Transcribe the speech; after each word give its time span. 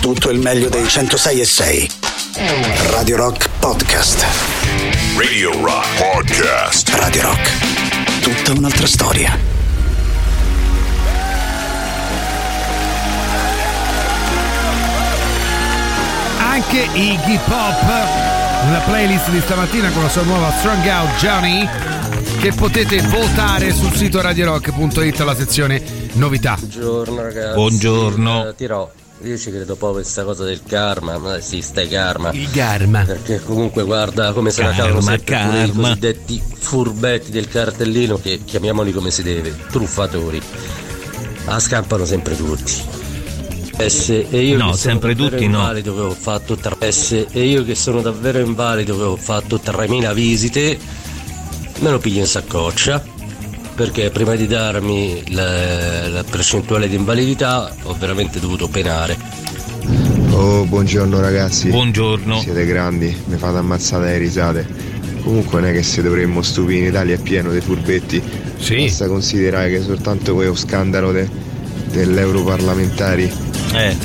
tutto 0.00 0.30
il 0.30 0.38
meglio 0.38 0.70
dei 0.70 0.88
106 0.88 1.40
e 1.40 1.44
6. 1.44 1.90
Radio 2.90 3.16
Rock 3.16 3.50
Podcast. 3.58 4.24
Radio 5.16 5.52
Rock 5.62 5.86
Podcast. 5.98 6.88
Radio 6.94 7.22
Rock. 7.22 8.20
Tutta 8.20 8.52
un'altra 8.58 8.86
storia. 8.86 9.38
Anche 16.38 16.88
Iggy 16.94 17.38
Pop 17.46 17.82
nella 18.64 18.82
playlist 18.86 19.28
di 19.30 19.40
stamattina 19.40 19.90
con 19.90 20.02
la 20.02 20.08
sua 20.08 20.22
nuova 20.22 20.50
Strong 20.58 20.86
Out 20.86 21.16
Johnny 21.18 21.68
che 22.38 22.52
potete 22.52 23.02
votare 23.02 23.72
sul 23.72 23.92
sito 23.92 24.20
radiorock.it 24.20 25.20
alla 25.20 25.34
sezione 25.34 25.82
novità. 26.14 26.56
Buongiorno 26.58 27.22
ragazzi. 27.22 27.54
Buongiorno. 27.54 28.48
Eh, 28.48 28.54
Tirò. 28.54 28.90
Io 29.22 29.36
ci 29.36 29.50
credo 29.50 29.76
in 29.78 29.78
questa 29.92 30.24
cosa 30.24 30.44
del 30.44 30.62
karma, 30.66 31.18
ma 31.18 31.36
esiste 31.36 31.86
karma. 31.88 32.30
Il 32.32 32.50
karma. 32.50 33.02
Perché 33.04 33.40
comunque 33.42 33.82
guarda 33.84 34.32
come 34.32 34.50
se 34.50 34.62
la 34.62 34.68
Karma, 34.70 34.82
cavano 34.82 35.00
sempre 35.02 35.24
pure 35.44 35.62
i 35.64 35.66
karma. 35.66 35.88
cosiddetti 35.88 36.42
furbetti 36.58 37.30
del 37.30 37.48
cartellino 37.48 38.18
che 38.18 38.40
chiamiamoli 38.44 38.92
come 38.92 39.10
si 39.10 39.22
deve, 39.22 39.54
truffatori. 39.70 40.40
La 41.44 41.58
scampano 41.60 42.06
sempre 42.06 42.34
tutti. 42.34 42.72
S 43.86 44.08
e 44.30 44.40
io 44.42 44.56
No, 44.56 44.72
sempre 44.74 45.14
tutti 45.14 45.36
no. 45.46 45.58
invalido 45.58 45.94
che 45.94 46.00
ho 46.00 46.10
fatto 46.14 46.56
tre- 46.56 46.90
S 46.92 47.26
e 47.30 47.44
io 47.44 47.62
che 47.64 47.74
sono 47.74 48.00
davvero 48.02 48.38
invalido 48.38 48.94
che 48.96 49.02
ho 49.02 49.16
fatto 49.16 49.58
3000 49.58 50.12
visite 50.12 50.78
me 51.78 51.90
lo 51.90 51.98
piglio 51.98 52.20
in 52.20 52.26
saccoccia 52.26 53.02
perché 53.80 54.10
prima 54.10 54.34
di 54.34 54.46
darmi 54.46 55.22
la, 55.32 56.06
la 56.08 56.22
percentuale 56.22 56.86
di 56.86 56.96
invalidità 56.96 57.74
ho 57.84 57.96
veramente 57.98 58.38
dovuto 58.38 58.68
penare. 58.68 59.16
Oh, 60.32 60.66
buongiorno 60.66 61.18
ragazzi. 61.18 61.70
Buongiorno. 61.70 62.40
Siete 62.40 62.66
grandi, 62.66 63.16
mi 63.24 63.38
fate 63.38 63.56
ammazzare 63.56 64.04
le 64.10 64.18
risate. 64.18 64.66
Comunque 65.22 65.60
non 65.62 65.70
è 65.70 65.72
che 65.72 65.82
se 65.82 66.02
dovremmo 66.02 66.42
stupire 66.42 66.80
in 66.80 66.84
Italia 66.88 67.14
è 67.14 67.18
pieno 67.20 67.52
di 67.52 67.62
furbetti. 67.62 68.22
Sì. 68.58 68.82
Basta 68.84 69.08
considerare 69.08 69.70
che 69.70 69.80
soltanto 69.80 70.34
quello 70.34 70.54
scandalo 70.54 71.10
de- 71.10 71.28
dell'europarlamentari 71.90 73.32
Eh, 73.72 73.96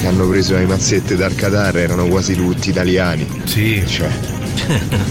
che 0.00 0.06
hanno 0.06 0.26
preso 0.26 0.54
le 0.54 0.64
mazzette 0.64 1.14
dal 1.14 1.34
Qatar 1.34 1.76
erano 1.76 2.06
quasi 2.06 2.34
tutti 2.34 2.70
italiani. 2.70 3.26
Sì. 3.44 3.82
Cioè, 3.86 4.08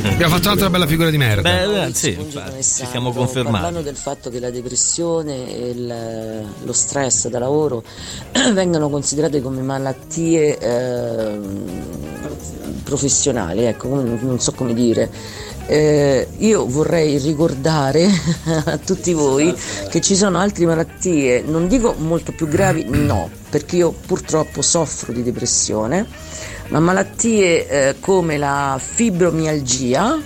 Abbiamo 0.06 0.34
fatto 0.36 0.48
un'altra 0.48 0.70
bella 0.70 0.88
figura 0.88 1.10
di 1.10 1.18
merda. 1.18 1.42
beh, 1.42 1.86
eh, 1.86 1.94
sì, 1.94 2.18
ci 2.62 2.86
siamo 2.90 3.12
confermati. 3.12 3.54
Parlando 3.56 3.82
del 3.82 3.96
fatto 3.96 4.30
che 4.30 4.40
la 4.40 4.50
depressione 4.50 5.54
e 5.54 5.70
il- 5.70 6.44
lo 6.64 6.74
stress 6.74 7.28
da 7.28 7.40
lavoro 7.40 7.84
vengano 8.54 8.90
considerate 8.90 9.42
come 9.42 9.62
malattie 9.62 10.58
ehm, 10.58 11.64
professionali, 12.84 13.64
ecco, 13.66 13.88
non 13.90 14.40
so 14.40 14.52
come 14.54 14.74
dire. 14.74 15.10
Eh, 15.66 16.28
io 16.40 16.66
vorrei 16.68 17.18
ricordare 17.20 18.10
a 18.66 18.78
tutti 18.78 19.14
voi 19.14 19.56
che 19.90 20.02
ci 20.02 20.14
sono 20.16 20.38
altre 20.40 20.66
malattie, 20.66 21.42
non 21.42 21.68
dico 21.70 21.94
molto 21.98 22.34
più 22.34 22.48
gravi, 22.50 22.86
no, 22.90 23.30
perché 23.50 23.78
io 23.78 23.92
purtroppo 24.06 24.62
soffro 24.62 25.14
di 25.14 25.24
depressione, 25.24 26.06
ma 26.70 26.80
malattie 26.80 27.68
eh, 27.68 27.96
come 28.00 28.38
la 28.38 28.80
fibromialgia 28.82 30.20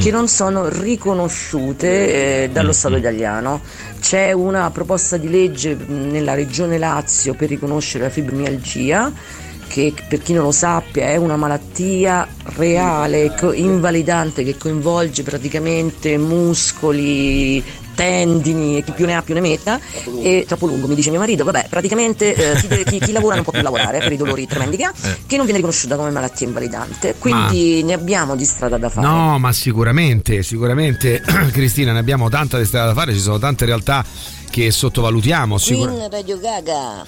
che 0.00 0.10
non 0.10 0.28
sono 0.28 0.68
riconosciute 0.68 2.44
eh, 2.44 2.50
dallo 2.50 2.72
Stato 2.72 2.96
italiano. 2.96 3.60
C'è 4.00 4.32
una 4.32 4.70
proposta 4.70 5.16
di 5.16 5.28
legge 5.28 5.74
mh, 5.74 6.10
nella 6.10 6.34
regione 6.34 6.78
Lazio 6.78 7.34
per 7.34 7.48
riconoscere 7.48 8.04
la 8.04 8.10
fibromialgia 8.10 9.12
che 9.68 9.92
per 10.08 10.20
chi 10.20 10.32
non 10.32 10.44
lo 10.44 10.50
sappia 10.50 11.06
è 11.08 11.16
una 11.16 11.36
malattia 11.36 12.26
reale, 12.56 13.34
invalidante 13.52 14.42
che 14.42 14.56
coinvolge 14.56 15.22
praticamente 15.22 16.16
muscoli, 16.16 17.62
tendini 17.98 18.78
e 18.78 18.84
chi 18.84 18.92
più 18.92 19.06
ne 19.06 19.16
ha 19.16 19.22
più 19.22 19.34
ne 19.34 19.40
metta 19.40 19.80
e 20.22 20.44
troppo 20.46 20.66
lungo 20.66 20.86
mi 20.86 20.94
dice 20.94 21.10
mio 21.10 21.18
marito. 21.18 21.42
Vabbè 21.42 21.66
praticamente 21.68 22.32
eh, 22.34 22.54
chi, 22.60 22.84
chi- 22.84 22.98
chi 23.00 23.10
lavora 23.12 23.34
non 23.34 23.42
può 23.42 23.52
più 23.52 23.60
lavorare 23.62 23.98
per 23.98 24.12
i 24.12 24.16
dolori 24.16 24.46
tremendi 24.46 24.76
che 24.76 24.84
ha 24.84 24.92
che 25.26 25.34
non 25.36 25.44
viene 25.44 25.56
riconosciuta 25.58 25.96
come 25.96 26.10
malattia 26.10 26.46
invalidante. 26.46 27.16
Quindi 27.18 27.82
ne 27.82 27.92
abbiamo 27.94 28.36
di 28.36 28.44
strada 28.44 28.78
da 28.78 28.88
fare. 28.88 29.04
No, 29.06 29.38
ma 29.40 29.52
sicuramente, 29.52 30.42
sicuramente, 30.44 31.20
Cristina, 31.50 31.92
ne 31.92 31.98
abbiamo 31.98 32.28
tanta 32.28 32.56
di 32.58 32.64
strada 32.64 32.86
da 32.88 32.94
fare, 32.94 33.12
ci 33.12 33.18
sono 33.20 33.38
tante 33.38 33.64
realtà 33.64 34.04
che 34.50 34.70
sottovalutiamo. 34.70 35.58
Sicur- 35.58 35.88
Queen 35.92 36.10
Radio 36.10 36.38
Gaga 36.38 37.06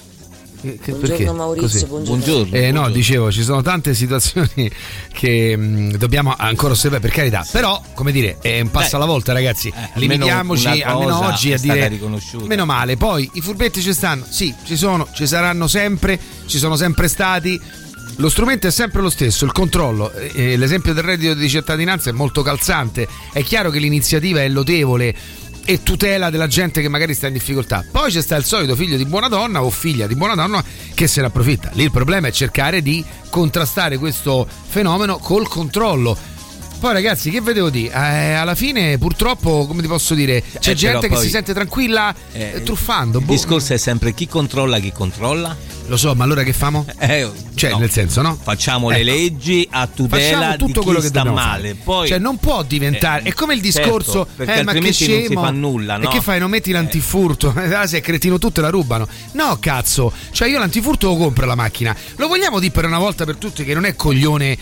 Che- 0.61 0.77
che- 0.79 0.91
buongiorno 0.91 1.07
perché? 1.17 1.31
Maurizio 1.31 1.87
Così. 1.87 2.05
buongiorno, 2.05 2.55
Eh, 2.55 2.71
no, 2.71 2.89
dicevo, 2.89 3.31
ci 3.31 3.41
sono 3.41 3.61
tante 3.63 3.95
situazioni 3.95 4.69
che 5.11 5.57
mh, 5.57 5.97
dobbiamo 5.97 6.35
ancora 6.37 6.73
osservare, 6.73 7.01
per 7.01 7.11
carità. 7.11 7.45
Però, 7.51 7.81
come 7.95 8.11
dire, 8.11 8.37
è 8.41 8.59
un 8.61 8.69
passo 8.69 8.91
Beh, 8.91 8.95
alla 8.97 9.05
volta, 9.05 9.33
ragazzi. 9.33 9.69
eh, 9.69 9.89
Limitiamoci 9.99 10.81
almeno 10.81 11.25
oggi 11.25 11.51
a 11.53 11.57
dire 11.57 11.99
meno 12.45 12.65
male. 12.65 12.95
Poi 12.95 13.27
i 13.33 13.41
furbetti 13.41 13.81
ci 13.81 13.91
stanno, 13.93 14.23
sì, 14.29 14.53
ci 14.63 14.77
sono, 14.77 15.07
ci 15.13 15.25
saranno 15.25 15.67
sempre, 15.67 16.19
ci 16.45 16.59
sono 16.59 16.75
sempre 16.75 17.07
stati. 17.07 17.59
Lo 18.17 18.29
strumento 18.29 18.67
è 18.67 18.71
sempre 18.71 19.01
lo 19.01 19.09
stesso, 19.09 19.45
il 19.45 19.51
controllo. 19.51 20.11
Eh, 20.11 20.55
l'esempio 20.57 20.93
del 20.93 21.03
reddito 21.03 21.33
di 21.33 21.49
cittadinanza 21.49 22.11
è 22.11 22.13
molto 22.13 22.43
calzante. 22.43 23.07
È 23.33 23.41
chiaro 23.41 23.71
che 23.71 23.79
l'iniziativa 23.79 24.41
è 24.41 24.47
lodevole 24.49 25.15
e 25.65 25.83
tutela 25.83 26.29
della 26.29 26.47
gente 26.47 26.81
che 26.81 26.89
magari 26.89 27.13
sta 27.13 27.27
in 27.27 27.33
difficoltà. 27.33 27.85
Poi 27.89 28.11
c'è 28.11 28.21
sta 28.21 28.35
il 28.35 28.45
solito 28.45 28.75
figlio 28.75 28.97
di 28.97 29.05
buona 29.05 29.27
donna 29.27 29.63
o 29.63 29.69
figlia 29.69 30.07
di 30.07 30.15
buona 30.15 30.35
donna 30.35 30.63
che 30.93 31.07
se 31.07 31.21
ne 31.21 31.27
approfitta. 31.27 31.69
Lì 31.73 31.83
il 31.83 31.91
problema 31.91 32.27
è 32.27 32.31
cercare 32.31 32.81
di 32.81 33.03
contrastare 33.29 33.97
questo 33.97 34.47
fenomeno 34.67 35.17
col 35.17 35.47
controllo. 35.47 36.17
Poi 36.81 36.93
ragazzi, 36.93 37.29
che 37.29 37.41
vedevo 37.41 37.69
di? 37.69 37.85
Eh, 37.85 38.33
alla 38.33 38.55
fine 38.55 38.97
purtroppo, 38.97 39.67
come 39.67 39.83
ti 39.83 39.87
posso 39.87 40.15
dire, 40.15 40.41
c'è 40.59 40.71
Eh, 40.71 40.73
gente 40.73 41.07
che 41.09 41.13
poi- 41.13 41.23
si 41.23 41.29
sente 41.29 41.53
tranquilla 41.53 42.11
Eh, 42.31 42.53
eh, 42.55 42.63
truffando. 42.63 43.19
Il 43.19 43.25
Boh, 43.25 43.33
discorso 43.33 43.73
è 43.73 43.77
sempre 43.77 44.15
chi 44.15 44.27
controlla 44.27 44.79
chi 44.79 44.91
controlla. 44.91 45.55
Lo 45.85 45.95
so, 45.97 46.15
ma 46.15 46.23
allora 46.23 46.41
che 46.41 46.53
famo? 46.53 46.85
Eh, 46.97 47.29
Cioè, 47.53 47.71
no. 47.71 47.77
nel 47.79 47.91
senso, 47.91 48.21
no? 48.23 48.35
Facciamo 48.41 48.89
le 48.89 48.95
Ecco. 49.01 49.05
leggi 49.11 49.67
a 49.69 49.85
tutela 49.85 50.51
tutto 50.53 50.65
di 50.65 50.73
chi 50.73 50.79
quello 50.79 50.99
che 51.01 51.07
sta 51.07 51.23
male. 51.25 51.75
Poi, 51.75 52.07
cioè, 52.07 52.17
non 52.17 52.37
può 52.37 52.63
diventare. 52.63 53.23
Eh, 53.25 53.29
è 53.29 53.33
come 53.33 53.53
il 53.53 53.61
certo, 53.61 53.79
discorso. 53.81 54.21
eh, 54.21 54.25
ma 54.37 54.45
che 54.45 54.51
altrimenti 54.59 54.79
non 54.81 54.93
si 54.93 55.03
scemo. 55.25 55.41
fa 55.43 55.51
nulla, 55.51 55.97
no? 55.97 56.09
E 56.09 56.13
che 56.13 56.21
fai? 56.21 56.39
Non 56.39 56.49
metti 56.49 56.71
l'antifurto? 56.71 57.53
Ah, 57.81 57.85
se 57.85 57.97
è 57.99 58.01
cretino 58.01 58.39
tu 58.39 58.51
te 58.51 58.61
la 58.61 58.69
rubano. 58.69 59.07
No, 59.33 59.57
cazzo. 59.59 60.11
Cioè, 60.31 60.47
io 60.49 60.57
l'antifurto 60.57 61.07
lo 61.09 61.15
compro 61.17 61.45
la 61.45 61.55
macchina. 61.55 61.95
Lo 62.15 62.27
vogliamo 62.27 62.59
dire 62.59 62.71
per 62.71 62.85
una 62.85 62.97
volta 62.99 63.23
per 63.25 63.35
tutte 63.35 63.63
che 63.63 63.73
non 63.75 63.85
è 63.85 63.95
coglione. 63.95 64.57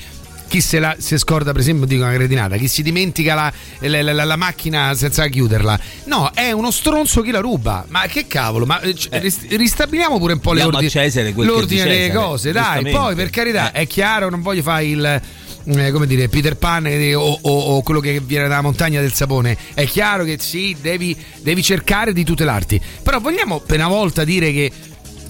Chi 0.50 0.62
se 0.62 0.80
la 0.80 0.96
si 0.98 1.16
scorda, 1.20 1.52
per 1.52 1.62
esempio, 1.62 1.86
dico 1.86 2.02
una 2.04 2.14
cretinata, 2.14 2.58
chi 2.58 2.68
si 2.68 2.82
dimentica 2.82 3.36
la, 3.36 3.54
la- 3.82 4.02
la- 4.02 4.24
la- 4.26 4.36
macchina 4.36 4.96
senza 4.96 5.28
chiuderla. 5.28 5.80
No, 6.06 6.32
è 6.34 6.52
uno 6.52 6.72
stronzo 6.72 7.22
chi 7.22 7.30
la 7.30 7.40
ruba. 7.40 7.86
Ma 7.88 8.08
che 8.08 8.26
cavolo? 8.26 8.66
Ma 8.66 8.80
eh, 8.82 8.96
ris- 9.20 9.48
ristabiliamo 9.48 10.18
pure 10.18 10.34
un 10.34 10.40
po' 10.40 10.54
le 10.54 10.64
ordini- 10.64 10.90
Cesare 10.90 11.32
l'ordine 11.36 11.84
delle 11.84 12.12
cose. 12.12 12.52
Dai, 12.52 12.90
poi 12.92 13.14
per 13.14 13.30
carità, 13.30 13.72
Eh. 13.72 13.82
è 13.82 13.88
chiaro, 13.88 14.30
non 14.30 14.42
voglio 14.42 14.64
fare 14.64 14.86
il. 14.86 15.22
eh, 15.66 15.92
come 15.92 16.08
dire, 16.08 16.28
Peter 16.30 16.56
Pan 16.58 16.88
eh, 16.88 17.14
o, 17.14 17.38
o- 17.42 17.60
o 17.76 17.82
quello 17.84 18.00
che 18.00 18.20
viene 18.20 18.48
dalla 18.48 18.62
montagna 18.62 19.02
del 19.02 19.14
sapone. 19.14 19.56
È 19.76 19.86
chiaro 19.86 20.24
che 20.24 20.38
sì, 20.40 20.76
devi, 20.82 21.16
devi 21.42 21.62
cercare 21.62 22.12
di 22.12 22.24
tutelarti. 22.24 22.82
Però 23.04 23.20
vogliamo 23.20 23.60
per 23.60 23.78
una 23.78 23.88
volta 23.88 24.24
dire 24.24 24.52
che 24.52 24.72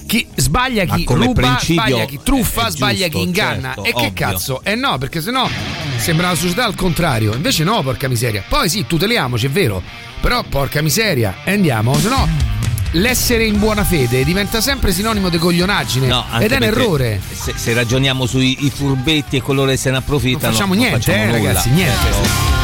chi 0.10 0.26
sbaglia 0.34 0.86
chi 0.86 1.06
ruba, 1.08 1.60
sbaglia 1.62 2.06
chi 2.06 2.20
truffa, 2.24 2.70
sbaglia 2.70 3.06
giusto, 3.06 3.18
chi 3.20 3.24
inganna. 3.26 3.74
certo, 3.76 3.84
e 3.84 3.92
che 3.92 3.96
ovvio. 3.98 4.14
cazzo? 4.14 4.62
Eh 4.64 4.74
no, 4.74 4.98
perché 4.98 5.22
sennò 5.22 5.48
sembra 5.98 6.28
una 6.28 6.36
società 6.36 6.66
al 6.66 6.74
contrario. 6.74 7.36
Invece 7.36 7.64
no, 7.64 7.84
porca 7.84 8.08
miseria. 8.08 8.44
Poi 8.50 8.68
sì, 8.70 8.88
tuteliamoci, 8.88 9.46
è 9.46 9.50
vero. 9.52 9.84
Però 10.20 10.42
porca 10.44 10.82
miseria, 10.82 11.36
andiamo, 11.46 11.94
sennò 12.00 12.28
l'essere 12.94 13.46
in 13.46 13.60
buona 13.60 13.84
fede 13.84 14.24
diventa 14.24 14.62
sempre 14.62 14.92
sinonimo 14.92 15.30
di 15.30 15.38
coglionaggine 15.38 16.08
No, 16.08 16.26
ed 16.40 16.52
è 16.52 16.56
un 16.56 16.64
errore. 16.64 17.22
Se, 17.32 17.54
se 17.56 17.74
ragioniamo 17.76 18.26
sui 18.26 18.58
furbetti 18.74 19.38
e 19.38 19.42
coloro 19.44 19.70
che 19.70 19.78
se 19.78 19.92
ne 19.92 19.98
approfittano, 19.98 20.46
Non 20.46 20.54
facciamo 20.54 20.74
niente, 20.74 21.00
facciamo 21.00 21.24
eh, 21.24 21.32
ragazzi, 21.32 21.70
niente. 21.70 22.02
Certo. 22.02 22.59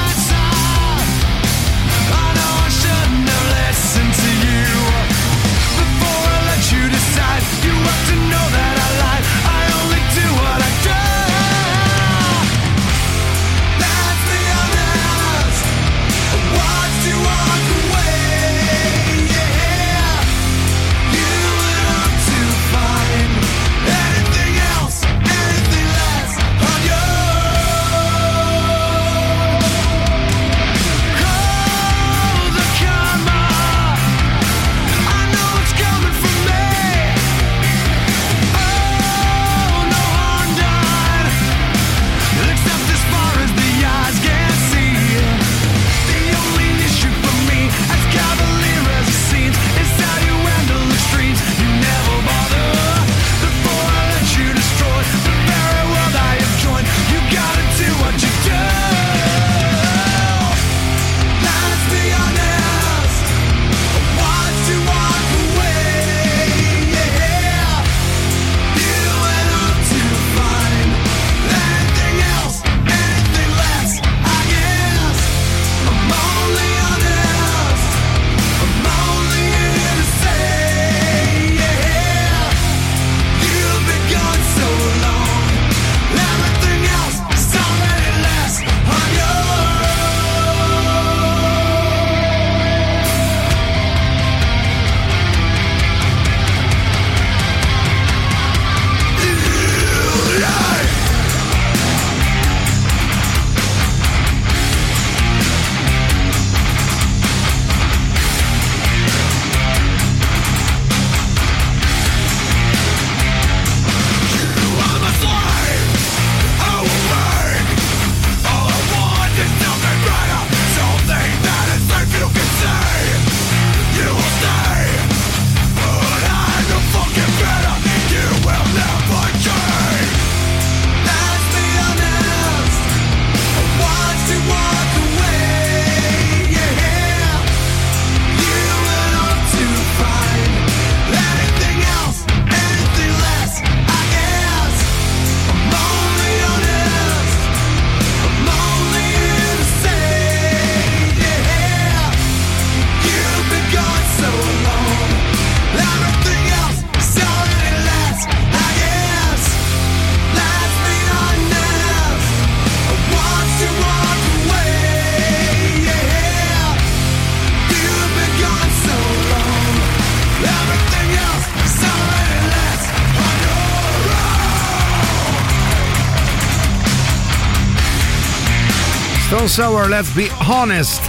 Tom 179.45 179.53
Sour, 179.53 179.88
let's 179.88 180.09
be 180.09 180.27
honest. 180.47 181.01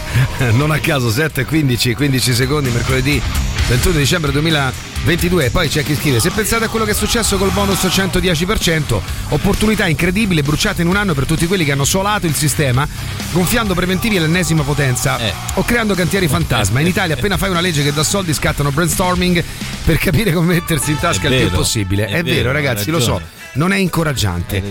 non 0.52 0.70
a 0.70 0.78
caso 0.78 1.10
7, 1.10 1.44
15, 1.44 1.94
15 1.94 2.32
secondi, 2.32 2.70
mercoledì 2.70 3.20
21 3.68 3.98
dicembre 3.98 4.32
2022. 4.32 5.50
Poi 5.50 5.68
c'è 5.68 5.84
chi 5.84 5.94
scrive: 5.94 6.18
Se 6.18 6.30
pensate 6.30 6.64
a 6.64 6.68
quello 6.68 6.86
che 6.86 6.92
è 6.92 6.94
successo 6.94 7.36
col 7.36 7.50
bonus 7.50 7.84
110%, 7.84 8.98
opportunità 9.28 9.86
incredibile 9.88 10.42
bruciate 10.42 10.80
in 10.80 10.88
un 10.88 10.96
anno 10.96 11.12
per 11.12 11.26
tutti 11.26 11.46
quelli 11.46 11.66
che 11.66 11.72
hanno 11.72 11.84
solato 11.84 12.24
il 12.26 12.34
sistema, 12.34 12.88
gonfiando 13.30 13.74
preventivi 13.74 14.16
all'ennesima 14.16 14.62
potenza 14.62 15.18
Eh. 15.18 15.32
o 15.54 15.62
creando 15.62 15.92
cantieri 15.94 16.28
fantasma. 16.28 16.80
In 16.80 16.86
Italia, 16.86 17.14
appena 17.14 17.36
fai 17.36 17.50
una 17.50 17.60
legge 17.60 17.82
che 17.82 17.92
dà 17.92 18.02
soldi, 18.02 18.32
scattano 18.32 18.70
brainstorming 18.72 19.44
per 19.84 19.98
capire 19.98 20.32
come 20.32 20.54
mettersi 20.54 20.92
in 20.92 20.98
tasca 20.98 21.28
È 21.28 21.30
il 21.30 21.36
più 21.36 21.44
vero, 21.48 21.56
possibile. 21.58 22.06
è 22.06 22.12
È, 22.12 22.22
vero, 22.22 22.36
vero, 22.36 22.52
ragazzi, 22.52 22.90
lo 22.90 23.00
so. 23.00 23.20
Non 23.54 23.72
è 23.72 23.76
incoraggiante. 23.76 24.62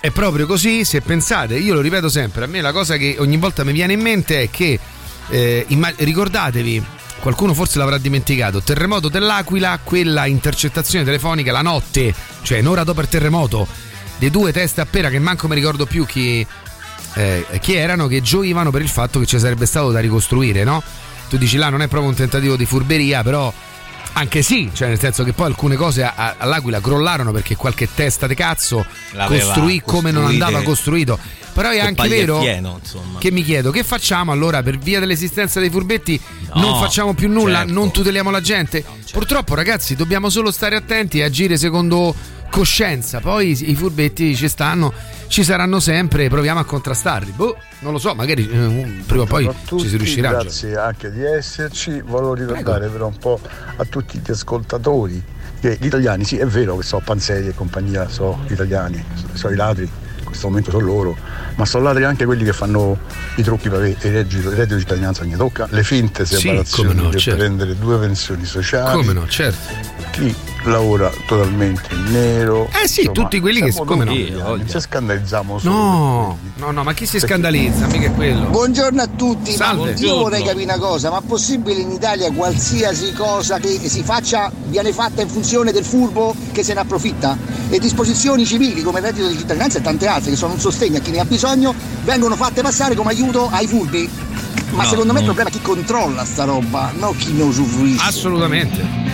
È 0.00 0.10
proprio 0.10 0.46
così, 0.46 0.84
se 0.84 1.00
pensate, 1.00 1.56
io 1.56 1.74
lo 1.74 1.80
ripeto 1.80 2.08
sempre, 2.08 2.44
a 2.44 2.46
me 2.46 2.60
la 2.60 2.72
cosa 2.72 2.96
che 2.96 3.16
ogni 3.18 3.36
volta 3.38 3.64
mi 3.64 3.72
viene 3.72 3.94
in 3.94 4.00
mente 4.00 4.42
è 4.42 4.50
che 4.50 4.78
eh, 5.28 5.64
imma- 5.68 5.92
ricordatevi, 5.96 6.84
qualcuno 7.20 7.54
forse 7.54 7.78
l'avrà 7.78 7.98
dimenticato, 7.98 8.62
terremoto 8.62 9.08
dell'Aquila, 9.08 9.80
quella 9.82 10.26
intercettazione 10.26 11.04
telefonica 11.04 11.50
la 11.50 11.62
notte, 11.62 12.14
cioè 12.42 12.60
un'ora 12.60 12.84
dopo 12.84 13.00
il 13.00 13.08
terremoto, 13.08 13.66
dei 14.18 14.30
due 14.30 14.52
teste 14.52 14.80
a 14.80 14.86
pera 14.86 15.08
che 15.08 15.18
manco 15.18 15.48
mi 15.48 15.54
ricordo 15.56 15.86
più 15.86 16.06
chi, 16.06 16.46
eh, 17.14 17.46
chi 17.60 17.74
erano, 17.74 18.06
che 18.06 18.22
gioivano 18.22 18.70
per 18.70 18.82
il 18.82 18.88
fatto 18.88 19.18
che 19.18 19.26
ci 19.26 19.38
sarebbe 19.38 19.66
stato 19.66 19.90
da 19.90 19.98
ricostruire, 19.98 20.62
no? 20.62 20.82
Tu 21.28 21.36
dici 21.36 21.56
là 21.56 21.68
non 21.68 21.82
è 21.82 21.88
proprio 21.88 22.10
un 22.10 22.16
tentativo 22.16 22.56
di 22.56 22.66
furberia, 22.66 23.22
però 23.22 23.52
anche 24.12 24.42
sì, 24.42 24.70
cioè 24.72 24.88
nel 24.88 24.98
senso 24.98 25.24
che 25.24 25.32
poi 25.32 25.46
alcune 25.46 25.76
cose 25.76 26.02
a- 26.02 26.12
a- 26.16 26.34
all'Aquila 26.38 26.80
crollarono 26.80 27.32
perché 27.32 27.56
qualche 27.56 27.88
testa 27.94 28.26
di 28.26 28.34
cazzo 28.34 28.84
L'aveva 29.12 29.44
costruì 29.44 29.82
come 29.84 30.10
non 30.10 30.24
andava 30.26 30.62
costruito. 30.62 31.18
Però 31.52 31.68
è 31.70 31.80
anche 31.80 32.06
vero 32.08 32.40
insomma. 32.44 33.18
che 33.18 33.32
mi 33.32 33.42
chiedo 33.42 33.72
che 33.72 33.82
facciamo 33.82 34.30
allora 34.30 34.62
per 34.62 34.78
via 34.78 35.00
dell'esistenza 35.00 35.58
dei 35.58 35.68
furbetti 35.68 36.18
No, 36.54 36.60
non 36.60 36.80
facciamo 36.80 37.12
più 37.12 37.28
nulla, 37.28 37.58
certo. 37.58 37.72
non 37.72 37.90
tuteliamo 37.90 38.30
la 38.30 38.40
gente. 38.40 38.84
Purtroppo 39.10 39.54
ragazzi 39.56 39.96
dobbiamo 39.96 40.28
solo 40.30 40.52
stare 40.52 40.76
attenti 40.76 41.18
e 41.18 41.24
agire 41.24 41.56
secondo 41.56 42.14
coscienza. 42.50 43.20
Poi 43.20 43.70
i 43.70 43.74
furbetti 43.74 44.34
ci 44.36 44.48
stanno, 44.48 44.92
ci 45.28 45.42
saranno 45.42 45.80
sempre, 45.80 46.28
proviamo 46.28 46.60
a 46.60 46.64
contrastarli. 46.64 47.32
Boh, 47.32 47.56
non 47.80 47.92
lo 47.92 47.98
so, 47.98 48.14
magari 48.14 48.48
eh, 48.48 49.02
prima 49.06 49.22
o 49.22 49.26
poi 49.26 49.50
ci 49.78 49.88
si 49.88 49.96
riuscirà. 49.96 50.30
Grazie 50.30 50.76
anche 50.76 51.10
di 51.10 51.22
esserci. 51.22 52.00
Volevo 52.00 52.34
ricordare 52.34 52.88
però 52.88 53.06
un 53.06 53.16
po' 53.16 53.40
a 53.76 53.84
tutti 53.84 54.20
gli 54.22 54.30
ascoltatori 54.30 55.22
che 55.60 55.76
gli 55.78 55.86
italiani, 55.86 56.24
sì, 56.24 56.38
è 56.38 56.46
vero 56.46 56.76
che 56.78 56.82
so 56.82 57.00
Panzeri 57.04 57.48
e 57.48 57.54
compagnia, 57.54 58.08
so 58.08 58.38
italiani, 58.48 59.04
so 59.34 59.50
i 59.50 59.54
ladri, 59.54 59.84
in 59.84 60.24
questo 60.24 60.48
momento 60.48 60.70
sono 60.70 60.84
loro, 60.84 61.16
ma 61.56 61.66
sono 61.66 61.84
ladri 61.84 62.04
anche 62.04 62.24
quelli 62.24 62.44
che 62.44 62.54
fanno 62.54 62.98
i 63.36 63.42
trucchi 63.42 63.68
per 63.68 63.78
avere 63.78 63.96
il 64.00 64.10
reddito, 64.10 64.74
di 64.74 64.80
cittadinanza 64.80 65.22
che 65.24 65.36
tocca, 65.36 65.66
le 65.70 65.82
finte 65.84 66.24
Sì, 66.24 66.36
separazioni 66.36 66.88
come 66.88 67.02
no, 67.02 67.08
per 67.10 67.20
certo. 67.20 67.38
prendere 67.38 67.76
due 67.76 67.98
pensioni 67.98 68.46
sociali. 68.46 68.96
Come 68.96 69.12
no, 69.12 69.28
certo. 69.28 69.74
Chi 70.12 70.34
lavora 70.64 71.10
totalmente 71.26 71.94
in 71.94 72.04
nero. 72.10 72.68
Eh 72.82 72.86
sì, 72.88 73.08
tutti 73.12 73.40
quelli 73.40 73.62
che- 73.62 73.72
come 73.84 74.04
no. 74.04 74.12
voglia. 74.42 74.66
ci 74.66 74.80
scandalizziamo 74.80 75.58
solo. 75.58 75.74
No, 75.74 76.38
no, 76.56 76.70
no, 76.70 76.82
ma 76.82 76.92
chi 76.92 77.06
si 77.06 77.18
scandalizza? 77.18 77.86
Mica 77.86 78.06
è 78.06 78.12
quello. 78.12 78.46
Buongiorno 78.48 79.00
a 79.02 79.06
tutti, 79.06 79.52
Salve. 79.52 79.92
ma 79.94 79.98
io 79.98 80.16
vorrei 80.18 80.42
capire 80.44 80.64
una 80.64 80.78
cosa, 80.78 81.10
ma 81.10 81.18
è 81.18 81.22
possibile 81.26 81.80
in 81.80 81.90
Italia 81.90 82.30
qualsiasi 82.32 83.12
cosa 83.12 83.58
che 83.58 83.78
si 83.88 84.02
faccia 84.02 84.50
viene 84.66 84.92
fatta 84.92 85.22
in 85.22 85.28
funzione 85.28 85.72
del 85.72 85.84
furbo 85.84 86.34
che 86.52 86.62
se 86.62 86.74
ne 86.74 86.80
approfitta? 86.80 87.36
Le 87.68 87.78
disposizioni 87.78 88.44
civili 88.44 88.82
come 88.82 88.98
il 88.98 89.04
reddito 89.06 89.28
di 89.28 89.36
cittadinanza 89.36 89.78
e 89.78 89.82
tante 89.82 90.06
altre 90.06 90.30
che 90.30 90.36
sono 90.36 90.54
un 90.54 90.60
sostegno 90.60 90.98
a 90.98 91.00
chi 91.00 91.10
ne 91.10 91.20
ha 91.20 91.24
bisogno 91.24 91.72
vengono 92.04 92.34
fatte 92.36 92.62
passare 92.62 92.94
come 92.94 93.10
aiuto 93.10 93.48
ai 93.50 93.66
furbi. 93.66 94.08
Ma 94.70 94.82
No, 94.84 94.88
secondo 94.88 95.12
me 95.12 95.20
il 95.20 95.24
non- 95.26 95.34
problema 95.34 95.48
è 95.48 95.52
chi 95.52 95.60
controlla 95.62 96.24
sta 96.24 96.44
roba, 96.44 96.92
non 96.96 97.16
chi 97.16 97.32
ne 97.32 97.42
usufruisce. 97.42 98.04
Assolutamente. 98.06 99.09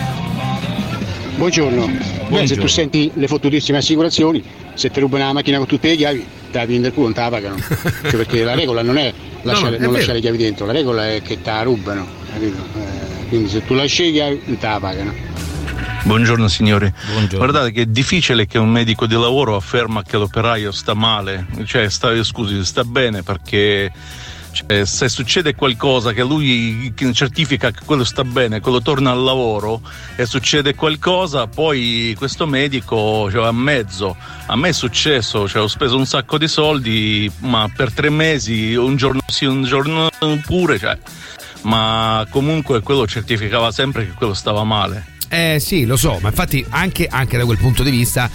Buongiorno. 1.37 1.85
Beh, 1.85 2.03
se 2.03 2.27
Buongiorno. 2.29 2.63
tu 2.63 2.67
senti 2.67 3.11
le 3.13 3.27
fottutissime 3.27 3.77
assicurazioni, 3.77 4.43
se 4.73 4.89
ti 4.89 4.99
rubano 4.99 5.23
la 5.23 5.33
macchina 5.33 5.57
con 5.57 5.67
tutte 5.67 5.89
le 5.89 5.95
chiavi, 5.95 6.25
te 6.51 6.57
la 6.57 6.63
prendi 6.63 6.81
del 6.81 6.93
culo, 6.93 7.05
non 7.05 7.13
te 7.13 7.21
la 7.21 7.29
pagano. 7.29 7.55
Cioè, 7.61 8.15
perché 8.15 8.43
la 8.43 8.55
regola 8.55 8.81
non 8.81 8.97
è 8.97 9.13
lasciare, 9.43 9.77
no, 9.77 9.85
non 9.85 9.93
lasciare 9.93 10.13
le 10.15 10.21
chiavi 10.21 10.37
dentro, 10.37 10.65
la 10.65 10.71
regola 10.71 11.11
è 11.11 11.21
che 11.21 11.39
te 11.39 11.51
la 11.51 11.61
rubano. 11.61 12.07
capito? 12.31 12.57
Eh, 12.75 13.27
quindi 13.27 13.49
se 13.49 13.63
tu 13.63 13.75
lasci 13.75 14.05
le 14.05 14.11
chiavi, 14.11 14.41
non 14.45 14.57
te 14.57 14.67
la 14.67 14.79
pagano. 14.79 15.13
Buongiorno 16.03 16.47
signori. 16.47 16.91
Buongiorno. 17.11 17.37
Guardate 17.37 17.71
che 17.71 17.81
è 17.81 17.85
difficile 17.85 18.47
che 18.47 18.57
un 18.57 18.69
medico 18.69 19.05
di 19.05 19.13
lavoro 19.13 19.55
afferma 19.55 20.01
che 20.01 20.17
l'operaio 20.17 20.71
sta 20.71 20.95
male, 20.95 21.45
cioè 21.65 21.87
sta, 21.89 22.23
scusi, 22.23 22.63
sta 22.65 22.83
bene 22.83 23.21
perché 23.21 23.91
cioè, 24.65 24.85
se 24.85 25.09
succede 25.09 25.53
qualcosa 25.53 26.13
che 26.13 26.23
lui 26.23 26.93
certifica 27.13 27.71
che 27.71 27.81
quello 27.85 28.03
sta 28.03 28.23
bene, 28.23 28.59
quello 28.59 28.81
torna 28.81 29.11
al 29.11 29.21
lavoro 29.21 29.81
e 30.15 30.25
succede 30.25 30.73
qualcosa, 30.73 31.47
poi 31.47 32.15
questo 32.17 32.47
medico 32.47 33.29
cioè, 33.29 33.45
a 33.45 33.51
mezzo. 33.51 34.15
A 34.47 34.55
me 34.55 34.69
è 34.69 34.73
successo, 34.73 35.47
cioè, 35.47 35.61
ho 35.61 35.67
speso 35.67 35.97
un 35.97 36.05
sacco 36.05 36.37
di 36.37 36.47
soldi, 36.47 37.31
ma 37.39 37.69
per 37.73 37.91
tre 37.91 38.09
mesi, 38.09 38.73
un 38.75 38.95
giorno 38.95 39.19
sì, 39.27 39.45
un 39.45 39.63
giorno 39.63 40.09
pure, 40.45 40.79
cioè, 40.79 40.97
ma 41.61 42.25
comunque 42.29 42.81
quello 42.81 43.05
certificava 43.05 43.71
sempre 43.71 44.05
che 44.05 44.13
quello 44.13 44.33
stava 44.33 44.63
male. 44.63 45.15
Eh 45.29 45.59
sì, 45.59 45.85
lo 45.85 45.97
so, 45.97 46.17
ma 46.21 46.29
infatti 46.29 46.65
anche, 46.69 47.07
anche 47.07 47.37
da 47.37 47.45
quel 47.45 47.57
punto 47.57 47.83
di 47.83 47.91
vista 47.91 48.29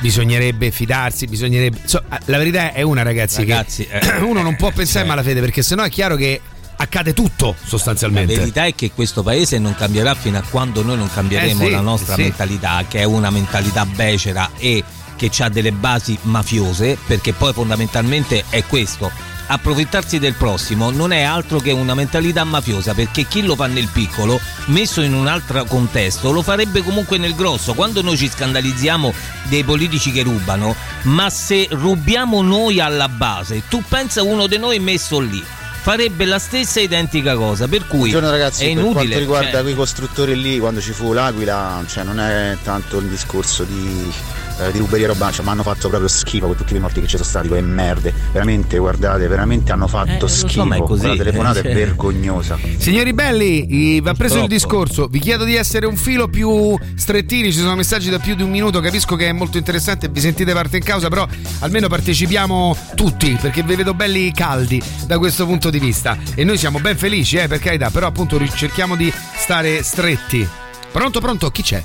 bisognerebbe 0.00 0.70
fidarsi, 0.70 1.26
bisognerebbe... 1.26 1.78
so, 1.84 2.02
la 2.26 2.38
verità 2.38 2.72
è 2.72 2.82
una 2.82 3.02
ragazzi, 3.02 3.38
Ragazzi, 3.38 3.86
che 3.86 3.98
eh, 3.98 4.20
uno 4.22 4.42
non 4.42 4.56
può 4.56 4.70
pensare 4.70 5.00
cioè. 5.00 5.08
malafede 5.08 5.40
perché 5.40 5.62
sennò 5.62 5.82
è 5.82 5.90
chiaro 5.90 6.16
che 6.16 6.40
accade 6.76 7.12
tutto 7.12 7.56
La 7.60 7.66
sostanzialmente. 7.66 8.36
verità 8.36 8.64
è 8.64 8.74
che 8.74 8.92
questo 8.92 9.22
paese 9.22 9.58
non 9.58 9.74
cambierà 9.74 10.14
fino 10.14 10.38
a 10.38 10.42
quando 10.48 10.82
noi 10.82 10.96
non 10.96 11.10
cambieremo 11.12 11.62
Eh 11.62 11.66
sì, 11.66 11.70
la 11.72 11.80
nostra 11.80 12.14
sì. 12.14 12.22
mentalità, 12.22 12.84
che 12.88 13.00
è 13.00 13.04
una 13.04 13.30
mentalità 13.30 13.84
becera 13.84 14.50
e 14.56 14.84
che 15.16 15.30
ha 15.38 15.48
delle 15.48 15.72
basi 15.72 16.16
mafiose, 16.22 16.96
perché 17.06 17.32
poi 17.32 17.52
fondamentalmente 17.52 18.44
è 18.48 18.62
questo. 18.64 19.10
Approfittarsi 19.50 20.18
del 20.18 20.34
prossimo 20.34 20.90
non 20.90 21.10
è 21.10 21.22
altro 21.22 21.58
che 21.58 21.72
una 21.72 21.94
mentalità 21.94 22.44
mafiosa, 22.44 22.92
perché 22.92 23.24
chi 23.24 23.42
lo 23.42 23.56
fa 23.56 23.66
nel 23.66 23.88
piccolo, 23.90 24.38
messo 24.66 25.00
in 25.00 25.14
un 25.14 25.26
altro 25.26 25.64
contesto, 25.64 26.30
lo 26.30 26.42
farebbe 26.42 26.82
comunque 26.82 27.16
nel 27.16 27.34
grosso. 27.34 27.72
Quando 27.72 28.02
noi 28.02 28.18
ci 28.18 28.28
scandalizziamo 28.28 29.12
dei 29.44 29.64
politici 29.64 30.12
che 30.12 30.22
rubano, 30.22 30.76
ma 31.04 31.30
se 31.30 31.66
rubiamo 31.70 32.42
noi 32.42 32.78
alla 32.80 33.08
base, 33.08 33.62
tu 33.70 33.82
pensa 33.88 34.22
uno 34.22 34.46
di 34.46 34.58
noi 34.58 34.78
messo 34.80 35.18
lì. 35.18 35.42
Farebbe 35.80 36.26
la 36.26 36.38
stessa 36.38 36.80
identica 36.80 37.34
cosa, 37.34 37.66
per 37.68 37.86
cui 37.86 38.10
Buongiorno 38.10 38.30
ragazzi, 38.30 38.64
è 38.64 38.66
per 38.66 38.72
inutile. 38.72 38.92
quanto 38.92 39.18
riguarda 39.18 39.50
cioè- 39.52 39.62
quei 39.62 39.74
costruttori 39.74 40.38
lì, 40.38 40.58
quando 40.58 40.82
ci 40.82 40.92
fu 40.92 41.14
l'Aquila, 41.14 41.82
cioè 41.88 42.04
non 42.04 42.20
è 42.20 42.58
tanto 42.62 42.98
il 42.98 43.06
discorso 43.06 43.64
di, 43.64 44.12
eh, 44.60 44.72
di 44.72 44.78
ruberia 44.78 45.06
e 45.06 45.08
roba, 45.08 45.30
cioè, 45.30 45.44
ma 45.44 45.52
hanno 45.52 45.62
fatto 45.62 45.88
proprio 45.88 46.08
schifo 46.08 46.46
con 46.46 46.56
tutti 46.56 46.74
i 46.74 46.78
morti 46.78 47.00
che 47.00 47.06
ci 47.06 47.16
sono 47.16 47.28
stati, 47.28 47.48
quelle 47.48 47.66
merde. 47.66 48.12
Veramente, 48.32 48.78
guardate, 48.78 49.26
veramente 49.28 49.72
hanno 49.72 49.86
fatto 49.86 50.10
Eh, 50.10 50.18
lo 50.20 50.26
so, 50.26 50.46
schifo. 50.46 50.64
ma 50.64 50.76
è 50.76 50.82
così, 50.82 51.00
Quella 51.00 51.16
telefonata 51.16 51.58
eh, 51.60 51.62
cioè. 51.62 51.70
è 51.70 51.74
vergognosa. 51.74 52.58
Signori 52.76 53.12
belli, 53.12 54.00
va 54.00 54.14
preso 54.14 54.40
il 54.40 54.48
discorso. 54.48 55.06
Vi 55.06 55.18
chiedo 55.18 55.44
di 55.44 55.54
essere 55.56 55.86
un 55.86 55.96
filo 55.96 56.28
più 56.28 56.76
strettini. 56.96 57.52
Ci 57.52 57.58
sono 57.58 57.74
messaggi 57.76 58.10
da 58.10 58.18
più 58.18 58.34
di 58.34 58.42
un 58.42 58.50
minuto. 58.50 58.80
Capisco 58.80 59.16
che 59.16 59.28
è 59.28 59.32
molto 59.32 59.58
interessante. 59.58 60.08
Vi 60.08 60.20
sentite 60.20 60.52
parte 60.52 60.76
in 60.78 60.82
causa, 60.84 61.08
però 61.08 61.26
almeno 61.60 61.88
partecipiamo 61.88 62.76
tutti 62.94 63.36
perché 63.40 63.62
vi 63.62 63.74
vedo 63.76 63.94
belli 63.94 64.32
caldi 64.32 64.80
da 65.06 65.18
questo 65.18 65.44
punto 65.46 65.70
di 65.70 65.78
vista. 65.78 66.16
E 66.34 66.44
noi 66.44 66.56
siamo 66.58 66.78
ben 66.80 66.96
felici, 66.96 67.36
eh, 67.36 67.48
per 67.48 67.58
carità. 67.58 67.90
Però 67.90 68.06
appunto 68.06 68.38
cerchiamo 68.54 68.96
di 68.96 69.12
stare 69.36 69.82
stretti. 69.82 70.46
Pronto, 70.90 71.20
pronto? 71.20 71.50
Chi 71.50 71.62
c'è? 71.62 71.82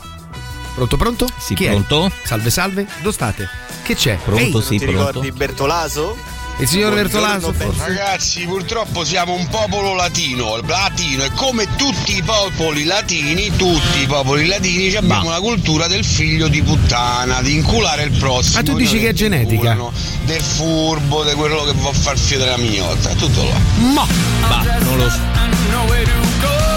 Pronto, 0.74 0.98
pronto? 0.98 1.27
Sì, 1.38 1.53
Chi 1.53 1.65
pronto? 1.65 2.08
È? 2.08 2.12
Salve, 2.24 2.50
salve. 2.50 2.88
Dove 3.01 3.13
state? 3.13 3.48
Che 3.84 3.96
c'è? 3.96 4.18
Pronto, 4.24 4.60
Ehi, 4.60 4.63
sì, 4.63 4.80
pronto. 4.80 5.22
Bertolaso? 5.34 6.18
il 6.58 6.68
signor 6.68 6.94
Bertolaso, 6.94 7.51
forse? 7.51 7.88
Ragazzi, 7.88 8.46
purtroppo 8.46 9.03
siamo 9.03 9.34
un 9.34 9.48
popolo 9.48 9.96
latino, 9.96 10.62
latino 10.65 11.24
e 11.24 11.32
come 11.34 11.68
tutti 11.75 12.18
i 12.18 12.22
popoli 12.22 12.84
latini, 12.84 13.51
tutti 13.56 14.01
i 14.01 14.06
popoli 14.06 14.46
latini 14.46 14.94
abbiamo 14.96 15.30
la 15.30 15.39
cultura 15.39 15.88
del 15.88 16.06
figlio 16.06 16.48
di 16.48 16.62
puttana, 16.62 17.42
di 17.42 17.56
inculare 17.56 18.03
il 18.03 18.12
prossimo. 18.12 18.60
Ah, 18.60 18.63
tu 18.63 18.75
dici 18.75 19.00
che 19.00 19.10
è 19.10 19.13
genetica? 19.13 19.53
inculano, 19.72 19.92
Del 20.25 20.42
furbo, 20.42 21.24
di 21.24 21.34
quello 21.34 21.63
che 21.63 21.74
vuol 21.74 21.96
far 21.96 22.18
fiore 22.18 22.46
la 22.46 22.58
mignotta, 22.58 23.10
tutto 23.15 23.44
là. 23.44 23.58
Ma 23.92 24.06
Ma 24.48 24.63
non 24.80 24.98
lo 24.98 25.10
so. 25.10 26.73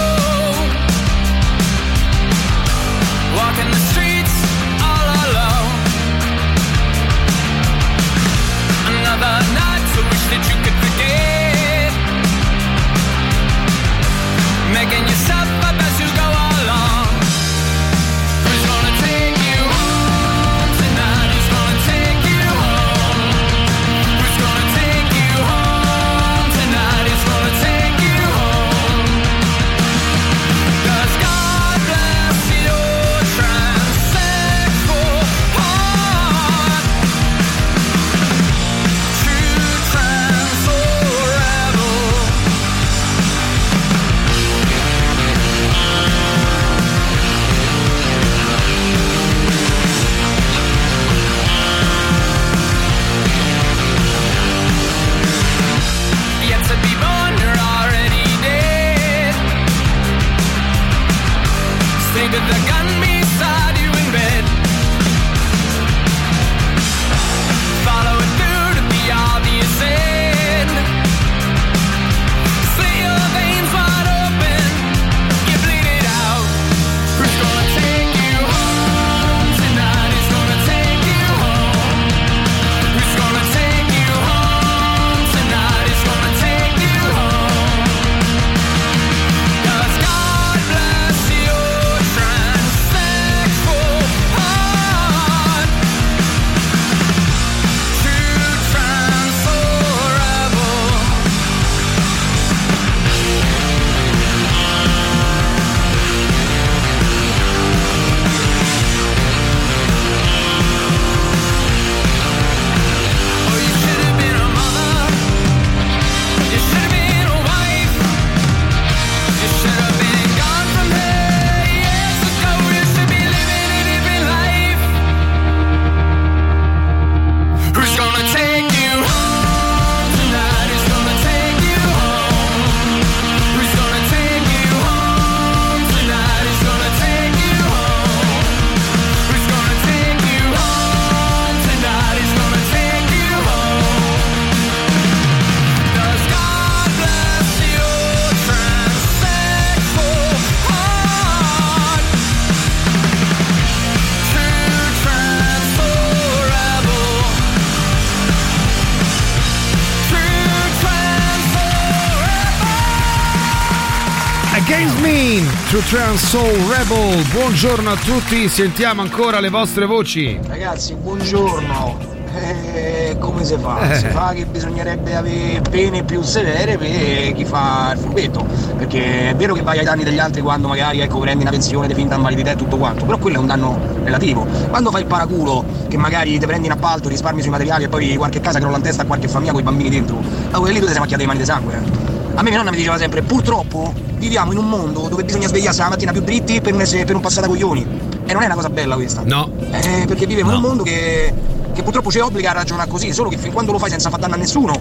True 165.69 165.83
Trans 165.83 166.25
Soul 166.25 166.59
Rebel. 166.69 167.25
Buongiorno 167.33 167.91
a 167.91 167.97
tutti, 167.97 168.49
sentiamo 168.49 169.03
ancora 169.03 169.41
le 169.41 169.49
vostre 169.49 169.85
voci. 169.85 170.39
Ragazzi, 170.47 170.95
buongiorno. 170.95 171.99
Eh, 172.37 173.17
come 173.19 173.45
si 173.45 173.57
fa? 173.61 173.91
Eh. 173.91 173.97
Si 173.97 174.07
fa 174.07 174.33
che 174.33 174.47
bisognerebbe 174.47 175.17
avere 175.17 175.61
pene 175.69 176.05
più 176.05 176.23
severe 176.23 176.79
per 176.79 177.33
chi 177.33 177.45
fa 177.45 177.91
il 177.95 177.99
furbetto. 177.99 178.47
Perché 178.77 179.31
è 179.31 179.35
vero 179.35 179.55
che 179.55 179.63
vai 179.63 179.81
ai 179.81 179.85
danni 179.85 180.05
degli 180.05 180.21
altri 180.21 180.41
quando 180.41 180.69
magari 180.69 181.01
ecco, 181.01 181.19
prendi 181.19 181.43
una 181.43 181.51
pensione 181.51 181.89
di 181.89 181.95
finta 181.95 182.15
invalidità 182.15 182.53
e 182.53 182.57
tutto 182.57 182.77
quanto, 182.77 183.05
però 183.05 183.19
quello 183.19 183.39
è 183.39 183.41
un 183.41 183.47
danno 183.47 183.77
relativo. 184.05 184.47
Quando 184.69 184.93
fai 184.93 185.01
il 185.01 185.09
paraculo, 185.09 185.65
che 185.89 185.97
magari 185.97 186.39
ti 186.39 186.47
prendi 186.47 186.67
in 186.67 186.73
appalto, 186.73 187.09
risparmi 187.09 187.43
sui 187.43 187.51
materiali 187.51 187.85
e 187.85 187.89
poi 187.89 188.15
qualche 188.15 188.41
casa 188.41 188.61
crolla 188.61 188.77
in 188.77 188.83
testa 188.83 189.03
a 189.03 189.05
qualche 189.05 189.27
famiglia 189.27 189.51
con 189.51 189.63
i 189.63 189.65
bambini 189.65 189.91
dentro, 189.91 190.23
ma 190.49 190.59
quelli 190.61 190.75
lì 190.75 190.79
tu 190.79 190.87
ti 190.87 190.93
sei 190.93 191.01
macchiato 191.01 191.23
le 191.23 191.27
mani 191.27 191.41
di 191.41 191.45
sangue. 191.45 192.06
A 192.37 192.43
me 192.43 192.51
mia 192.51 192.59
nonna 192.59 192.71
mi 192.71 192.77
diceva 192.77 192.99
sempre, 192.99 193.23
purtroppo 193.23 193.95
viviamo 194.19 194.53
in 194.53 194.59
un 194.59 194.69
mondo 194.69 195.09
dove 195.09 195.25
bisogna 195.25 195.49
svegliarsi 195.49 195.81
la 195.81 195.89
mattina 195.89 196.13
più 196.13 196.21
dritti 196.21 196.61
per 196.61 196.79
essere, 196.79 197.05
per 197.05 197.15
non 197.15 197.23
passare 197.23 197.47
da 197.47 197.53
coglioni. 197.53 197.87
E 198.27 198.33
non 198.35 198.43
è 198.43 198.45
una 198.45 198.55
cosa 198.55 198.69
bella 198.69 198.95
questa. 198.95 199.23
No. 199.25 199.51
Eh, 199.71 200.05
perché 200.07 200.27
viviamo 200.27 200.51
in 200.51 200.57
un 200.57 200.63
mondo 200.63 200.83
che, 200.83 201.33
che 201.73 201.83
purtroppo 201.83 202.11
ci 202.11 202.19
obbliga 202.19 202.51
a 202.51 202.53
ragionare 202.53 202.91
così, 202.91 203.11
solo 203.15 203.31
che 203.31 203.39
fin 203.39 203.53
quando 203.53 203.73
lo 203.73 203.79
fai 203.79 203.89
senza 203.89 204.11
far 204.11 204.21
danno 204.21 204.35
a 204.35 204.37
nessuno 204.37 204.79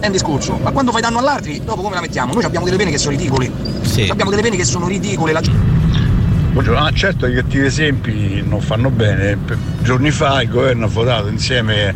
è 0.00 0.06
un 0.06 0.12
discorso. 0.12 0.58
Ma 0.60 0.72
quando 0.72 0.90
fai 0.90 1.00
danno 1.00 1.18
all'altri, 1.18 1.62
dopo 1.64 1.80
come 1.80 1.94
la 1.94 2.00
mettiamo? 2.00 2.34
Noi 2.34 2.42
abbiamo 2.42 2.64
delle 2.64 2.76
pene 2.76 2.90
che 2.90 2.98
sono 2.98 3.16
ridicole. 3.16 3.52
Abbiamo 4.08 4.30
delle 4.30 4.42
pene 4.42 4.56
che 4.56 4.64
sono 4.64 4.88
ridicole. 4.88 5.30
La... 5.30 5.40
Buongiorno, 6.50 6.84
ah, 6.84 6.90
certo 6.92 7.26
i 7.26 7.34
cattivi 7.34 7.66
esempi 7.66 8.42
non 8.44 8.60
fanno 8.60 8.90
bene. 8.90 9.38
Giorni 9.80 10.10
fa 10.10 10.42
il 10.42 10.48
governo 10.48 10.86
ha 10.86 10.88
votato 10.88 11.28
insieme 11.28 11.94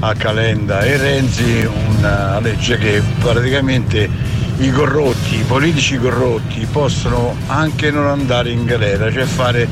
a 0.00 0.12
Calenda 0.14 0.80
e 0.80 0.96
Renzi 0.98 1.66
una 1.96 2.38
legge 2.38 2.76
che 2.76 3.02
praticamente 3.18 4.25
i 4.58 4.70
corrotti, 4.70 5.36
i 5.36 5.42
politici 5.42 5.98
corrotti 5.98 6.66
possono 6.70 7.36
anche 7.46 7.90
non 7.90 8.06
andare 8.06 8.50
in 8.50 8.64
galera, 8.64 9.12
cioè 9.12 9.24
fare 9.24 9.68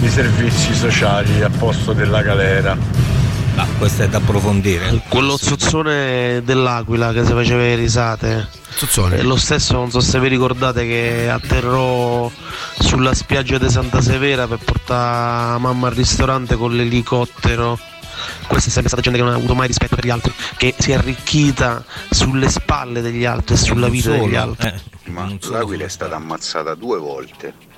i 0.00 0.08
servizi 0.08 0.74
sociali 0.74 1.42
a 1.42 1.50
posto 1.50 1.92
della 1.92 2.22
galera. 2.22 2.76
Ma 3.54 3.66
questo 3.78 4.02
è 4.02 4.08
da 4.08 4.18
approfondire. 4.18 5.00
Quello 5.08 5.36
zozzone 5.38 6.42
dell'Aquila 6.44 7.12
che 7.12 7.24
si 7.24 7.32
faceva 7.32 7.62
le 7.62 7.74
risate. 7.76 8.48
È 9.10 9.22
lo 9.22 9.36
stesso, 9.36 9.72
non 9.72 9.90
so 9.90 10.00
se 10.00 10.20
vi 10.20 10.28
ricordate, 10.28 10.86
che 10.86 11.30
atterrò 11.30 12.30
sulla 12.78 13.14
spiaggia 13.14 13.56
di 13.56 13.70
Santa 13.70 14.02
Severa 14.02 14.46
per 14.46 14.58
portare 14.62 15.58
mamma 15.58 15.86
al 15.86 15.94
ristorante 15.94 16.56
con 16.56 16.76
l'elicottero. 16.76 17.78
Questa 18.46 18.68
è 18.68 18.72
sempre 18.72 18.88
stata 18.88 19.02
gente 19.02 19.18
che 19.18 19.24
non 19.24 19.32
ha 19.32 19.36
avuto 19.36 19.54
mai 19.54 19.66
rispetto 19.66 19.94
per 19.94 20.04
gli 20.04 20.10
altri, 20.10 20.32
che 20.56 20.74
si 20.78 20.92
è 20.92 20.94
arricchita 20.94 21.84
sulle 22.10 22.48
spalle 22.48 23.00
degli 23.00 23.24
altri 23.24 23.54
e 23.54 23.58
sulla 23.58 23.88
vita 23.88 24.10
degli 24.10 24.34
eh. 24.34 24.36
altri. 24.36 24.72
Ma 25.04 25.28
l'Aquila 25.50 25.84
è 25.84 25.88
stata 25.88 26.16
ammazzata 26.16 26.74
due 26.74 26.98
volte 26.98 27.74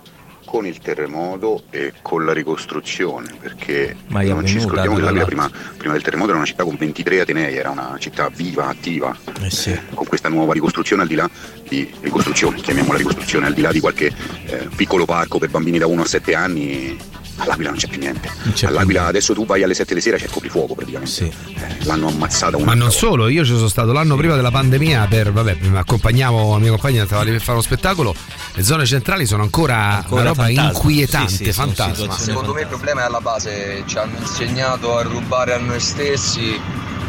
con 0.49 0.65
il 0.65 0.79
terremoto 0.79 1.65
e 1.69 1.93
con 2.01 2.25
la 2.25 2.33
ricostruzione 2.33 3.35
perché 3.39 3.95
Ma 4.07 4.23
non 4.23 4.47
ci 4.47 4.59
scordiamo 4.59 4.97
che 4.97 5.03
l'Aquila 5.03 5.27
prima, 5.27 5.51
prima 5.77 5.93
del 5.93 6.03
terremoto 6.03 6.31
era 6.31 6.39
una 6.39 6.47
città 6.47 6.65
con 6.65 6.75
23 6.75 7.21
atenei, 7.21 7.55
era 7.55 7.69
una 7.69 7.97
città 7.99 8.31
viva, 8.35 8.69
attiva. 8.69 9.15
Eh 9.43 9.81
Con 9.93 10.07
questa 10.07 10.31
nuova 10.31 10.55
ricostruzione 10.55 11.03
al 11.03 11.09
di 11.09 11.17
là 11.17 11.29
di 11.69 11.93
ricostruzione, 12.01 12.61
chiamiamola 12.63 12.97
ricostruzione, 12.97 13.45
al 13.45 13.53
di 13.53 13.61
là 13.61 13.73
di 13.73 13.81
qualche 13.81 14.11
eh, 14.47 14.69
piccolo 14.75 15.05
parco 15.05 15.39
per 15.39 15.51
bambini 15.51 15.77
da 15.77 15.87
1 15.87 16.01
a 16.01 16.07
7 16.07 16.35
anni, 16.35 16.97
all'Aquila 17.39 17.71
non 17.71 17.79
c'è 17.79 17.89
più 17.89 17.99
niente. 17.99 18.31
All'Aquila 18.67 19.07
adesso 19.07 19.35
tu 19.35 19.47
vai 19.47 19.63
alle 19.63 19.75
7 19.75 19.95
di 19.95 20.01
sera 20.01 20.17
c'è 20.17 20.25
il 20.25 20.31
coprifuoco 20.31 20.75
praticamente. 20.75 21.25
Eh, 21.25 21.85
l'hanno 21.85 22.09
ammazzata 22.09 22.57
una 22.57 22.67
Ma 22.67 22.75
non 22.75 22.91
solo, 22.93 23.29
io 23.29 23.45
ci 23.45 23.55
sono 23.55 23.69
stato 23.69 23.93
l'anno 23.93 24.17
prima 24.17 24.35
della 24.37 24.51
pandemia 24.51 25.07
per, 25.09 25.33
vabbè, 25.33 25.57
mi 25.63 25.77
accompagnavo 25.77 26.53
la 26.53 26.59
mia 26.59 26.71
compagna, 26.71 27.05
stava 27.07 27.23
lì 27.23 27.31
per 27.31 27.41
fare 27.41 27.53
uno 27.53 27.63
spettacolo, 27.63 28.15
le 28.55 28.63
zone 28.63 28.85
centrali 28.87 29.27
sono 29.27 29.43
ancora, 29.43 29.97
Ancora 29.99 30.21
una 30.21 30.31
roba 30.31 30.45
fantasma. 30.45 30.71
inquietante, 30.71 31.31
Sì, 31.33 31.45
sì, 31.45 31.53
fantasma. 31.53 32.07
Ma 32.07 32.19
secondo 32.19 32.53
me 32.53 32.61
il 32.63 32.67
problema 32.67 33.03
è 33.03 33.05
alla 33.05 33.21
base, 33.21 33.83
ci 33.87 33.97
hanno 33.99 34.19
insegnato 34.19 34.97
a 34.97 35.03
rubare 35.03 35.55
a 35.55 35.59
noi 35.59 35.81
stessi 35.81 36.61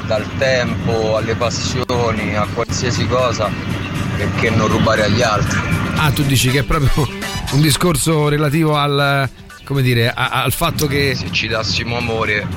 dal 0.05 0.25
tempo, 0.37 1.17
alle 1.17 1.35
passioni, 1.35 2.35
a 2.35 2.47
qualsiasi 2.53 3.05
cosa, 3.07 3.49
perché 4.17 4.49
non 4.49 4.67
rubare 4.67 5.03
agli 5.03 5.21
altri. 5.21 5.59
Ah, 5.95 6.11
tu 6.11 6.23
dici 6.23 6.49
che 6.49 6.59
è 6.59 6.63
proprio 6.63 7.07
un 7.51 7.61
discorso 7.61 8.27
relativo 8.29 8.75
al, 8.77 9.29
come 9.69 9.83
dire, 9.83 10.09
a- 10.11 10.41
al 10.41 10.51
fatto 10.51 10.87
che... 10.87 11.13
Se 11.13 11.29
ci 11.29 11.47
dassimo 11.47 11.95
amore, 11.95 12.47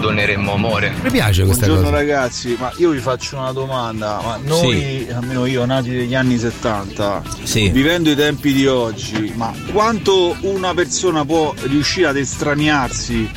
doneremmo 0.00 0.52
amore. 0.52 0.92
Mi 1.00 1.12
piace 1.12 1.44
questa 1.44 1.66
Buongiorno 1.66 1.90
cosa. 1.92 2.02
ragazzi, 2.02 2.56
ma 2.58 2.72
io 2.78 2.90
vi 2.90 2.98
faccio 2.98 3.36
una 3.36 3.52
domanda, 3.52 4.20
ma 4.20 4.36
noi, 4.42 5.06
almeno 5.14 5.46
io, 5.46 5.64
nati 5.64 5.90
negli 5.90 6.16
anni 6.16 6.38
70, 6.38 7.22
vivendo 7.70 8.10
i 8.10 8.16
tempi 8.16 8.52
di 8.52 8.66
oggi, 8.66 9.32
ma 9.36 9.54
quanto 9.72 10.34
una 10.40 10.74
persona 10.74 11.24
può 11.24 11.54
riuscire 11.66 12.08
ad 12.08 12.16
estraniarsi 12.16 13.30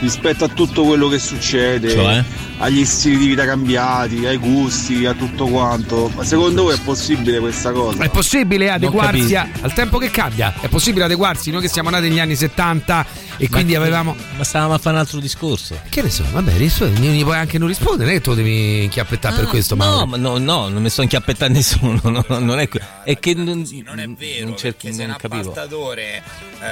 rispetto 0.00 0.44
a 0.44 0.48
tutto 0.48 0.84
quello 0.84 1.08
che 1.08 1.18
succede, 1.18 1.90
Cioè? 1.90 2.24
agli 2.58 2.84
stili 2.84 3.16
di 3.18 3.26
vita 3.28 3.44
cambiati, 3.44 4.26
ai 4.26 4.36
gusti, 4.38 5.04
a 5.06 5.12
tutto 5.14 5.46
quanto? 5.46 6.10
Ma 6.14 6.24
secondo 6.24 6.64
voi 6.64 6.74
è 6.74 6.80
possibile 6.80 7.38
questa 7.38 7.72
cosa? 7.72 8.02
È 8.02 8.08
possibile 8.08 8.70
adeguarsi 8.70 9.34
a- 9.34 9.48
al 9.60 9.72
tempo 9.72 9.98
che 9.98 10.10
cambia? 10.10 10.54
È 10.60 10.68
possibile 10.68 11.04
adeguarsi? 11.04 11.50
Noi 11.50 11.60
che 11.60 11.68
siamo 11.68 11.90
nati 11.90 12.08
negli 12.08 12.20
anni 12.20 12.36
70 12.36 13.06
e 13.38 13.48
quindi 13.48 13.72
Ma- 13.72 13.78
avevamo... 13.80 14.16
Ma 14.36 14.44
stavamo 14.44 14.74
a 14.74 14.78
fare 14.78 14.94
un 14.96 15.00
altro 15.02 15.18
discorso. 15.20 15.78
Che 15.88 16.02
ne 16.02 16.10
so, 16.10 16.24
vabbè, 16.30 16.56
rispondi, 16.56 17.06
non 17.06 17.14
gli 17.16 17.22
puoi 17.22 17.36
anche 17.36 17.58
non 17.58 17.68
rispondere, 17.68 18.04
non 18.04 18.10
è 18.10 18.14
che 18.16 18.20
tu 18.22 18.34
devi 18.34 18.84
inchiappettare 18.84 19.36
per 19.36 19.46
questo, 19.46 19.76
ma... 19.76 19.84
Ah, 19.86 19.90
No, 19.96 20.06
ma 20.06 20.16
no, 20.16 20.38
no, 20.38 20.68
non 20.68 20.82
mi 20.82 20.88
sto 20.90 21.02
inchiappettando 21.02 21.56
nessuno. 21.58 22.00
no, 22.04 22.24
no, 22.26 22.38
non 22.38 22.58
è, 22.58 22.68
que- 22.68 22.80
è 23.04 23.18
che 23.18 23.34
non, 23.34 23.66
non 23.84 23.98
è 23.98 24.08
vero, 24.08 24.46
non, 24.48 24.56
cerchi- 24.56 24.88
perché 24.88 24.92
se 24.96 25.02
un 25.02 25.08
non 25.08 25.16
capivo. 25.18 25.50
appaltatore 25.50 26.22
eh, 26.60 26.66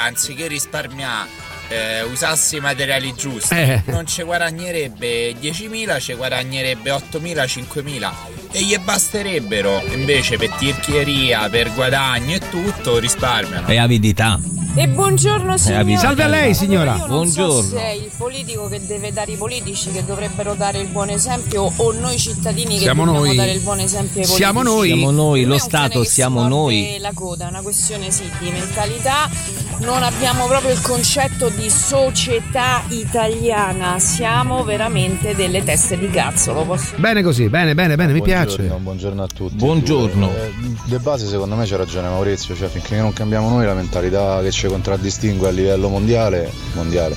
anziché 0.00 0.46
risparmiare 0.48 1.28
eh, 1.68 2.02
usasse 2.02 2.56
i 2.56 2.60
materiali 2.60 3.14
giusti 3.14 3.54
Eh. 3.54 3.82
non 3.86 4.06
ci 4.06 4.22
guadagnerebbe 4.22 5.32
10.000 5.32 6.00
ci 6.00 6.14
guadagnerebbe 6.14 6.90
8.000 6.90 7.44
5.000 7.44 8.10
e 8.52 8.62
gli 8.62 8.78
basterebbero 8.78 9.82
invece 9.92 10.36
per 10.36 10.50
tirchieria 10.50 11.48
per 11.48 11.72
guadagno 11.74 12.34
e 12.36 12.40
tutto 12.50 12.98
risparmiano 12.98 13.66
È 13.66 13.76
avidità. 13.76 14.38
E 14.78 14.88
buongiorno 14.88 15.54
Eh, 15.54 15.58
signora. 15.58 15.80
avvisa- 15.80 16.00
Salve 16.00 16.22
a 16.22 16.26
lei, 16.26 16.54
signora. 16.54 16.96
Io 16.96 17.06
non 17.06 17.26
so 17.28 17.46
Buongiorno. 17.46 17.70
se 17.70 17.82
è 17.82 17.90
il 17.92 18.10
politico 18.14 18.68
che 18.68 18.84
deve 18.86 19.10
dare 19.10 19.32
i 19.32 19.36
politici 19.36 19.90
che 19.90 20.04
dovrebbero 20.04 20.52
dare 20.54 20.80
il 20.80 20.88
buon 20.88 21.08
esempio 21.08 21.72
o 21.74 21.92
noi 21.92 22.18
cittadini 22.18 22.74
che 22.74 22.80
Siamo 22.82 23.04
dobbiamo 23.06 23.24
noi. 23.26 23.36
dare 23.36 23.52
il 23.52 23.60
buon 23.60 23.78
esempio 23.80 24.20
ai 24.20 24.26
politici. 24.26 24.36
Siamo 24.36 24.62
noi. 24.62 24.86
Siamo 24.88 25.10
noi, 25.10 25.44
lo 25.44 25.58
Stato 25.58 26.00
che 26.00 26.06
siamo 26.06 26.46
noi. 26.46 26.98
La 27.00 27.12
coda 27.14 27.46
è 27.46 27.48
una 27.48 27.62
questione 27.62 28.10
sì 28.10 28.24
di 28.38 28.50
mentalità. 28.50 29.30
Non 29.78 30.02
abbiamo 30.02 30.46
proprio 30.46 30.72
il 30.72 30.80
concetto 30.82 31.48
di 31.48 31.70
società 31.70 32.82
italiana. 32.88 33.98
Siamo 33.98 34.62
veramente 34.62 35.34
delle 35.34 35.64
teste 35.64 35.98
di 35.98 36.10
cazzo, 36.10 36.52
lo 36.52 36.64
posso 36.64 36.94
Bene 36.96 37.22
così, 37.22 37.48
bene, 37.48 37.74
bene, 37.74 37.96
bene, 37.96 38.12
mi 38.12 38.20
piace. 38.22 38.56
Buongiorno, 38.56 38.82
buongiorno 38.82 39.22
a 39.22 39.26
tutti. 39.26 39.54
Buongiorno. 39.54 40.30
Eh, 40.34 40.52
De 40.84 40.98
base 40.98 41.26
secondo 41.26 41.56
me 41.56 41.66
c'ha 41.66 41.76
ragione 41.76 42.08
Maurizio, 42.08 42.54
cioè 42.54 42.68
finché 42.68 42.96
non 42.96 43.12
cambiamo 43.14 43.48
noi 43.48 43.64
la 43.66 43.74
mentalità 43.74 44.40
che 44.42 44.50
ci 44.66 44.72
contraddistingue 44.72 45.48
a 45.48 45.50
livello 45.52 45.88
mondiale, 45.88 46.50
mondiale, 46.74 47.16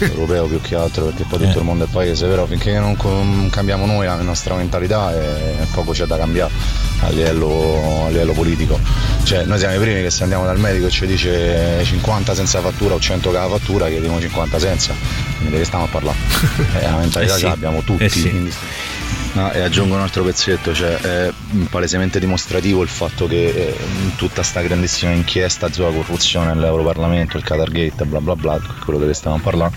europeo 0.00 0.46
più 0.46 0.60
che 0.60 0.74
altro 0.74 1.04
perché 1.06 1.24
poi 1.28 1.40
tutto 1.40 1.58
il 1.58 1.64
mondo 1.64 1.84
è 1.84 1.88
paese, 1.90 2.26
però 2.26 2.46
finché 2.46 2.78
non 2.78 2.96
cambiamo 3.50 3.86
noi 3.86 4.06
la 4.06 4.16
nostra 4.16 4.54
mentalità 4.54 5.14
eh, 5.14 5.66
poco 5.72 5.92
c'è 5.92 6.06
da 6.06 6.16
cambiare 6.16 6.52
a 7.00 7.10
livello, 7.10 8.04
a 8.06 8.08
livello 8.08 8.32
politico. 8.32 8.78
Cioè 9.22 9.44
noi 9.44 9.58
siamo 9.58 9.74
i 9.74 9.78
primi 9.78 10.02
che 10.02 10.10
se 10.10 10.22
andiamo 10.22 10.44
dal 10.44 10.58
medico 10.58 10.86
e 10.86 10.90
ci 10.90 11.06
dice 11.06 11.82
50 11.84 12.34
senza 12.34 12.60
fattura 12.60 12.94
o 12.94 12.98
100 12.98 13.30
con 13.30 13.38
la 13.38 13.48
fattura, 13.48 13.88
chiediamo 13.88 14.20
50 14.20 14.58
senza, 14.58 14.94
quindi 15.36 15.52
di 15.52 15.58
che 15.58 15.64
stiamo 15.64 15.84
a 15.84 15.88
parlare? 15.88 16.16
Eh, 16.76 16.82
la 16.82 16.96
mentalità 16.96 17.32
Eh 17.32 17.36
sì. 17.36 17.40
ce 17.42 17.48
l'abbiamo 17.48 17.82
tutti. 17.82 18.04
Eh 18.04 18.08
sì. 18.08 18.52
No, 19.36 19.52
e 19.52 19.60
aggiungo 19.60 19.96
un 19.96 20.00
altro 20.00 20.24
pezzetto, 20.24 20.72
cioè 20.72 20.96
è 20.96 21.30
palesemente 21.68 22.18
dimostrativo 22.18 22.80
il 22.80 22.88
fatto 22.88 23.26
che 23.26 23.44
eh, 23.44 23.76
in 24.02 24.14
tutta 24.16 24.42
sta 24.42 24.62
grandissima 24.62 25.12
inchiesta 25.12 25.70
sulla 25.70 25.90
corruzione 25.90 26.54
nell'Europarlamento, 26.54 27.36
il 27.36 27.44
Qatar 27.44 27.70
Gate, 27.70 28.06
bla 28.06 28.22
bla 28.22 28.34
bla, 28.34 28.58
quello 28.82 28.98
che 28.98 29.12
stiamo 29.12 29.38
parlando, 29.38 29.76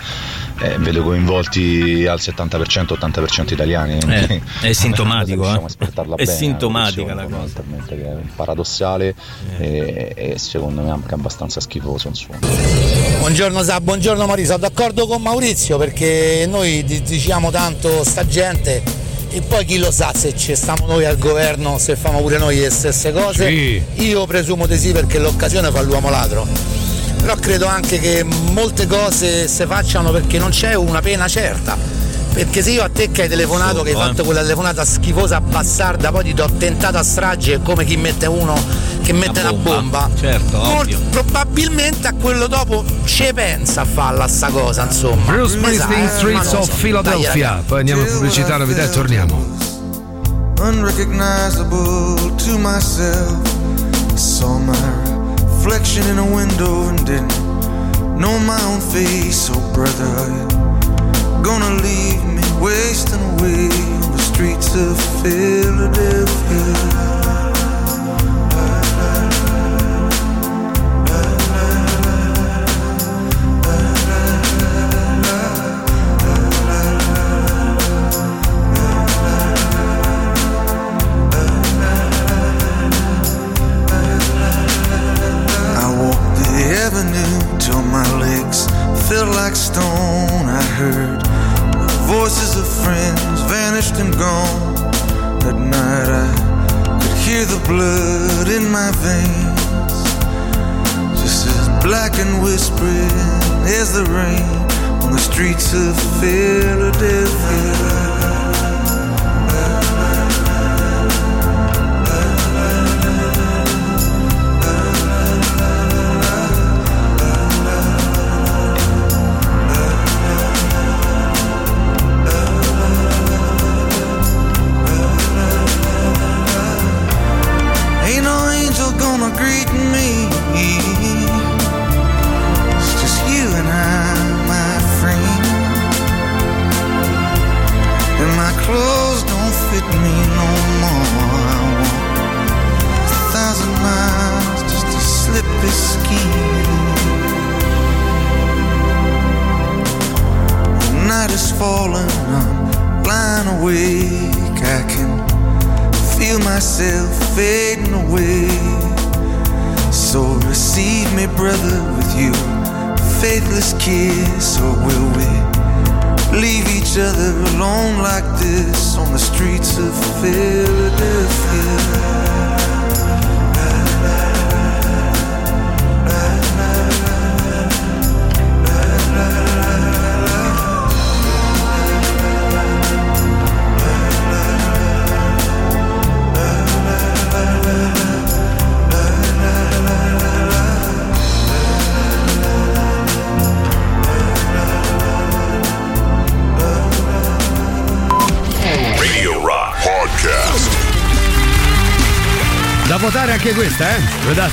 eh, 0.60 0.78
vedo 0.78 1.02
coinvolti 1.02 2.06
al 2.06 2.18
70%, 2.18 2.96
80% 2.98 3.52
italiani. 3.52 3.98
Eh, 3.98 4.40
è 4.62 4.72
sintomatico, 4.72 5.44
eh. 5.44 5.60
È 5.60 6.24
bene, 6.24 6.30
sintomatica 6.30 7.12
la 7.12 7.20
fondamentalmente, 7.24 7.96
che 7.96 8.02
è 8.02 8.16
paradossale 8.34 9.14
e, 9.58 10.12
e 10.16 10.38
secondo 10.38 10.80
me 10.80 10.90
anche 10.90 11.12
abbastanza 11.12 11.60
schifoso 11.60 12.08
insomma. 12.08 12.38
Buongiorno 13.18 13.62
Sa, 13.62 13.78
buongiorno 13.78 14.26
sono 14.42 14.56
d'accordo 14.56 15.06
con 15.06 15.20
Maurizio 15.20 15.76
perché 15.76 16.46
noi 16.48 16.82
di- 16.82 17.02
diciamo 17.02 17.50
tanto 17.50 18.02
sta 18.04 18.26
gente 18.26 18.99
e 19.30 19.42
poi 19.42 19.64
chi 19.64 19.78
lo 19.78 19.90
sa 19.90 20.12
se 20.14 20.36
ci 20.36 20.54
stiamo 20.56 20.86
noi 20.86 21.04
al 21.04 21.16
governo, 21.16 21.78
se 21.78 21.94
famo 21.94 22.20
pure 22.20 22.38
noi 22.38 22.58
le 22.58 22.70
stesse 22.70 23.12
cose. 23.12 23.46
Sì. 23.48 23.82
Io 24.06 24.26
presumo 24.26 24.66
di 24.66 24.76
sì 24.76 24.90
perché 24.92 25.18
l'occasione 25.18 25.70
fa 25.70 25.80
l'uomo 25.82 26.10
ladro. 26.10 26.46
Però 27.20 27.34
credo 27.36 27.66
anche 27.66 27.98
che 28.00 28.24
molte 28.24 28.86
cose 28.86 29.46
si 29.46 29.64
facciano 29.66 30.10
perché 30.10 30.38
non 30.38 30.50
c'è 30.50 30.74
una 30.74 31.00
pena 31.00 31.28
certa. 31.28 31.99
Perché 32.32 32.62
se 32.62 32.70
io 32.70 32.82
a 32.82 32.88
te 32.88 33.10
che 33.10 33.22
hai 33.22 33.28
telefonato, 33.28 33.82
che 33.82 33.90
hai 33.90 33.94
Sotto, 33.94 34.04
eh. 34.04 34.08
fatto 34.08 34.24
quella 34.24 34.42
telefonata 34.42 34.84
schifosa 34.84 35.40
bastarda, 35.40 36.10
poi 36.10 36.24
ti 36.24 36.34
do 36.34 36.48
tentato 36.58 36.96
a 36.96 37.02
strage 37.02 37.54
è 37.54 37.62
come 37.62 37.84
chi 37.84 37.96
mette 37.96 38.26
uno 38.26 38.54
che 39.02 39.12
mette 39.12 39.40
una 39.40 39.52
bomba. 39.52 40.08
Certo, 40.18 40.58
Mol- 40.58 40.96
probabilmente 41.10 42.06
a 42.08 42.14
quello 42.14 42.46
dopo 42.46 42.84
ci 43.04 43.28
pensa 43.34 43.82
a 43.82 43.84
farla 43.84 44.26
sta 44.28 44.48
cosa, 44.48 44.84
insomma. 44.84 45.32
Bruce 45.32 45.58
sa, 45.58 45.58
Springsteen, 45.58 46.02
ma 46.02 46.08
Streets 46.08 46.52
of 46.52 46.64
so. 46.64 46.70
Dai, 46.70 46.80
Philadelphia. 46.80 47.48
raga. 47.50 47.62
Poi 47.66 47.78
andiamo 47.80 48.02
a 48.02 48.04
pubblicità, 48.06 48.56
novità 48.56 48.82
e 48.82 48.90
torniamo. 48.90 49.58
unrecognizable 50.60 52.16
to 52.36 52.58
myself. 52.58 53.40
I 54.12 54.16
saw 54.16 54.58
my 54.58 54.76
reflection 55.42 56.06
in 56.10 56.18
a 56.18 56.24
window 56.24 56.88
and 56.88 57.04
didn't 57.06 57.32
know 58.18 58.38
my 58.40 58.60
own 58.64 58.80
face. 58.80 59.48
Oh, 59.50 59.60
brother, 59.72 60.28
gonna 61.42 61.70
leave 61.80 62.09
wasting 62.60 63.20
away 63.20 63.68
on 64.04 64.12
the 64.12 64.18
streets 64.18 64.74
of 64.74 65.00
Philadelphia? 65.22 66.70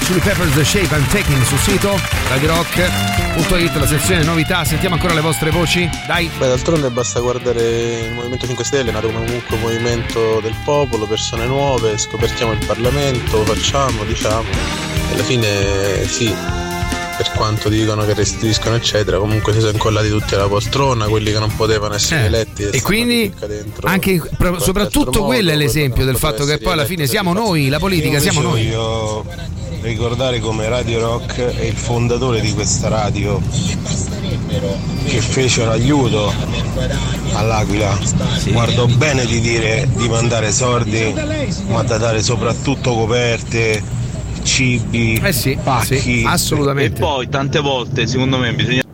Chili 0.08 0.22
Peppers 0.22 0.54
The 0.54 0.64
Shape 0.64 0.96
I'm 0.96 1.06
Taking 1.10 1.44
sul 1.44 1.58
sito 1.58 2.00
radirock.it, 2.30 3.76
la 3.76 3.86
sezione 3.86 4.24
novità. 4.24 4.64
Sentiamo 4.64 4.96
ancora 4.96 5.14
le 5.14 5.20
vostre 5.20 5.50
voci. 5.50 5.90
Dai. 6.08 6.32
Beh, 6.38 6.48
d'altronde 6.48 6.90
basta 6.90 7.20
guardare 7.20 8.06
il 8.06 8.14
Movimento 8.14 8.46
5 8.46 8.64
Stelle, 8.64 8.90
è 8.92 8.94
nato 8.94 9.10
comunque 9.10 9.56
un 9.56 9.60
movimento 9.60 10.40
del 10.40 10.56
popolo, 10.64 11.06
persone 11.08 11.46
nuove, 11.46 11.98
scoperchiamo 11.98 12.54
il 12.54 12.66
Parlamento, 12.66 13.44
facciamo, 13.44 14.06
diciamo. 14.06 14.48
E 15.10 15.14
alla 15.14 15.24
fine 15.24 16.08
sì, 16.08 16.34
per 17.18 17.30
quanto 17.36 17.68
dicono 17.68 18.06
che 18.06 18.14
restituiscono 18.14 18.76
eccetera, 18.76 19.18
comunque 19.18 19.52
si 19.52 19.60
sono 19.60 19.72
incollati 19.72 20.08
tutti 20.08 20.36
alla 20.36 20.48
poltrona, 20.48 21.08
quelli 21.08 21.34
che 21.34 21.40
non 21.40 21.54
potevano 21.54 21.96
essere 21.96 22.22
Eh, 22.22 22.26
eletti. 22.28 22.64
E 22.64 22.82
quindi 22.82 23.34
anche 23.82 24.22
pro- 24.38 24.60
soprattutto 24.60 25.26
quello 25.26 25.52
è 25.52 25.56
l'esempio 25.58 26.06
del 26.06 26.16
fatto 26.16 26.46
che 26.46 26.60
poi 26.60 26.72
alla 26.72 26.86
fine 26.86 27.08
siamo 27.08 27.34
noi, 27.34 27.68
la 27.68 27.80
politica, 27.80 28.16
Io 28.16 28.22
siamo 28.22 28.42
noi. 28.42 28.68
Voglio 28.68 29.66
ricordare 29.82 30.40
come 30.40 30.68
Radio 30.68 31.00
Rock 31.00 31.40
è 31.40 31.64
il 31.64 31.76
fondatore 31.76 32.42
di 32.42 32.54
questa 32.54 32.88
radio 32.88 33.42
che 35.06 35.22
fecero 35.22 35.72
aiuto 35.72 36.34
all'Aquila. 37.34 37.98
Guardò 38.52 38.86
bene 38.88 39.26
di 39.26 39.40
dire 39.40 39.88
di 39.96 40.08
mandare 40.08 40.52
soldi, 40.52 41.14
ma 41.68 41.84
da 41.84 41.98
dare 41.98 42.22
soprattutto 42.22 42.94
coperte, 42.94 43.82
cibi, 44.44 45.22
pacchi. 45.64 46.24
assolutamente. 46.26 46.98
E 46.98 47.00
poi 47.00 47.30
tante 47.30 47.60
volte, 47.60 48.08
secondo 48.08 48.38
me, 48.38 48.54
bisogna. 48.54 48.87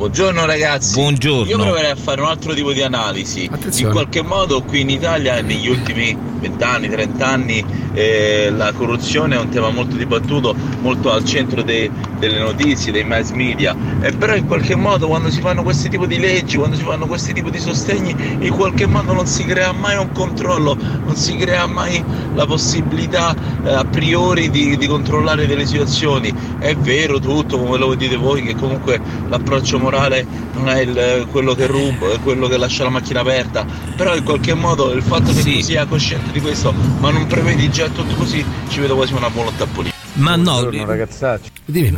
Buongiorno 0.00 0.46
ragazzi. 0.46 0.94
Buongiorno. 0.94 1.50
Io 1.50 1.58
proverei 1.58 1.90
a 1.90 1.94
fare 1.94 2.22
un 2.22 2.28
altro 2.28 2.54
tipo 2.54 2.72
di 2.72 2.80
analisi. 2.80 3.50
In 3.84 3.90
qualche 3.90 4.22
modo 4.22 4.62
qui 4.62 4.80
in 4.80 4.88
Italia 4.88 5.42
negli 5.42 5.68
ultimi 5.68 6.16
20 6.40 6.64
anni, 6.64 6.88
30 6.88 7.26
anni 7.26 7.62
eh, 7.92 8.50
la 8.50 8.72
corruzione 8.72 9.36
è 9.36 9.38
un 9.38 9.50
tema 9.50 9.68
molto 9.68 9.96
dibattuto, 9.96 10.54
molto 10.80 11.12
al 11.12 11.22
centro 11.26 11.60
dei- 11.60 11.90
delle 12.20 12.38
notizie, 12.38 12.92
dei 12.92 13.02
mass 13.02 13.30
media. 13.30 13.74
E 14.00 14.12
però 14.12 14.36
in 14.36 14.46
qualche 14.46 14.76
modo 14.76 15.08
quando 15.08 15.30
si 15.30 15.40
fanno 15.40 15.64
questi 15.64 15.88
tipi 15.88 16.06
di 16.06 16.18
leggi, 16.20 16.56
quando 16.56 16.76
si 16.76 16.84
fanno 16.84 17.06
questi 17.06 17.32
tipi 17.32 17.50
di 17.50 17.58
sostegni, 17.58 18.14
in 18.38 18.54
qualche 18.54 18.86
modo 18.86 19.12
non 19.12 19.26
si 19.26 19.44
crea 19.44 19.72
mai 19.72 19.96
un 19.96 20.12
controllo, 20.12 20.76
non 21.04 21.16
si 21.16 21.36
crea 21.36 21.66
mai 21.66 22.04
la 22.34 22.46
possibilità 22.46 23.34
eh, 23.64 23.72
a 23.72 23.84
priori 23.84 24.50
di, 24.50 24.76
di 24.76 24.86
controllare 24.86 25.46
delle 25.46 25.66
situazioni. 25.66 26.32
È 26.58 26.76
vero 26.76 27.18
tutto, 27.18 27.58
come 27.58 27.76
lo 27.78 27.94
dite 27.94 28.16
voi, 28.16 28.42
che 28.42 28.54
comunque 28.54 29.00
l'approccio 29.28 29.78
morale 29.78 30.24
non 30.54 30.68
è 30.68 30.80
il- 30.80 31.26
quello 31.30 31.54
che 31.54 31.66
ruba, 31.66 32.12
è 32.12 32.20
quello 32.22 32.46
che 32.46 32.58
lascia 32.58 32.84
la 32.84 32.90
macchina 32.90 33.20
aperta, 33.20 33.64
però 33.96 34.14
in 34.14 34.22
qualche 34.22 34.54
modo 34.54 34.92
il 34.92 35.02
fatto 35.02 35.32
che 35.32 35.42
tu 35.42 35.60
sia 35.60 35.86
cosciente 35.86 36.30
di 36.32 36.40
questo, 36.40 36.74
ma 36.98 37.10
non 37.10 37.26
prevedi 37.26 37.70
già 37.70 37.88
tutto 37.88 38.14
così, 38.14 38.44
ci 38.68 38.80
vedo 38.80 38.94
quasi 38.94 39.14
una 39.14 39.28
volontà 39.28 39.64
politica. 39.66 39.99
Ma 40.14 40.36
no, 40.36 40.68
ragazzacci. 40.70 41.50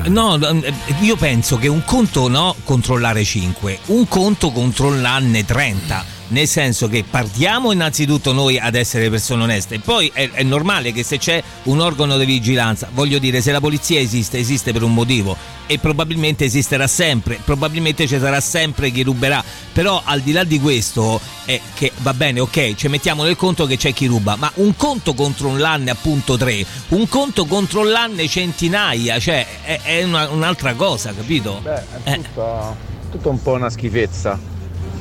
no, 0.08 0.38
eh, 0.38 0.72
io 1.00 1.16
penso 1.16 1.56
che 1.56 1.68
un 1.68 1.82
conto 1.84 2.28
no 2.28 2.54
controllare 2.64 3.24
5, 3.24 3.78
un 3.86 4.06
conto 4.08 4.50
controllarne 4.50 5.44
30. 5.44 6.11
Nel 6.28 6.48
senso 6.48 6.88
che 6.88 7.04
partiamo 7.08 7.72
innanzitutto 7.72 8.32
noi 8.32 8.58
ad 8.58 8.74
essere 8.74 9.10
persone 9.10 9.42
oneste, 9.42 9.80
poi 9.80 10.10
è, 10.14 10.30
è 10.30 10.42
normale 10.42 10.92
che 10.92 11.02
se 11.02 11.18
c'è 11.18 11.42
un 11.64 11.80
organo 11.80 12.16
di 12.16 12.24
vigilanza, 12.24 12.88
voglio 12.92 13.18
dire, 13.18 13.42
se 13.42 13.52
la 13.52 13.60
polizia 13.60 14.00
esiste, 14.00 14.38
esiste 14.38 14.72
per 14.72 14.82
un 14.82 14.94
motivo 14.94 15.36
e 15.66 15.78
probabilmente 15.78 16.44
esisterà 16.44 16.86
sempre, 16.86 17.38
probabilmente 17.44 18.06
ci 18.06 18.18
sarà 18.18 18.40
sempre 18.40 18.90
chi 18.90 19.02
ruberà, 19.02 19.44
però 19.72 20.00
al 20.04 20.20
di 20.20 20.32
là 20.32 20.44
di 20.44 20.58
questo, 20.58 21.20
è 21.44 21.60
che 21.74 21.92
va 21.98 22.14
bene, 22.14 22.40
ok, 22.40 22.74
ci 22.76 22.88
mettiamo 22.88 23.24
nel 23.24 23.36
conto 23.36 23.66
che 23.66 23.76
c'è 23.76 23.92
chi 23.92 24.06
ruba, 24.06 24.36
ma 24.36 24.50
un 24.54 24.74
conto 24.76 25.12
contro 25.14 25.48
un 25.48 25.58
lanne 25.58 25.90
appunto 25.90 26.36
3, 26.38 26.64
un 26.88 27.08
conto 27.08 27.44
contro 27.44 27.84
l'anne 27.84 28.26
centinaia, 28.28 29.18
cioè 29.18 29.46
è, 29.64 29.80
è 29.82 30.02
una- 30.02 30.30
un'altra 30.30 30.72
cosa, 30.74 31.12
capito? 31.14 31.60
Beh, 31.62 31.82
è 32.04 32.20
tutta, 32.20 32.74
tutta 33.10 33.28
un 33.28 33.42
po' 33.42 33.52
una 33.52 33.68
schifezza. 33.70 34.51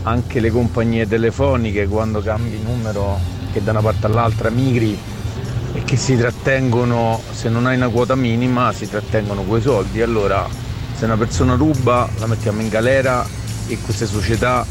Anche 0.03 0.39
le 0.39 0.49
compagnie 0.51 1.07
telefoniche 1.07 1.87
quando 1.87 2.21
cambi 2.21 2.59
numero 2.63 3.19
che 3.51 3.61
da 3.63 3.71
una 3.71 3.81
parte 3.81 4.05
all'altra 4.07 4.49
migri 4.49 4.97
e 5.73 5.83
che 5.83 5.95
si 5.95 6.17
trattengono, 6.17 7.21
se 7.31 7.49
non 7.49 7.65
hai 7.65 7.75
una 7.77 7.87
quota 7.89 8.15
minima, 8.15 8.73
si 8.73 8.89
trattengono 8.89 9.43
quei 9.43 9.61
soldi. 9.61 10.01
Allora 10.01 10.47
se 10.97 11.05
una 11.05 11.17
persona 11.17 11.55
ruba 11.55 12.09
la 12.19 12.27
mettiamo 12.27 12.61
in 12.61 12.69
galera 12.69 13.25
e 13.67 13.77
queste 13.79 14.05
società 14.05 14.65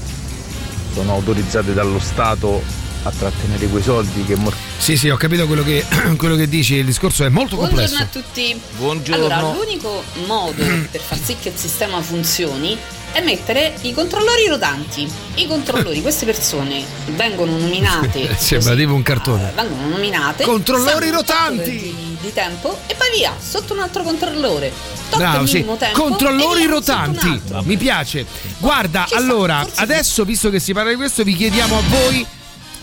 sono 0.93 1.13
autorizzate 1.13 1.73
dallo 1.73 1.99
Stato 2.01 2.63
a 3.03 3.11
trattenere 3.11 3.67
quei 3.69 3.83
soldi 3.83 4.25
che 4.25 4.37
mor- 4.37 4.55
Sì, 4.77 4.97
sì, 4.99 5.09
ho 5.09 5.17
capito 5.17 5.47
quello 5.47 5.63
che, 5.63 5.85
quello 6.19 6.37
che 6.37 6.49
dici, 6.49 6.75
il 6.75 6.85
discorso 6.85 7.25
è 7.25 7.29
molto 7.31 7.57
Buongiorno 7.57 7.87
complesso. 7.87 8.03
a 8.19 8.23
tutti. 8.23 8.61
Buongiorno. 8.77 9.25
Allora, 9.25 9.53
l'unico 9.55 10.03
modo 10.27 10.63
per 10.91 11.01
far 11.01 11.19
sì 11.19 11.37
che 11.41 11.49
il 11.49 11.57
sistema 11.57 12.03
funzioni 12.03 12.77
è 13.13 13.23
mettere 13.23 13.75
i 13.83 13.93
controllori 13.93 14.47
rotanti. 14.49 15.11
I 15.35 15.47
controllori, 15.47 16.01
queste 16.03 16.25
persone 16.27 16.85
vengono 17.17 17.57
nominate 17.57 18.35
Sembra 18.39 18.75
tipo 18.75 18.95
un 18.95 19.03
cartone. 19.03 19.53
vengono 19.55 19.89
nominate 19.89 20.45
Controllori 20.45 21.11
rotanti! 21.11 21.71
di, 21.71 22.17
di 22.21 22.33
tempo 22.33 22.79
e 22.87 22.95
poi 22.95 23.09
via 23.17 23.35
sotto 23.39 23.73
un 23.73 23.81
altro 23.81 24.03
controllore 24.03 24.73
tot 25.09 25.19
Bravo, 25.19 25.47
sì. 25.47 25.65
tempo 25.79 26.03
Controllori 26.03 26.67
rotanti. 26.67 27.41
Mi 27.65 27.77
piace. 27.77 28.25
Guarda, 28.59 29.07
allora, 29.13 29.67
adesso 29.77 30.25
visto 30.25 30.51
che 30.51 30.61
si 30.61 30.73
parla 30.73 30.91
di 30.91 30.97
questo, 30.97 31.25
vi 31.25 31.35
chiediamo 31.35 31.77
a 31.77 31.83
voi 31.89 32.27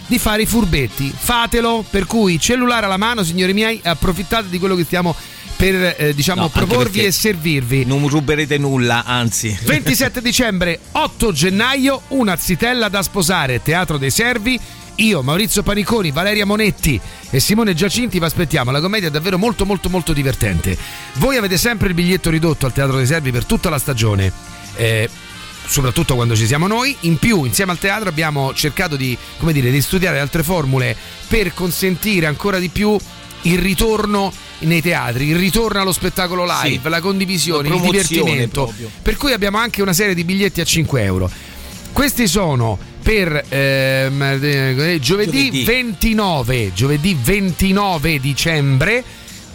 di 0.07 0.19
fare 0.19 0.41
i 0.41 0.45
furbetti. 0.45 1.13
Fatelo, 1.15 1.85
per 1.89 2.05
cui 2.05 2.39
cellulare 2.39 2.85
alla 2.85 2.97
mano, 2.97 3.23
signori 3.23 3.53
miei, 3.53 3.79
approfittate 3.83 4.49
di 4.49 4.59
quello 4.59 4.75
che 4.75 4.83
stiamo 4.83 5.15
per 5.57 5.95
eh, 5.97 6.13
diciamo 6.13 6.41
No, 6.41 6.49
proporvi 6.49 7.03
e 7.03 7.11
servirvi. 7.11 7.83
Non 7.83 8.07
ruberete 8.07 8.57
nulla, 8.57 9.03
anzi. 9.03 9.57
27 9.65 10.21
dicembre, 10.21 10.79
8 10.91 11.31
gennaio, 11.33 12.03
una 12.09 12.37
zitella 12.37 12.87
da 12.87 13.01
sposare, 13.01 13.61
Teatro 13.61 13.97
dei 13.97 14.11
Servi. 14.11 14.59
Io, 14.99 15.21
Maurizio 15.21 15.61
Paniconi, 15.61 16.11
Valeria 16.11 16.45
Monetti 16.45 16.99
e 17.29 17.39
Simone 17.39 17.73
Giacinti 17.75 18.17
vi 18.17 18.25
aspettiamo. 18.25 18.71
La 18.71 18.81
commedia 18.81 19.09
è 19.09 19.11
davvero 19.11 19.37
molto 19.37 19.65
molto 19.65 19.89
molto 19.89 20.13
divertente. 20.13 20.77
Voi 21.15 21.37
avete 21.37 21.57
sempre 21.57 21.87
il 21.89 21.93
biglietto 21.93 22.29
ridotto 22.29 22.65
al 22.65 22.73
Teatro 22.73 22.97
dei 22.97 23.05
Servi 23.05 23.31
per 23.31 23.45
tutta 23.45 23.69
la 23.69 23.77
stagione. 23.77 24.31
Eh, 24.75 25.09
soprattutto 25.67 26.15
quando 26.15 26.35
ci 26.35 26.47
siamo 26.47 26.65
noi. 26.65 26.95
In 27.01 27.17
più, 27.17 27.43
insieme 27.43 27.71
al 27.71 27.77
teatro 27.77 28.09
abbiamo 28.09 28.53
cercato 28.53 28.95
di, 28.95 29.15
come 29.37 29.53
dire, 29.53 29.69
di 29.69 29.81
studiare 29.81 30.19
altre 30.19 30.41
formule 30.41 30.95
per 31.27 31.53
consentire 31.53 32.25
ancora 32.25 32.57
di 32.57 32.69
più 32.69 32.97
il 33.43 33.59
ritorno 33.59 34.31
nei 34.59 34.81
teatri, 34.81 35.27
il 35.29 35.37
ritorno 35.37 35.79
allo 35.81 35.91
spettacolo 35.91 36.45
live, 36.45 36.79
Sì. 36.83 36.89
la 36.89 36.99
condivisione, 37.01 37.69
La 37.69 37.75
il 37.75 37.81
divertimento. 37.81 38.63
proprio. 38.65 38.89
Per 39.01 39.15
cui 39.17 39.33
abbiamo 39.33 39.57
anche 39.57 39.81
una 39.81 39.93
serie 39.93 40.13
di 40.15 40.23
biglietti 40.23 40.61
a 40.61 40.65
5 40.65 41.03
euro. 41.03 41.29
Questi 41.93 42.27
sono 42.27 42.77
per 43.01 43.45
ehm, 43.49 44.21
eh, 44.21 44.97
giovedì, 44.99 45.49
Giovedì. 45.49 45.63
29, 45.63 46.71
giovedì 46.73 47.17
29 47.19 48.19
dicembre. 48.19 49.03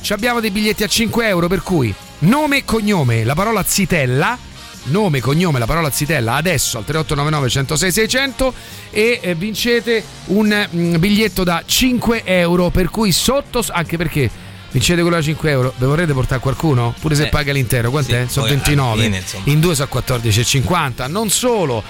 Ci 0.00 0.12
abbiamo 0.12 0.40
dei 0.40 0.50
biglietti 0.50 0.82
a 0.82 0.88
5 0.88 1.26
euro, 1.28 1.46
per 1.48 1.62
cui 1.62 1.94
nome 2.20 2.58
e 2.58 2.64
cognome, 2.64 3.22
la 3.24 3.34
parola 3.34 3.62
zitella, 3.64 4.36
nome, 4.84 5.20
cognome, 5.20 5.60
la 5.60 5.66
parola 5.66 5.90
zitella 5.90 6.34
adesso 6.34 6.78
al 6.78 6.84
3899 6.84 7.48
106 7.48 7.92
600 7.92 8.54
e 8.90 9.20
eh, 9.22 9.34
vincete 9.36 10.02
un 10.26 10.68
mm, 10.74 10.96
biglietto 10.98 11.44
da 11.44 11.62
5 11.64 12.22
euro, 12.24 12.70
per 12.70 12.90
cui 12.90 13.12
sotto, 13.12 13.64
anche 13.70 13.96
perché 13.96 14.28
vincete 14.72 15.00
quello 15.02 15.16
da 15.16 15.22
5 15.22 15.50
euro, 15.50 15.72
ve 15.76 15.86
vorrete 15.86 16.12
portare 16.12 16.40
qualcuno? 16.40 16.92
Pure 17.00 17.14
se 17.14 17.24
Eh, 17.24 17.28
paga 17.28 17.52
l'intero, 17.52 17.90
quant'è? 17.90 18.24
sì, 18.26 18.32
sono 18.32 18.46
poi 18.46 18.54
alla 18.56 18.64
29, 18.64 19.02
fine, 19.02 19.22
in 19.44 19.60
due 19.60 19.74
sono 19.76 19.88
14,50, 19.92 21.08
non 21.08 21.30
solo. 21.30 21.82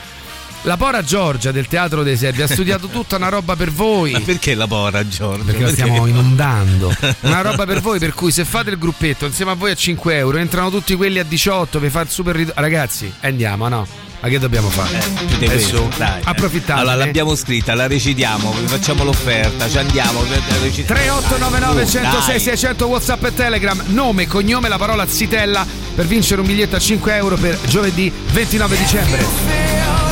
La 0.65 0.77
Pora 0.77 1.03
Giorgia 1.03 1.51
del 1.51 1.67
Teatro 1.67 2.05
dei 2.05 2.17
Servi 2.17 2.43
ha 2.43 2.47
studiato 2.47 2.87
tutta 2.87 3.17
una 3.17 3.29
roba 3.29 3.57
per 3.57 3.73
voi. 3.73 4.13
Ma 4.13 4.21
perché 4.21 4.55
la 4.55 4.69
pora, 4.69 5.07
Giorgio? 5.09 5.43
Perché 5.43 5.63
la 5.63 5.71
stiamo 5.71 6.07
inondando. 6.07 6.95
Una 7.23 7.41
roba 7.41 7.67
per 7.67 7.81
voi, 7.81 7.99
per 7.99 8.15
cui 8.15 8.31
se 8.31 8.45
fate 8.45 8.71
il 8.71 8.79
gruppetto 8.79 9.27
insieme 9.27 9.51
a 9.51 9.55
voi 9.55 9.73
a 9.73 9.75
5 9.75 10.17
euro, 10.17 10.39
entrano 10.39 10.71
tutti 10.71 10.95
quelli 10.95 11.19
a 11.19 11.25
18, 11.25 11.81
vi 11.81 11.91
fa 11.91 12.03
il 12.03 12.11
super 12.11 12.37
rit- 12.37 12.53
Ragazzi, 12.55 13.13
andiamo, 13.23 13.67
no? 13.67 13.87
Ma 14.23 14.29
che 14.29 14.39
dobbiamo 14.39 14.71
fare? 14.71 15.01
di 15.37 15.47
Adesso, 15.47 15.89
dai. 15.97 16.21
approfittate. 16.23 16.79
Allora 16.81 16.95
l'abbiamo 16.95 17.35
scritta, 17.35 17.75
la 17.75 17.89
recitiamo, 17.89 18.53
vi 18.53 18.69
facciamo 18.69 19.03
l'offerta, 19.03 19.69
ci 19.69 19.79
andiamo. 19.79 20.23
3899 20.23 21.87
106 21.87 22.39
600 22.39 22.87
Whatsapp 22.87 23.25
e 23.25 23.35
Telegram, 23.35 23.83
nome, 23.87 24.29
cognome, 24.29 24.69
la 24.69 24.79
parola 24.79 25.09
zitella 25.09 25.67
per 25.93 26.07
vincere 26.07 26.41
un 26.41 26.47
biglietto 26.47 26.77
a 26.77 26.79
5 26.79 27.17
euro 27.17 27.35
per 27.35 27.59
giovedì 27.67 28.13
29 28.31 28.77
dicembre. 28.77 30.12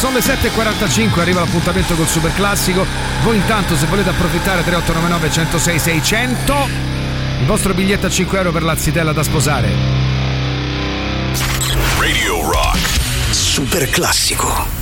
Sono 0.00 0.14
le 0.14 0.20
7.45 0.20 1.20
arriva 1.20 1.40
l'appuntamento 1.40 1.94
col 1.94 2.08
super 2.08 2.32
classico 2.32 2.86
voi 3.22 3.36
intanto 3.36 3.76
se 3.76 3.84
volete 3.84 4.08
approfittare 4.08 4.64
3899 4.64 5.30
106 5.30 5.78
600 5.78 6.68
il 7.40 7.46
vostro 7.46 7.74
biglietto 7.74 8.06
a 8.06 8.10
5 8.10 8.38
euro 8.38 8.50
per 8.50 8.62
la 8.62 8.76
zitella 8.76 9.12
da 9.12 9.22
sposare 9.22 10.00
Radio 12.00 12.50
Rock. 12.50 12.78
Super 13.30 13.90
classico. 13.90 14.79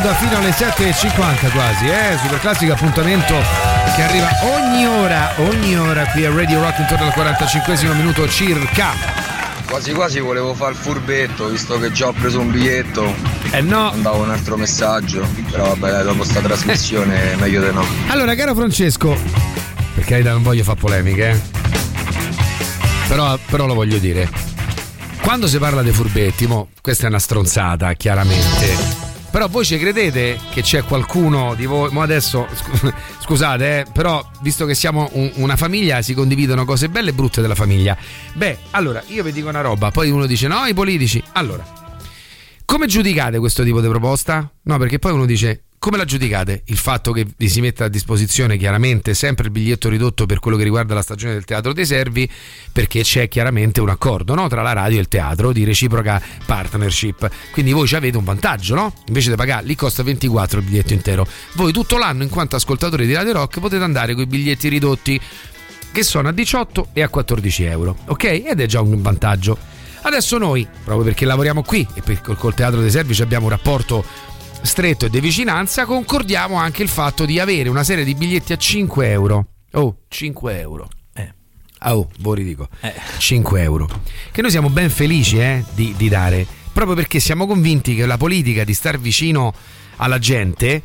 Barracuda 0.00 0.14
fino 0.14 0.38
alle 0.38 0.50
7.50 0.50 1.52
quasi 1.52 1.86
eh? 1.86 2.16
super 2.22 2.40
classico 2.40 2.72
appuntamento 2.72 3.34
che 3.94 4.02
arriva 4.02 4.28
ogni 4.42 4.86
ora 4.86 5.32
ogni 5.36 5.76
ora 5.76 6.06
qui 6.06 6.24
a 6.24 6.32
Radio 6.32 6.60
Rock 6.60 6.78
intorno 6.78 7.06
al 7.06 7.12
45 7.12 7.94
minuto 7.94 8.26
circa 8.28 9.18
Quasi 9.68 9.92
quasi 9.92 10.18
volevo 10.18 10.52
fare 10.52 10.72
il 10.72 10.78
furbetto, 10.78 11.48
visto 11.48 11.78
che 11.78 11.92
già 11.92 12.08
ho 12.08 12.12
preso 12.12 12.40
un 12.40 12.50
biglietto. 12.50 13.14
Eh 13.52 13.60
no. 13.60 13.90
Mandavo 13.90 14.24
un 14.24 14.30
altro 14.30 14.56
messaggio. 14.56 15.24
Però 15.48 15.76
vabbè, 15.76 16.02
dopo 16.02 16.24
sta 16.24 16.40
trasmissione 16.40 17.36
meglio 17.36 17.62
di 17.64 17.72
no. 17.72 17.84
Allora, 18.08 18.34
caro 18.34 18.52
Francesco, 18.56 19.16
per 19.94 20.04
carità 20.04 20.32
non 20.32 20.42
voglio 20.42 20.64
fare 20.64 20.76
polemiche, 20.76 21.30
eh. 21.30 21.40
però, 23.06 23.38
però 23.48 23.66
lo 23.66 23.74
voglio 23.74 23.98
dire. 23.98 24.28
Quando 25.22 25.46
si 25.46 25.58
parla 25.58 25.82
dei 25.82 25.92
furbetti, 25.92 26.48
mo, 26.48 26.70
questa 26.82 27.04
è 27.04 27.08
una 27.08 27.20
stronzata, 27.20 27.92
chiaramente. 27.92 28.99
Però 29.30 29.46
voi 29.48 29.64
ci 29.64 29.78
credete 29.78 30.38
che 30.52 30.60
c'è 30.62 30.82
qualcuno 30.82 31.54
di 31.54 31.64
voi? 31.66 31.90
Mo 31.92 32.02
adesso, 32.02 32.46
scu- 32.52 32.92
scusate, 33.22 33.80
eh, 33.80 33.86
però 33.92 34.24
visto 34.40 34.66
che 34.66 34.74
siamo 34.74 35.08
un- 35.12 35.30
una 35.36 35.56
famiglia, 35.56 36.02
si 36.02 36.14
condividono 36.14 36.64
cose 36.64 36.88
belle 36.88 37.10
e 37.10 37.12
brutte 37.12 37.40
della 37.40 37.54
famiglia. 37.54 37.96
Beh, 38.34 38.58
allora, 38.72 39.02
io 39.06 39.22
vi 39.22 39.32
dico 39.32 39.48
una 39.48 39.60
roba, 39.60 39.90
poi 39.90 40.10
uno 40.10 40.26
dice 40.26 40.48
no, 40.48 40.64
i 40.66 40.74
politici. 40.74 41.22
Allora, 41.32 41.64
come 42.70 42.86
giudicate 42.86 43.40
questo 43.40 43.64
tipo 43.64 43.80
di 43.80 43.88
proposta? 43.88 44.48
No, 44.62 44.78
perché 44.78 45.00
poi 45.00 45.10
uno 45.10 45.26
dice 45.26 45.64
Come 45.80 45.96
la 45.96 46.04
giudicate? 46.04 46.62
Il 46.66 46.76
fatto 46.76 47.10
che 47.10 47.26
vi 47.36 47.48
si 47.48 47.60
metta 47.60 47.86
a 47.86 47.88
disposizione 47.88 48.56
chiaramente 48.56 49.12
sempre 49.12 49.46
il 49.46 49.50
biglietto 49.50 49.88
ridotto 49.88 50.24
per 50.24 50.38
quello 50.38 50.56
che 50.56 50.62
riguarda 50.62 50.94
la 50.94 51.02
stagione 51.02 51.32
del 51.32 51.44
Teatro 51.44 51.72
dei 51.72 51.84
Servi, 51.84 52.30
perché 52.70 53.02
c'è 53.02 53.26
chiaramente 53.26 53.80
un 53.80 53.88
accordo 53.88 54.36
no? 54.36 54.46
tra 54.46 54.62
la 54.62 54.72
radio 54.72 54.98
e 54.98 55.00
il 55.00 55.08
teatro 55.08 55.50
di 55.52 55.64
reciproca 55.64 56.22
partnership. 56.46 57.28
Quindi 57.50 57.72
voi 57.72 57.88
ci 57.88 57.96
avete 57.96 58.16
un 58.16 58.22
vantaggio, 58.22 58.76
no? 58.76 58.94
Invece 59.08 59.30
di 59.30 59.36
pagare, 59.36 59.66
lì 59.66 59.74
costa 59.74 60.04
24 60.04 60.60
il 60.60 60.64
biglietto 60.64 60.92
intero. 60.92 61.26
Voi 61.54 61.72
tutto 61.72 61.98
l'anno, 61.98 62.22
in 62.22 62.28
quanto 62.28 62.54
ascoltatori 62.54 63.04
di 63.04 63.14
Radio 63.14 63.32
Rock, 63.32 63.58
potete 63.58 63.82
andare 63.82 64.14
con 64.14 64.22
i 64.22 64.26
biglietti 64.26 64.68
ridotti 64.68 65.20
che 65.90 66.02
sono 66.04 66.28
a 66.28 66.32
18 66.32 66.90
e 66.92 67.02
a 67.02 67.08
14 67.08 67.64
euro, 67.64 67.96
ok? 68.06 68.24
Ed 68.46 68.60
è 68.60 68.66
già 68.66 68.80
un 68.80 69.02
vantaggio. 69.02 69.79
Adesso 70.02 70.38
noi, 70.38 70.66
proprio 70.84 71.04
perché 71.04 71.24
lavoriamo 71.24 71.62
qui 71.62 71.86
e 71.94 72.00
per, 72.00 72.20
col, 72.20 72.36
col 72.36 72.54
Teatro 72.54 72.80
dei 72.80 72.90
Servi 72.90 73.20
abbiamo 73.20 73.44
un 73.44 73.50
rapporto 73.50 74.04
stretto 74.62 75.06
e 75.06 75.10
di 75.10 75.20
vicinanza, 75.20 75.84
concordiamo 75.84 76.56
anche 76.56 76.82
il 76.82 76.88
fatto 76.88 77.24
di 77.24 77.38
avere 77.38 77.68
una 77.68 77.84
serie 77.84 78.04
di 78.04 78.14
biglietti 78.14 78.52
a 78.52 78.56
5 78.56 79.10
euro. 79.10 79.46
Oh, 79.72 79.98
5 80.08 80.58
euro. 80.58 80.88
Eh. 81.14 81.32
Oh, 81.82 82.08
voi 82.18 82.36
ridico. 82.36 82.68
5 83.18 83.62
euro. 83.62 83.88
Che 84.30 84.42
noi 84.42 84.50
siamo 84.50 84.70
ben 84.70 84.90
felici 84.90 85.38
eh, 85.38 85.64
di, 85.74 85.94
di 85.96 86.08
dare, 86.08 86.46
proprio 86.72 86.94
perché 86.94 87.20
siamo 87.20 87.46
convinti 87.46 87.94
che 87.94 88.06
la 88.06 88.16
politica 88.16 88.64
di 88.64 88.74
star 88.74 88.98
vicino 88.98 89.52
alla 89.96 90.18
gente 90.18 90.82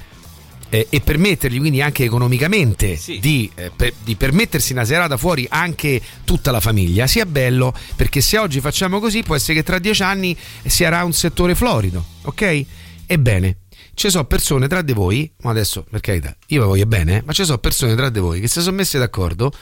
eh, 0.75 0.87
e 0.89 0.99
permettergli 0.99 1.59
quindi 1.59 1.81
anche 1.81 2.03
economicamente 2.03 2.99
di, 3.19 3.49
eh, 3.55 3.71
per- 3.73 3.93
di 4.03 4.15
permettersi 4.15 4.73
una 4.73 4.83
serata 4.83 5.15
fuori 5.15 5.45
anche 5.49 6.01
tutta 6.25 6.51
la 6.51 6.59
famiglia 6.59 7.07
sia 7.07 7.25
bello 7.25 7.73
perché 7.95 8.19
se 8.19 8.37
oggi 8.37 8.59
facciamo 8.59 8.99
così 8.99 9.23
può 9.23 9.35
essere 9.35 9.53
che 9.53 9.63
tra 9.63 9.79
dieci 9.79 10.03
anni 10.03 10.35
si 10.63 10.83
sarà 10.83 11.03
un 11.05 11.13
settore 11.13 11.55
florido 11.55 12.03
ok? 12.23 12.65
ebbene 13.05 13.57
ci 13.93 14.09
sono 14.09 14.25
persone 14.25 14.67
tra 14.67 14.81
di 14.81 14.91
voi 14.91 15.31
ma 15.41 15.51
adesso 15.51 15.85
per 15.89 16.01
carità 16.01 16.35
io 16.47 16.61
vi 16.61 16.67
voglio 16.67 16.85
bene 16.85 17.23
ma 17.25 17.31
ci 17.31 17.45
sono 17.45 17.57
persone 17.57 17.95
tra 17.95 18.09
di 18.09 18.19
voi 18.19 18.41
che 18.41 18.47
si 18.47 18.61
sono 18.61 18.75
messe 18.75 18.99
d'accordo 18.99 19.53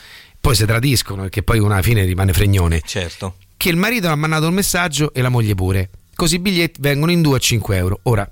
poi 0.43 0.55
si 0.55 0.65
tradiscono 0.65 1.21
perché 1.21 1.43
poi 1.43 1.59
una 1.59 1.81
fine 1.81 2.03
rimane 2.03 2.33
fregnone 2.33 2.81
certo. 2.83 3.35
che 3.55 3.69
il 3.69 3.77
marito 3.77 4.09
ha 4.09 4.15
mandato 4.15 4.47
il 4.47 4.51
messaggio 4.51 5.13
e 5.13 5.21
la 5.21 5.29
moglie 5.29 5.55
pure. 5.55 5.89
Così 6.13 6.35
i 6.35 6.39
biglietti 6.39 6.81
vengono 6.81 7.13
in 7.13 7.21
2 7.21 7.37
a 7.37 7.39
5 7.39 7.77
euro. 7.77 7.99
Ora 8.03 8.29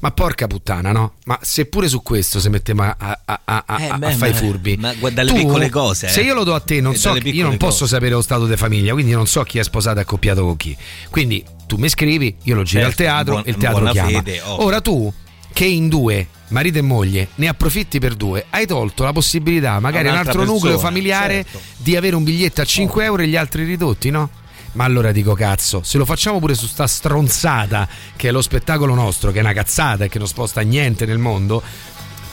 ma 0.00 0.10
porca 0.12 0.46
puttana, 0.46 0.92
no? 0.92 1.14
Ma 1.26 1.38
se 1.42 1.66
pure 1.66 1.86
su 1.88 2.02
questo 2.02 2.40
se 2.40 2.48
mettiamo 2.48 2.82
a, 2.82 2.96
a, 2.98 3.40
a, 3.44 3.62
a, 3.66 3.80
Eh, 3.82 3.88
a 3.88 3.98
beh, 3.98 4.12
fare 4.12 4.30
i 4.30 4.34
ma- 4.34 4.38
furbi. 4.38 4.76
ma 4.78 4.94
guarda 4.94 5.22
le 5.22 5.32
piccole 5.32 5.68
cose, 5.70 6.06
eh. 6.06 6.10
Se 6.10 6.22
io 6.22 6.34
lo 6.34 6.44
do 6.44 6.54
a 6.54 6.60
te, 6.60 6.80
non 6.80 6.94
E 6.94 6.96
so, 6.96 7.14
io 7.16 7.44
non 7.46 7.56
posso 7.58 7.80
cose. 7.80 7.94
sapere 7.94 8.12
lo 8.12 8.22
stato 8.22 8.46
di 8.46 8.56
famiglia, 8.56 8.92
quindi 8.92 9.12
non 9.12 9.26
so 9.26 9.42
chi 9.42 9.58
è 9.58 9.62
sposato 9.62 9.98
e 9.98 10.02
accoppiato 10.02 10.42
con 10.44 10.56
chi. 10.56 10.76
Quindi 11.10 11.44
tu 11.66 11.76
mi 11.76 11.88
scrivi, 11.88 12.34
io 12.44 12.54
lo 12.54 12.62
giro 12.62 12.84
Certo, 12.84 13.02
al 13.02 13.06
teatro 13.08 13.32
buon- 13.34 13.44
e 13.46 13.50
il 13.50 13.56
teatro 13.56 13.90
chiama. 13.90 14.08
fede, 14.10 14.40
ovvio. 14.40 14.64
Ora 14.64 14.80
tu, 14.80 15.12
che 15.52 15.64
in 15.66 15.88
due, 15.88 16.26
marito 16.48 16.78
e 16.78 16.82
moglie, 16.82 17.28
ne 17.36 17.48
approfitti 17.48 17.98
per 17.98 18.14
due, 18.14 18.46
hai 18.50 18.66
tolto 18.66 19.04
la 19.04 19.12
possibilità, 19.12 19.78
magari 19.80 20.08
a 20.08 20.12
un 20.12 20.16
altro 20.18 20.44
nucleo 20.44 20.72
persona, 20.72 20.78
familiare, 20.78 21.34
certo. 21.44 21.60
di 21.76 21.94
avere 21.96 22.16
un 22.16 22.24
biglietto 22.24 22.60
a 22.62 22.64
5 22.64 23.04
euro 23.04 23.22
e 23.22 23.26
gli 23.28 23.36
altri 23.36 23.64
ridotti, 23.64 24.10
no? 24.10 24.30
Ma 24.72 24.84
allora 24.84 25.10
dico 25.10 25.34
cazzo, 25.34 25.82
se 25.82 25.98
lo 25.98 26.04
facciamo 26.04 26.38
pure 26.38 26.54
su 26.54 26.66
sta 26.66 26.86
stronzata 26.86 27.88
che 28.16 28.28
è 28.28 28.30
lo 28.30 28.40
spettacolo 28.40 28.94
nostro, 28.94 29.32
che 29.32 29.38
è 29.38 29.40
una 29.42 29.52
cazzata 29.52 30.04
e 30.04 30.08
che 30.08 30.18
non 30.18 30.28
sposta 30.28 30.60
niente 30.60 31.06
nel 31.06 31.18
mondo, 31.18 31.60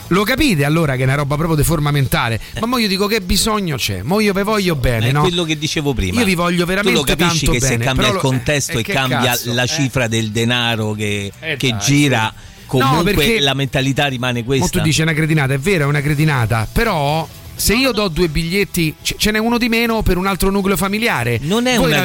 lo 0.10 0.24
capite 0.24 0.64
allora 0.64 0.96
che 0.96 1.02
è 1.02 1.04
una 1.04 1.16
roba 1.16 1.36
proprio 1.36 1.58
di 1.58 1.64
forma 1.64 1.92
mentale? 1.92 2.40
Ma 2.60 2.68
mo 2.68 2.78
io 2.78 2.88
dico 2.88 3.08
che 3.08 3.22
bisogno 3.22 3.76
c'è? 3.76 4.04
Mo 4.04 4.20
io 4.20 4.34
ve 4.34 4.44
voglio 4.44 4.76
bene, 4.76 5.10
è 5.10 5.12
no? 5.12 5.22
quello 5.22 5.44
che 5.44 5.58
dicevo 5.58 5.94
prima. 5.94 6.20
Io 6.20 6.26
vi 6.26 6.36
voglio 6.36 6.66
veramente 6.66 7.00
tu 7.02 7.06
lo 7.06 7.16
capisci 7.16 7.48
che 7.50 7.60
se 7.60 7.70
bene, 7.70 7.86
cambia 7.86 8.06
però 8.06 8.16
il 8.16 8.22
contesto 8.22 8.72
eh, 8.74 8.80
e 8.80 8.84
cambia 8.84 9.20
cazzo, 9.20 9.54
la 9.54 9.64
eh. 9.64 9.68
cifra 9.68 10.08
del 10.08 10.32
denaro 10.32 10.92
che, 10.94 11.32
Eh, 11.40 11.58
che 11.58 11.70
dai, 11.72 11.80
gira, 11.80 12.34
comunque 12.68 13.14
perché- 13.16 13.40
la 13.40 13.54
mentalità 13.56 14.06
rimane 14.06 14.44
questa. 14.44 14.68
tu 14.68 14.80
dici 14.82 15.00
è 15.00 15.04
una 15.04 15.14
cretinata, 15.14 15.54
è 15.56 15.60
vero, 15.60 15.86
è 15.86 15.88
una 15.88 16.02
cretinata, 16.02 16.68
però 16.72 17.28
se 17.58 17.74
io 17.74 17.92
do 17.92 18.08
due 18.08 18.30
biglietti, 18.30 18.94
ce 19.02 19.32
n'è 19.32 19.40
uno 19.40 19.58
di 19.58 19.68
meno 19.68 20.04
per 20.04 20.18
un 20.18 20.28
altro 20.28 20.50
nucleo 20.52 20.78
familiare. 20.78 21.40
Non 21.42 21.66
è 21.66 21.76
Voi 21.76 21.88
una 21.88 22.02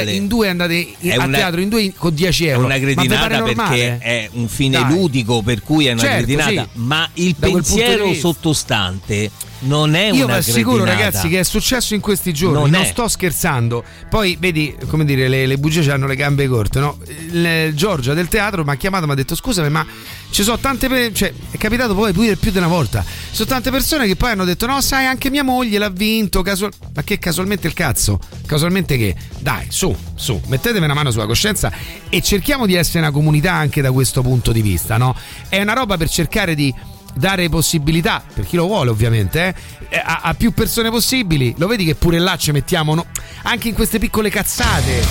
Ale. 0.00 0.12
in 0.14 0.26
due 0.26 0.48
andate 0.48 0.74
in- 0.74 1.10
È 1.10 1.14
a 1.14 1.24
una- 1.26 1.36
teatro 1.36 1.60
in 1.60 1.68
due 1.68 1.92
con 1.94 2.14
10 2.14 2.46
È 2.46 2.50
euro. 2.52 2.64
una 2.64 2.68
pare 2.74 2.80
cretinata 2.80 3.38
normale? 3.38 3.54
perché 3.54 3.98
è 3.98 4.28
un 4.32 4.48
fine 4.48 4.80
Dai. 4.80 4.90
ludico, 4.90 5.42
per 5.42 5.62
cui 5.62 5.86
è 5.86 5.92
una 5.92 6.00
Certo, 6.00 6.16
cretinata, 6.24 6.50
sì. 6.72 6.78
ma 6.80 7.08
il 7.14 7.34
Da 7.38 7.48
pensiero 7.50 8.14
sottostante 8.14 9.30
non 9.62 9.94
è 9.94 10.06
Io 10.06 10.12
vi 10.12 10.20
una 10.22 10.36
assicuro, 10.36 10.82
cretinata. 10.84 11.04
ragazzi, 11.04 11.28
che 11.28 11.40
è 11.40 11.42
successo 11.42 11.94
in 11.94 12.00
questi 12.00 12.32
giorni. 12.32 12.60
Non 12.60 12.70
Non, 12.70 12.84
sto 12.84 13.06
scherzando. 13.08 13.84
Poi, 14.08 14.36
vedi, 14.40 14.74
come 14.88 15.04
dire, 15.04 15.28
le, 15.28 15.46
le 15.46 15.58
bugie 15.58 15.90
hanno 15.90 16.06
le 16.06 16.16
gambe 16.16 16.46
corte, 16.48 16.80
no? 16.80 16.98
Il, 17.30 17.72
Giorgia 17.74 18.14
del 18.14 18.28
teatro 18.28 18.64
mi 18.64 18.70
ha 18.70 18.74
chiamato 18.76 19.04
e 19.04 19.06
mi 19.06 19.12
ha 19.12 19.16
detto: 19.16 19.34
Scusami, 19.34 19.68
ma 19.68 19.84
ci 20.30 20.42
sono 20.42 20.58
tante 20.58 20.88
persone. 20.88 21.14
Cioè, 21.14 21.32
è 21.50 21.56
capitato 21.58 21.94
poi 21.94 22.12
più, 22.12 22.36
più 22.38 22.50
di 22.50 22.58
una 22.58 22.66
volta. 22.66 23.02
Ci 23.02 23.08
sono 23.36 23.48
tante 23.48 23.70
persone 23.70 24.06
che 24.06 24.16
poi 24.16 24.30
hanno 24.32 24.44
detto: 24.44 24.66
No, 24.66 24.80
sai, 24.80 25.06
anche 25.06 25.30
mia 25.30 25.44
moglie 25.44 25.78
l'ha 25.78 25.90
vinto. 25.90 26.42
casual-". 26.42 26.72
Ma 26.94 27.02
che 27.02 27.18
casualmente 27.18 27.66
il 27.66 27.74
cazzo? 27.74 28.18
Casualmente 28.46 28.96
che? 28.96 29.14
Dai, 29.38 29.66
su, 29.68 29.94
su, 30.14 30.40
mettetevi 30.46 30.84
una 30.84 30.94
mano 30.94 31.10
sulla 31.10 31.26
coscienza 31.26 31.70
e 32.08 32.20
cerchiamo 32.20 32.66
di 32.66 32.74
essere 32.74 32.98
una 33.00 33.10
comunità 33.10 33.52
anche 33.52 33.80
da 33.80 33.92
questo 33.92 34.22
punto 34.22 34.52
di 34.52 34.60
vista, 34.62 34.96
no? 34.96 35.14
È 35.48 35.60
una 35.60 35.72
roba 35.72 35.96
per 35.96 36.08
cercare 36.08 36.54
di 36.54 36.74
dare 37.14 37.48
possibilità, 37.48 38.22
per 38.34 38.46
chi 38.46 38.56
lo 38.56 38.66
vuole 38.66 38.90
ovviamente, 38.90 39.54
eh, 39.88 39.96
a, 39.96 40.20
a 40.22 40.34
più 40.34 40.52
persone 40.52 40.90
possibili. 40.90 41.54
Lo 41.58 41.66
vedi 41.66 41.84
che 41.84 41.94
pure 41.94 42.18
là 42.18 42.36
ci 42.36 42.52
mettiamo, 42.52 42.94
no? 42.94 43.06
anche 43.42 43.68
in 43.68 43.74
queste 43.74 43.98
piccole 43.98 44.30
cazzate, 44.30 45.04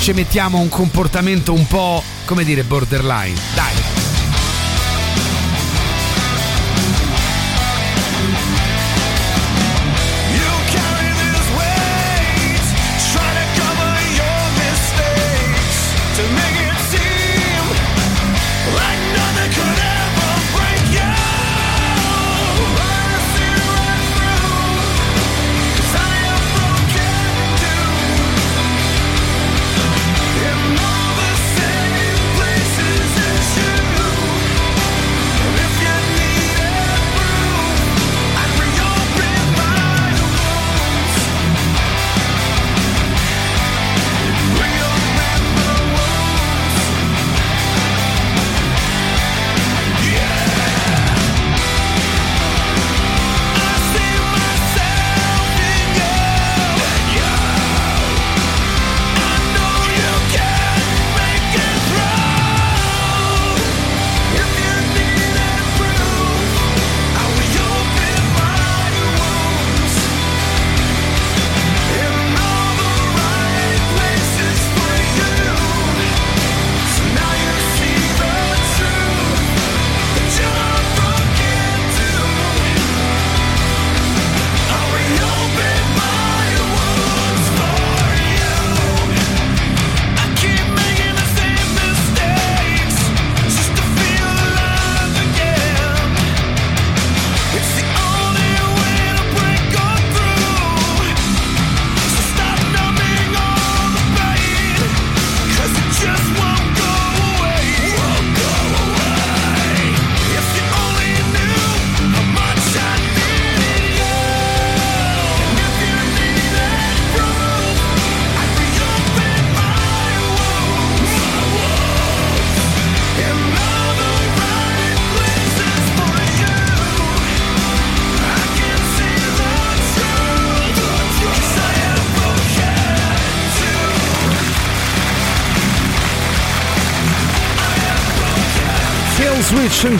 ci 0.00 0.12
mettiamo 0.12 0.58
un 0.58 0.68
comportamento 0.68 1.52
un 1.52 1.66
po', 1.66 2.02
come 2.24 2.44
dire, 2.44 2.62
borderline. 2.62 3.38
Dai. 3.54 3.95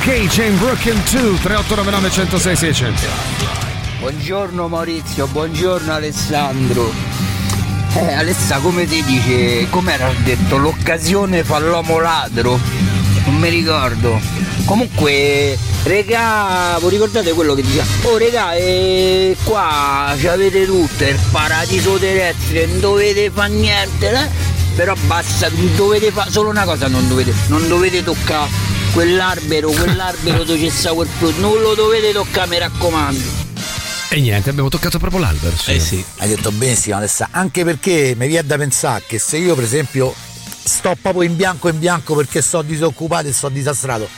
Cage 0.06 0.44
in 0.44 0.56
Broken 0.58 1.02
2 1.10 1.40
3899 1.40 2.10
106 2.10 2.56
600. 2.56 3.00
Buongiorno 3.98 4.68
Maurizio, 4.68 5.26
buongiorno 5.26 5.92
Alessandro. 5.92 6.92
Eh, 7.96 8.12
Alessa, 8.12 8.58
come 8.58 8.86
ti 8.86 9.02
dice, 9.02 9.68
com'era 9.68 10.08
detto, 10.22 10.58
l'occasione 10.58 11.42
fa 11.42 11.58
l'uomo 11.58 11.98
ladro? 11.98 12.56
Non 13.24 13.34
mi 13.34 13.48
ricordo. 13.48 14.20
Comunque, 14.64 15.58
regà, 15.82 16.78
vi 16.80 16.88
ricordate 16.88 17.32
quello 17.32 17.54
che 17.54 17.62
diceva? 17.62 17.84
Oh 18.02 18.16
regà, 18.16 18.54
eh, 18.54 19.36
qua 19.42 20.14
avete 20.14 20.66
tutto, 20.66 21.02
il 21.02 21.18
paradiso 21.32 21.96
terrestre, 21.98 22.66
non 22.66 22.78
dovete 22.78 23.28
fare 23.34 23.48
niente, 23.52 24.08
eh? 24.12 24.28
Però 24.76 24.94
basta, 25.06 25.48
dovete 25.74 26.12
fare 26.12 26.30
solo 26.30 26.50
una 26.50 26.62
cosa, 26.62 26.86
non 26.86 27.08
dovete, 27.08 27.34
non 27.48 27.66
dovete 27.66 28.04
toccare 28.04 28.65
quell'albero, 28.96 29.68
quell'albero 29.72 30.42
dove 30.42 30.58
c'è 30.58 30.70
sta 30.70 30.94
quel 30.94 31.06
frutto, 31.06 31.38
non 31.42 31.60
lo 31.60 31.74
dovete 31.74 32.12
toccare, 32.12 32.48
mi 32.48 32.58
raccomando. 32.58 33.44
E 34.08 34.20
niente, 34.20 34.48
abbiamo 34.48 34.70
toccato 34.70 34.98
proprio 34.98 35.20
l'albero. 35.20 35.54
Eh 35.66 35.78
sì. 35.78 36.02
Hai 36.16 36.28
detto 36.28 36.50
benissimo 36.50 36.96
Alessà, 36.96 37.28
anche 37.30 37.62
perché 37.62 38.14
mi 38.16 38.26
viene 38.26 38.46
da 38.46 38.56
pensare 38.56 39.02
che 39.06 39.18
se 39.18 39.36
io 39.36 39.54
per 39.54 39.64
esempio 39.64 40.14
sto 40.64 40.96
proprio 40.98 41.22
in 41.22 41.36
bianco 41.36 41.68
in 41.68 41.78
bianco 41.78 42.14
perché 42.14 42.40
sto 42.40 42.62
disoccupato 42.62 43.28
e 43.28 43.34
sto 43.34 43.50
disastrato 43.50 44.08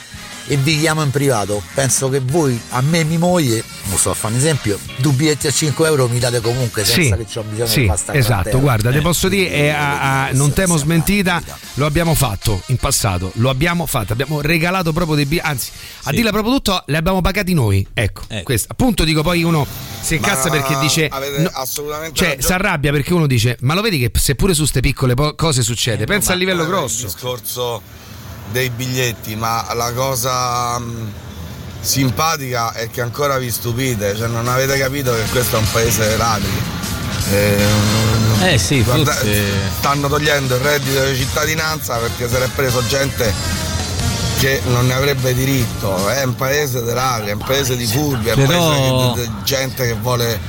e 0.51 0.57
vi 0.57 0.79
chiamo 0.79 1.03
in 1.03 1.11
privato, 1.11 1.61
penso 1.75 2.09
che 2.09 2.19
voi 2.19 2.59
a 2.69 2.81
me 2.81 3.01
e 3.01 3.03
mia 3.03 3.19
moglie, 3.19 3.63
non 3.83 3.97
so 3.99 4.09
a 4.09 4.13
fare 4.15 4.33
un 4.33 4.39
esempio, 4.39 4.79
due 4.97 5.11
biglietti 5.11 5.45
a 5.45 5.51
5 5.51 5.85
euro 5.87 6.07
mi 6.07 6.17
date 6.17 6.41
comunque 6.41 6.83
senza 6.83 7.15
Sì, 7.15 7.23
che 7.23 7.39
ho 7.39 7.43
bisogno 7.43 7.67
sì, 7.67 7.81
di 7.81 7.85
pasta 7.87 8.13
esatto, 8.15 8.59
guarda, 8.59 8.91
te 8.91 8.99
posso 9.01 9.29
dire, 9.29 9.51
è 9.51 9.69
a- 9.69 10.25
a- 10.25 10.31
non 10.31 10.51
temo 10.53 10.75
smentita, 10.75 11.41
lo 11.75 11.85
abbiamo 11.85 12.15
fatto 12.15 12.63
in 12.67 12.77
passato, 12.77 13.31
lo 13.35 13.49
abbiamo 13.51 13.85
fatto, 13.85 14.11
abbiamo 14.13 14.41
regalato 14.41 14.91
proprio 14.91 15.15
dei 15.15 15.25
biglietti, 15.25 15.47
anzi, 15.47 15.71
a 16.05 16.11
dirla 16.11 16.31
proprio 16.31 16.53
tutto, 16.55 16.83
li 16.87 16.95
abbiamo 16.95 17.21
pagati 17.21 17.53
noi, 17.53 17.85
ecco, 17.93 18.23
questo. 18.43 18.69
appunto 18.71 19.03
dico 19.03 19.21
poi 19.21 19.43
uno 19.43 19.65
si 20.01 20.15
incazza 20.15 20.49
perché 20.49 20.77
dice, 20.79 21.07
avete 21.07 21.41
no, 21.43 21.49
assolutamente 21.53 22.15
cioè 22.15 22.37
si 22.39 22.51
arrabbia 22.51 22.91
perché 22.91 23.13
uno 23.13 23.27
dice, 23.27 23.55
ma 23.61 23.75
lo 23.75 23.81
vedi 23.81 23.99
che 23.99 24.11
seppure 24.17 24.55
su 24.55 24.65
ste 24.65 24.79
piccole 24.79 25.13
po- 25.13 25.35
cose 25.35 25.61
succede, 25.61 26.05
pensa 26.05 26.29
Ma 26.29 26.35
a 26.35 26.37
livello 26.39 26.65
grosso. 26.65 27.05
Il 27.05 27.11
discorso 27.11 27.81
dei 28.51 28.69
biglietti, 28.69 29.35
ma 29.35 29.65
la 29.73 29.91
cosa 29.93 30.77
mh, 30.79 31.11
simpatica 31.81 32.73
è 32.73 32.89
che 32.89 33.01
ancora 33.01 33.37
vi 33.37 33.51
stupite, 33.51 34.15
cioè 34.15 34.27
non 34.27 34.47
avete 34.47 34.77
capito 34.77 35.13
che 35.13 35.23
questo 35.31 35.55
è 35.55 35.59
un 35.59 35.71
paese 35.71 36.17
ladri. 36.17 36.77
Eh, 37.31 37.65
Eh 38.41 38.57
sì, 38.57 38.81
guarda- 38.83 39.13
forse- 39.13 39.51
stanno 39.77 40.07
togliendo 40.07 40.55
il 40.55 40.61
reddito 40.61 41.03
di 41.05 41.15
cittadinanza 41.15 41.95
perché 41.97 42.27
se 42.29 42.39
l'è 42.39 42.47
preso 42.55 42.85
gente 42.87 43.31
che 44.39 44.61
non 44.67 44.87
ne 44.87 44.93
avrebbe 44.93 45.33
diritto. 45.33 46.07
È 46.07 46.23
un 46.23 46.35
paese 46.35 46.81
di 46.83 46.93
ladri, 46.93 47.29
è 47.29 47.33
un 47.33 47.43
paese 47.45 47.75
di 47.75 47.85
furbi, 47.85 48.29
è 48.29 48.33
un 48.33 48.45
Però- 48.47 48.67
paese 48.69 49.21
di 49.21 49.31
gente 49.43 49.85
che 49.85 49.93
vuole 49.93 50.39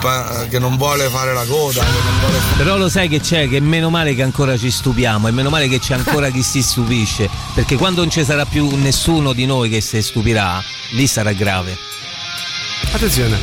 pa- 0.00 0.46
che 0.48 0.58
non 0.58 0.76
vuole 0.76 1.08
fare 1.08 1.32
la 1.32 1.44
coda, 1.44 1.80
che 1.82 1.90
non 2.04 2.18
vuole 2.20 2.38
Però 2.56 2.76
lo 2.76 2.88
sai 2.88 3.08
che 3.08 3.20
c'è, 3.20 3.48
che 3.48 3.60
meno 3.60 3.90
male 3.90 4.14
che 4.14 4.22
ancora 4.22 4.56
ci 4.56 4.70
stupiamo 4.70 5.28
e 5.28 5.30
meno 5.30 5.50
male 5.50 5.68
che 5.68 5.78
c'è 5.78 5.94
ancora 5.94 6.30
chi 6.30 6.42
si 6.42 6.62
stupisce, 6.62 7.28
perché 7.54 7.76
quando 7.76 8.00
non 8.00 8.10
ci 8.10 8.24
sarà 8.24 8.44
più 8.46 8.74
nessuno 8.76 9.32
di 9.32 9.46
noi 9.46 9.68
che 9.68 9.80
si 9.80 10.00
stupirà, 10.02 10.62
lì 10.90 11.06
sarà 11.06 11.32
grave. 11.32 11.76
Attenzione, 12.92 13.38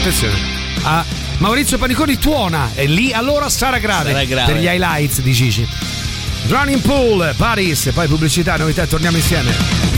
attenzione. 0.00 0.34
Ah, 0.82 1.04
Maurizio 1.38 1.78
Paniconi 1.78 2.18
tuona 2.18 2.70
e 2.74 2.86
lì 2.86 3.12
allora 3.12 3.48
sarà 3.48 3.78
grave, 3.78 4.10
Sarà 4.12 4.24
grave. 4.24 4.52
per 4.52 4.60
gli 4.60 4.66
highlights 4.66 5.20
di 5.20 5.32
Gigi. 5.32 5.68
Running 6.48 6.80
Pool, 6.80 7.34
Paris, 7.36 7.90
poi 7.92 8.06
pubblicità, 8.08 8.56
novità, 8.56 8.86
torniamo 8.86 9.16
insieme. 9.16 9.97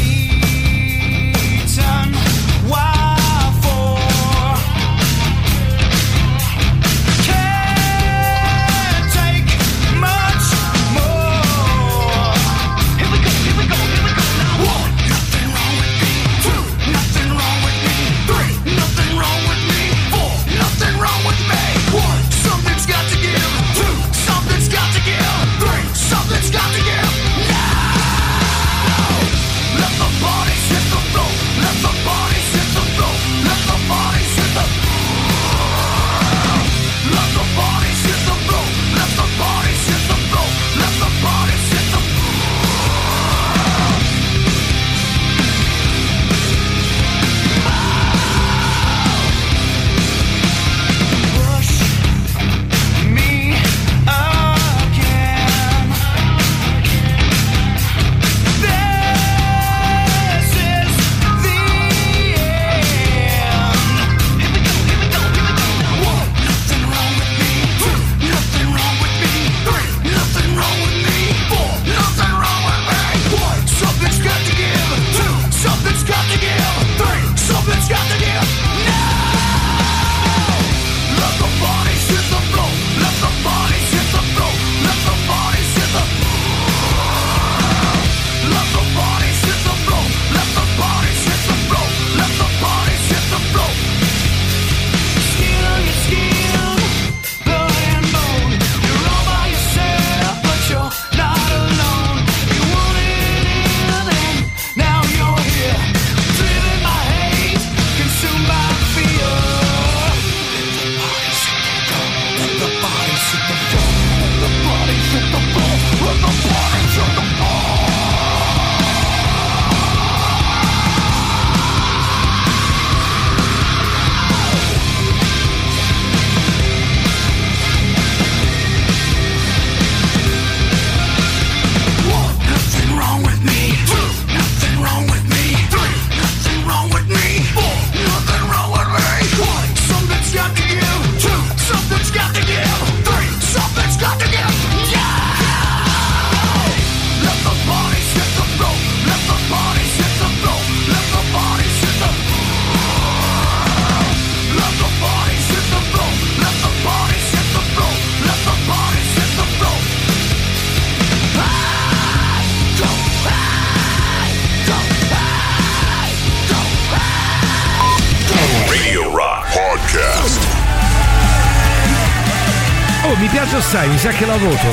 Sa 174.00 174.08
che 174.12 174.24
la 174.24 174.38
voto. 174.38 174.66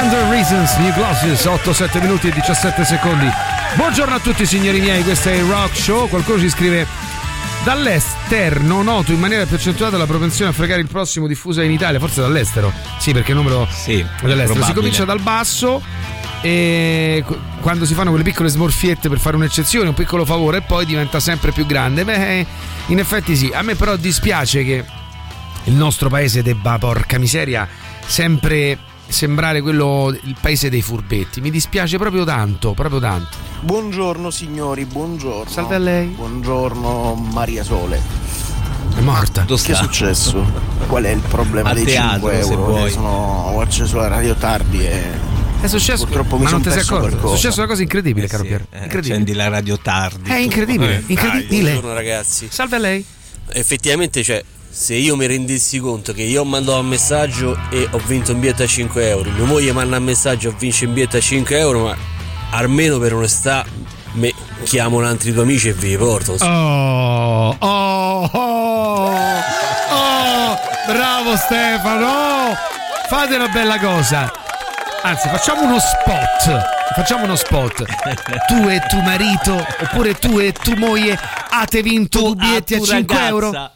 Under 0.00 0.22
Reasons, 0.28 0.76
New 0.76 0.92
Glasses, 0.92 1.44
8-7 1.44 2.00
minuti 2.00 2.28
e 2.28 2.32
17 2.32 2.84
secondi. 2.84 3.26
Buongiorno 3.74 4.14
a 4.14 4.20
tutti 4.20 4.46
signori 4.46 4.78
miei, 4.78 5.02
questo 5.02 5.30
è 5.30 5.32
il 5.32 5.42
Rock 5.42 5.76
Show. 5.76 6.08
Qualcuno 6.08 6.38
ci 6.38 6.48
scrive 6.48 6.86
Dall'esterno 7.64 8.82
noto 8.82 9.10
in 9.10 9.18
maniera 9.18 9.46
più 9.46 9.56
accentuata 9.56 9.96
la 9.96 10.06
propensione 10.06 10.50
a 10.50 10.54
fregare 10.54 10.80
il 10.80 10.86
prossimo 10.86 11.26
diffusa 11.26 11.64
in 11.64 11.72
Italia, 11.72 11.98
forse 11.98 12.20
dall'estero. 12.20 12.72
Sì, 12.98 13.12
perché 13.12 13.32
il 13.32 13.36
numero 13.36 13.66
sì, 13.68 14.04
dall'estero. 14.20 14.62
Si 14.62 14.72
comincia 14.72 15.04
dal 15.04 15.20
basso 15.20 15.82
e 16.40 17.24
qu- 17.26 17.38
quando 17.60 17.84
si 17.84 17.94
fanno 17.94 18.10
quelle 18.10 18.24
piccole 18.24 18.48
smorfiette 18.48 19.08
per 19.08 19.18
fare 19.18 19.34
un'eccezione, 19.34 19.88
un 19.88 19.94
piccolo 19.94 20.24
favore 20.24 20.58
e 20.58 20.62
poi 20.62 20.86
diventa 20.86 21.18
sempre 21.18 21.50
più 21.50 21.66
grande. 21.66 22.04
Beh, 22.04 22.46
in 22.86 22.98
effetti 23.00 23.34
sì. 23.34 23.50
A 23.52 23.62
me 23.62 23.74
però 23.74 23.96
dispiace 23.96 24.64
che 24.64 24.84
il 25.64 25.74
nostro 25.74 26.08
paese 26.08 26.42
debba, 26.42 26.78
porca 26.78 27.18
miseria, 27.18 27.68
sempre 28.06 28.78
sembrare 29.08 29.60
quello 29.60 30.16
il 30.24 30.36
paese 30.40 30.70
dei 30.70 30.82
furbetti. 30.82 31.40
Mi 31.40 31.50
dispiace 31.50 31.98
proprio 31.98 32.24
tanto, 32.24 32.72
proprio 32.72 33.00
tanto. 33.00 33.36
Buongiorno 33.60 34.30
signori, 34.30 34.84
buongiorno. 34.84 35.50
Salve 35.50 35.74
a 35.74 35.78
lei. 35.78 36.06
Buongiorno 36.08 37.14
Maria 37.32 37.62
Sole. 37.62 38.00
È 38.96 39.00
morta. 39.00 39.44
Che 39.44 39.54
è 39.54 39.74
successo? 39.74 40.44
Qual 40.86 41.04
è 41.04 41.10
il 41.10 41.20
problema 41.20 41.70
Al 41.70 41.76
dei 41.76 41.84
teatro, 41.84 42.28
5 42.30 42.42
se 42.42 42.50
euro? 42.52 42.64
vuoi. 42.66 42.82
Che 42.84 42.90
Sono, 42.90 43.08
ho 43.08 43.60
acceso 43.60 43.96
la 43.98 44.08
radio 44.08 44.34
tardi 44.34 44.84
e 44.84 45.02
È 45.60 45.66
successo, 45.66 46.04
purtroppo 46.04 46.36
mi 46.36 46.44
ma 46.44 46.50
non 46.50 46.62
sono 46.62 46.74
ti 46.74 46.80
sei 46.80 46.88
perso 46.88 46.96
accorto? 46.96 47.32
È 47.32 47.36
successa 47.36 47.60
una 47.60 47.68
cosa 47.68 47.82
incredibile, 47.82 48.26
caro 48.26 48.42
Piero. 48.42 48.64
Eh, 48.70 48.82
Incredibile. 48.84 49.12
accendi 49.14 49.32
la 49.34 49.48
radio 49.48 49.78
tardi. 49.78 50.30
È 50.30 50.36
incredibile, 50.36 51.02
incredibile. 51.06 51.70
Buongiorno 51.70 51.94
ragazzi. 51.94 52.48
Salve 52.50 52.76
a 52.76 52.78
lei. 52.80 53.04
Effettivamente, 53.54 54.22
cioè, 54.22 54.42
se 54.72 54.94
io 54.94 55.16
mi 55.16 55.26
rendessi 55.26 55.78
conto 55.78 56.14
che 56.14 56.22
io 56.22 56.40
ho 56.40 56.44
mandato 56.44 56.78
un 56.78 56.86
messaggio 56.86 57.58
e 57.70 57.86
ho 57.90 57.98
vinto 57.98 58.32
un 58.32 58.40
biglietto 58.40 58.62
a 58.62 58.66
5 58.66 59.06
euro, 59.06 59.30
mia 59.30 59.44
moglie 59.44 59.70
manda 59.72 59.98
un 59.98 60.04
messaggio 60.04 60.48
e 60.48 60.52
ho 60.52 60.56
vinto 60.58 60.86
un 60.86 60.94
biglietto 60.94 61.18
a 61.18 61.20
5 61.20 61.58
euro, 61.58 61.84
ma 61.84 61.96
almeno 62.50 62.98
per 62.98 63.12
onestà 63.12 63.66
me 64.14 64.32
chiamo 64.64 64.96
un 64.96 65.04
altri 65.04 65.32
due 65.32 65.42
amici 65.42 65.68
e 65.68 65.72
vi 65.74 65.88
riporto. 65.90 66.36
Oh, 66.40 67.56
oh, 67.58 68.30
oh, 68.32 69.12
oh, 69.90 70.58
bravo 70.86 71.36
Stefano. 71.36 72.54
Fate 73.08 73.34
una 73.34 73.48
bella 73.48 73.78
cosa. 73.78 74.32
Anzi, 75.02 75.28
facciamo 75.28 75.64
uno 75.64 75.78
spot. 75.78 76.70
Facciamo 76.94 77.24
uno 77.24 77.36
spot. 77.36 77.84
Tu 78.46 78.68
e 78.68 78.80
tuo 78.88 79.00
marito, 79.02 79.54
oppure 79.80 80.14
tu 80.14 80.38
e 80.38 80.52
tua 80.52 80.76
moglie, 80.76 81.18
avete 81.50 81.82
vinto 81.82 82.20
due 82.20 82.34
biglietti 82.36 82.74
a 82.74 82.78
tu 82.78 82.86
5 82.86 83.14
ragazza. 83.14 83.28
euro. 83.28 83.70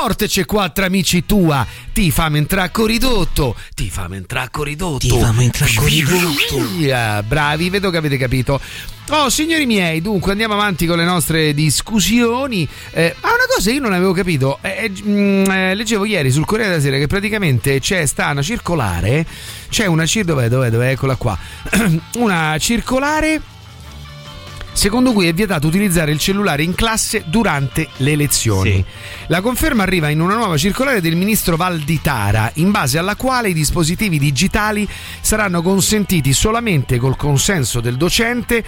Portaci 0.00 0.44
quattro 0.44 0.84
amici 0.84 1.26
tua, 1.26 1.66
ti 1.92 2.12
famo 2.12 2.36
entrare 2.36 2.68
a 2.68 2.70
corridotto, 2.70 3.56
ti 3.74 3.90
famo 3.90 4.14
entrare 4.14 4.46
a 4.46 4.48
corridotto. 4.48 4.98
Ti 4.98 5.18
famo 5.18 5.40
entrare 5.40 5.72
a 5.72 5.74
corridotto. 5.74 6.66
Via, 6.76 7.22
bravi, 7.24 7.68
vedo 7.68 7.90
che 7.90 7.96
avete 7.96 8.16
capito. 8.16 8.60
Oh, 9.08 9.28
signori 9.28 9.66
miei, 9.66 10.00
dunque 10.00 10.30
andiamo 10.30 10.54
avanti 10.54 10.86
con 10.86 10.98
le 10.98 11.04
nostre 11.04 11.52
discussioni. 11.52 12.66
Eh, 12.92 13.16
ma 13.20 13.28
una 13.30 13.46
cosa 13.52 13.72
io 13.72 13.80
non 13.80 13.92
avevo 13.92 14.12
capito, 14.12 14.58
eh, 14.62 14.84
eh, 14.84 15.02
mm, 15.02 15.50
eh, 15.50 15.74
leggevo 15.74 16.04
ieri 16.04 16.30
sul 16.30 16.44
Corriere 16.44 16.70
della 16.70 16.82
Sera 16.82 16.96
che 16.96 17.08
praticamente 17.08 17.80
c'è 17.80 18.06
sta 18.06 18.30
una 18.30 18.42
circolare, 18.42 19.26
c'è 19.68 19.86
una 19.86 20.06
cir 20.06 20.24
dov'è, 20.24 20.48
dov'è, 20.48 20.70
dov'è, 20.70 20.90
eccola 20.90 21.16
qua. 21.16 21.36
una 22.18 22.56
circolare 22.60 23.42
secondo 24.78 25.12
cui 25.12 25.26
è 25.26 25.34
vietato 25.34 25.66
utilizzare 25.66 26.12
il 26.12 26.20
cellulare 26.20 26.62
in 26.62 26.72
classe 26.72 27.24
durante 27.26 27.88
le 27.96 28.14
lezioni. 28.14 28.84
La 29.26 29.40
conferma 29.40 29.82
arriva 29.82 30.08
in 30.08 30.20
una 30.20 30.36
nuova 30.36 30.56
circolare 30.56 31.00
del 31.00 31.16
ministro 31.16 31.56
Valditara, 31.56 32.52
in 32.54 32.70
base 32.70 32.96
alla 32.96 33.16
quale 33.16 33.48
i 33.48 33.54
dispositivi 33.54 34.20
digitali 34.20 34.88
saranno 35.20 35.62
consentiti 35.62 36.32
solamente 36.32 36.98
col 36.98 37.16
consenso 37.16 37.80
del 37.80 37.96
docente 37.96 38.62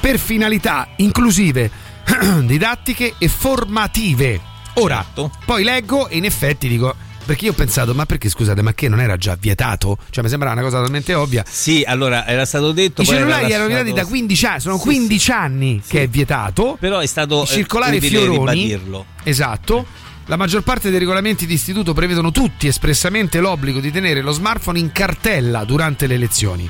per 0.00 0.18
finalità 0.18 0.88
inclusive, 0.96 1.70
didattiche 2.42 3.14
e 3.16 3.28
formative. 3.28 4.40
Ora, 4.74 5.06
poi 5.44 5.62
leggo 5.62 6.08
e 6.08 6.16
in 6.16 6.24
effetti 6.24 6.66
dico 6.66 6.92
perché 7.26 7.44
io 7.46 7.50
ho 7.50 7.54
pensato, 7.54 7.92
ma 7.92 8.06
perché 8.06 8.28
scusate, 8.28 8.62
ma 8.62 8.72
che 8.72 8.88
non 8.88 9.00
era 9.00 9.16
già 9.16 9.36
vietato? 9.38 9.98
Cioè, 10.10 10.22
mi 10.22 10.30
sembrava 10.30 10.54
una 10.54 10.62
cosa 10.62 10.80
talmente 10.80 11.12
ovvia. 11.12 11.44
Sì, 11.46 11.82
allora 11.86 12.26
era 12.26 12.44
stato 12.44 12.70
detto. 12.72 13.02
I 13.02 13.04
cellulari 13.04 13.50
erano 13.50 13.66
vietati 13.66 13.92
da 13.92 14.06
15 14.06 14.46
anni, 14.46 14.60
sono 14.60 14.76
Sì, 14.78 14.82
15 14.84 15.30
anni 15.32 15.82
che 15.86 16.02
è 16.04 16.08
vietato. 16.08 16.76
Però 16.78 17.00
è 17.00 17.06
stato 17.06 17.44
circolare 17.44 17.94
eh, 17.94 17.96
utile 17.98 18.18
Fioroni. 18.20 18.38
ribadirlo. 18.38 19.06
Esatto. 19.24 19.86
La 20.26 20.36
maggior 20.36 20.62
parte 20.62 20.90
dei 20.90 20.98
regolamenti 20.98 21.46
di 21.46 21.54
istituto 21.54 21.92
prevedono 21.92 22.30
tutti 22.32 22.66
espressamente 22.66 23.38
l'obbligo 23.40 23.80
di 23.80 23.92
tenere 23.92 24.22
lo 24.22 24.32
smartphone 24.32 24.78
in 24.78 24.90
cartella 24.92 25.64
durante 25.64 26.06
le 26.06 26.16
lezioni. 26.16 26.68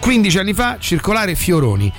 15 0.00 0.38
anni 0.38 0.54
fa, 0.54 0.76
circolare 0.78 1.34
Fioroni. 1.34 1.92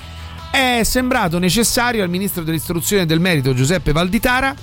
È 0.52 0.82
sembrato 0.84 1.40
necessario 1.40 2.04
al 2.04 2.10
ministro 2.10 2.44
dell'istruzione 2.44 3.04
e 3.04 3.06
del 3.06 3.20
merito 3.20 3.54
Giuseppe 3.54 3.92
Valditara 3.92 4.56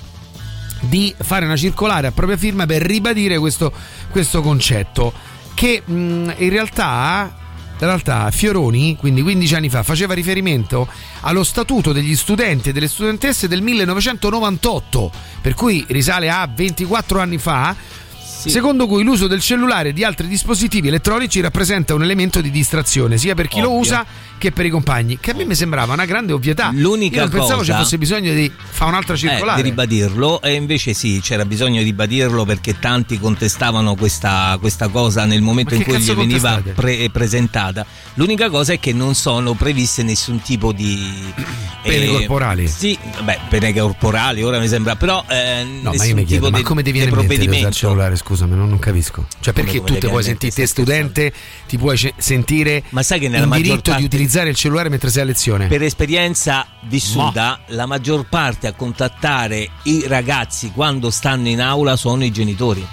di 0.87 1.13
fare 1.17 1.45
una 1.45 1.55
circolare 1.55 2.07
a 2.07 2.11
propria 2.11 2.37
firma 2.37 2.65
per 2.65 2.81
ribadire 2.81 3.37
questo, 3.37 3.71
questo 4.11 4.41
concetto 4.41 5.13
che 5.53 5.81
mh, 5.85 6.33
in 6.37 6.49
realtà 6.49 7.43
in 7.77 7.87
realtà 7.87 8.31
Fioroni, 8.31 8.95
quindi 8.95 9.21
15 9.21 9.55
anni 9.55 9.69
fa, 9.69 9.83
faceva 9.83 10.13
riferimento 10.13 10.87
allo 11.21 11.43
statuto 11.43 11.91
degli 11.91 12.15
studenti 12.15 12.69
e 12.69 12.71
delle 12.71 12.87
studentesse 12.87 13.49
del 13.49 13.61
1998, 13.61 15.11
per 15.41 15.55
cui 15.55 15.83
risale 15.89 16.29
a 16.29 16.47
24 16.47 17.19
anni 17.19 17.37
fa, 17.37 17.75
secondo 18.17 18.87
cui 18.87 19.03
l'uso 19.03 19.27
del 19.27 19.41
cellulare 19.41 19.89
e 19.89 19.93
di 19.93 20.05
altri 20.05 20.27
dispositivi 20.27 20.87
elettronici 20.87 21.41
rappresenta 21.41 21.93
un 21.93 22.03
elemento 22.03 22.39
di 22.39 22.49
distrazione, 22.49 23.17
sia 23.17 23.35
per 23.35 23.49
chi 23.49 23.59
lo 23.59 23.67
Ovvio. 23.67 23.81
usa 23.81 24.05
che 24.37 24.51
per 24.51 24.65
i 24.65 24.69
compagni, 24.69 25.17
che 25.19 25.31
a 25.31 25.33
me 25.33 25.45
mi 25.45 25.55
sembrava 25.55 25.93
una 25.93 26.05
grande 26.05 26.33
ovvietà. 26.33 26.71
L'unica 26.73 27.15
Io 27.15 27.21
non 27.23 27.29
pensavo 27.31 27.63
ci 27.63 27.71
cosa- 27.71 27.81
fosse 27.83 27.97
bisogno 27.97 28.33
di 28.33 28.51
fare 28.55 28.89
un'altra 28.91 29.15
circolare. 29.15 29.59
Eh, 29.59 29.63
di 29.63 29.69
ribadirlo 29.69 30.41
e 30.41 30.53
invece 30.53 30.93
sì, 30.93 31.19
c'era 31.23 31.45
bisogno 31.45 31.79
di 31.79 31.83
ribadirlo 31.85 32.45
perché 32.45 32.79
tanti 32.79 33.19
contestavano 33.19 33.95
questa, 33.95 34.57
questa 34.59 34.87
cosa 34.89 35.25
nel 35.25 35.41
momento 35.41 35.73
in 35.73 35.83
cui 35.83 35.99
gli 35.99 36.11
veniva 36.13 36.61
pre- 36.73 37.09
presentata. 37.09 37.85
L'unica 38.15 38.49
cosa 38.49 38.73
è 38.73 38.79
che 38.79 38.93
non 38.93 39.15
sono 39.15 39.53
previste 39.53 40.03
nessun 40.03 40.41
tipo 40.41 40.71
di 40.71 41.33
Pene 41.85 42.07
corporali. 42.07 42.67
Sì, 42.67 42.97
beh, 43.23 43.39
pene 43.47 43.71
corporali, 43.73 44.41
ora 44.41 44.59
mi 44.59 44.67
sembra, 44.67 44.95
però 44.95 45.23
eh, 45.27 45.63
No, 45.63 45.93
ma 45.93 46.03
io 46.03 46.15
mi 46.15 46.23
chiedo, 46.25 46.49
ma 46.49 46.61
come 46.63 46.81
di 46.81 46.89
usare 46.89 47.05
il 47.05 47.11
provvedimento. 47.11 47.71
cellulare? 47.71 48.15
Scusami, 48.15 48.55
non, 48.55 48.69
non 48.69 48.79
capisco. 48.79 49.27
Cioè, 49.39 49.53
perché 49.53 49.77
come 49.77 49.91
tu 49.91 49.97
ti 49.99 50.07
puoi 50.07 50.23
sentire 50.23 50.51
te 50.51 50.65
studente, 50.65 51.31
ti 51.67 51.77
puoi 51.77 51.95
ce- 51.97 52.13
sentire 52.17 52.83
Ma 52.89 53.03
sai 53.03 53.19
che 53.19 53.29
nella 53.29 53.45
in 53.45 53.51
diritto 53.61 53.93
di 53.93 54.03
utilizzare 54.03 54.23
il 54.49 54.55
cellulare 54.55 54.89
mentre 54.89 55.09
sei 55.09 55.21
a 55.23 55.25
lezione? 55.25 55.67
Per 55.67 55.81
esperienza 55.83 56.65
vissuta, 56.83 57.59
la 57.67 57.85
maggior 57.85 58.27
parte 58.27 58.67
a 58.67 58.73
contattare 58.73 59.69
i 59.83 60.05
ragazzi 60.07 60.71
quando 60.71 61.09
stanno 61.09 61.47
in 61.47 61.61
aula 61.61 61.95
sono 61.95 62.23
i 62.23 62.31
genitori. 62.31 62.85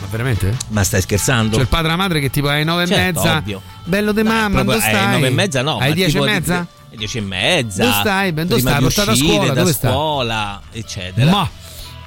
Ma 0.00 0.06
veramente? 0.10 0.54
Ma 0.68 0.82
stai 0.84 1.00
scherzando? 1.00 1.56
C'è 1.56 1.62
il 1.62 1.68
padre 1.68 1.86
e 1.86 1.90
la 1.90 1.96
madre 1.96 2.20
che 2.20 2.30
tipo 2.30 2.48
alle 2.48 2.64
nove 2.64 2.82
e 2.82 2.86
Certo, 2.86 3.20
mezza. 3.22 3.36
ovvio. 3.38 3.62
Bello 3.84 4.12
de 4.12 4.22
mamma, 4.22 4.62
Proprio- 4.62 4.74
dove 4.78 4.80
stai? 4.80 5.10
nove 5.12 5.26
e 5.26 5.30
mezza 5.30 5.62
no. 5.62 5.76
Alle 5.78 5.88
ma 5.88 5.94
dieci 5.94 6.10
e 6.10 6.12
tipo 6.12 6.24
di- 6.26 6.30
mezza? 6.32 6.54
alle 6.56 6.96
dieci 6.96 7.18
e 7.18 7.20
mezza. 7.20 7.82
Dove 7.84 7.94
stai? 8.00 8.32
Ben, 8.32 8.46
dove 8.46 8.60
stai? 8.60 8.80
Portata 8.80 9.10
a 9.10 9.14
scuola? 9.14 9.46
da 9.52 9.60
Dove 9.60 9.72
stai? 9.72 9.90
scuola, 9.92 10.60
eccetera. 10.72 11.30
Ma 11.30 11.48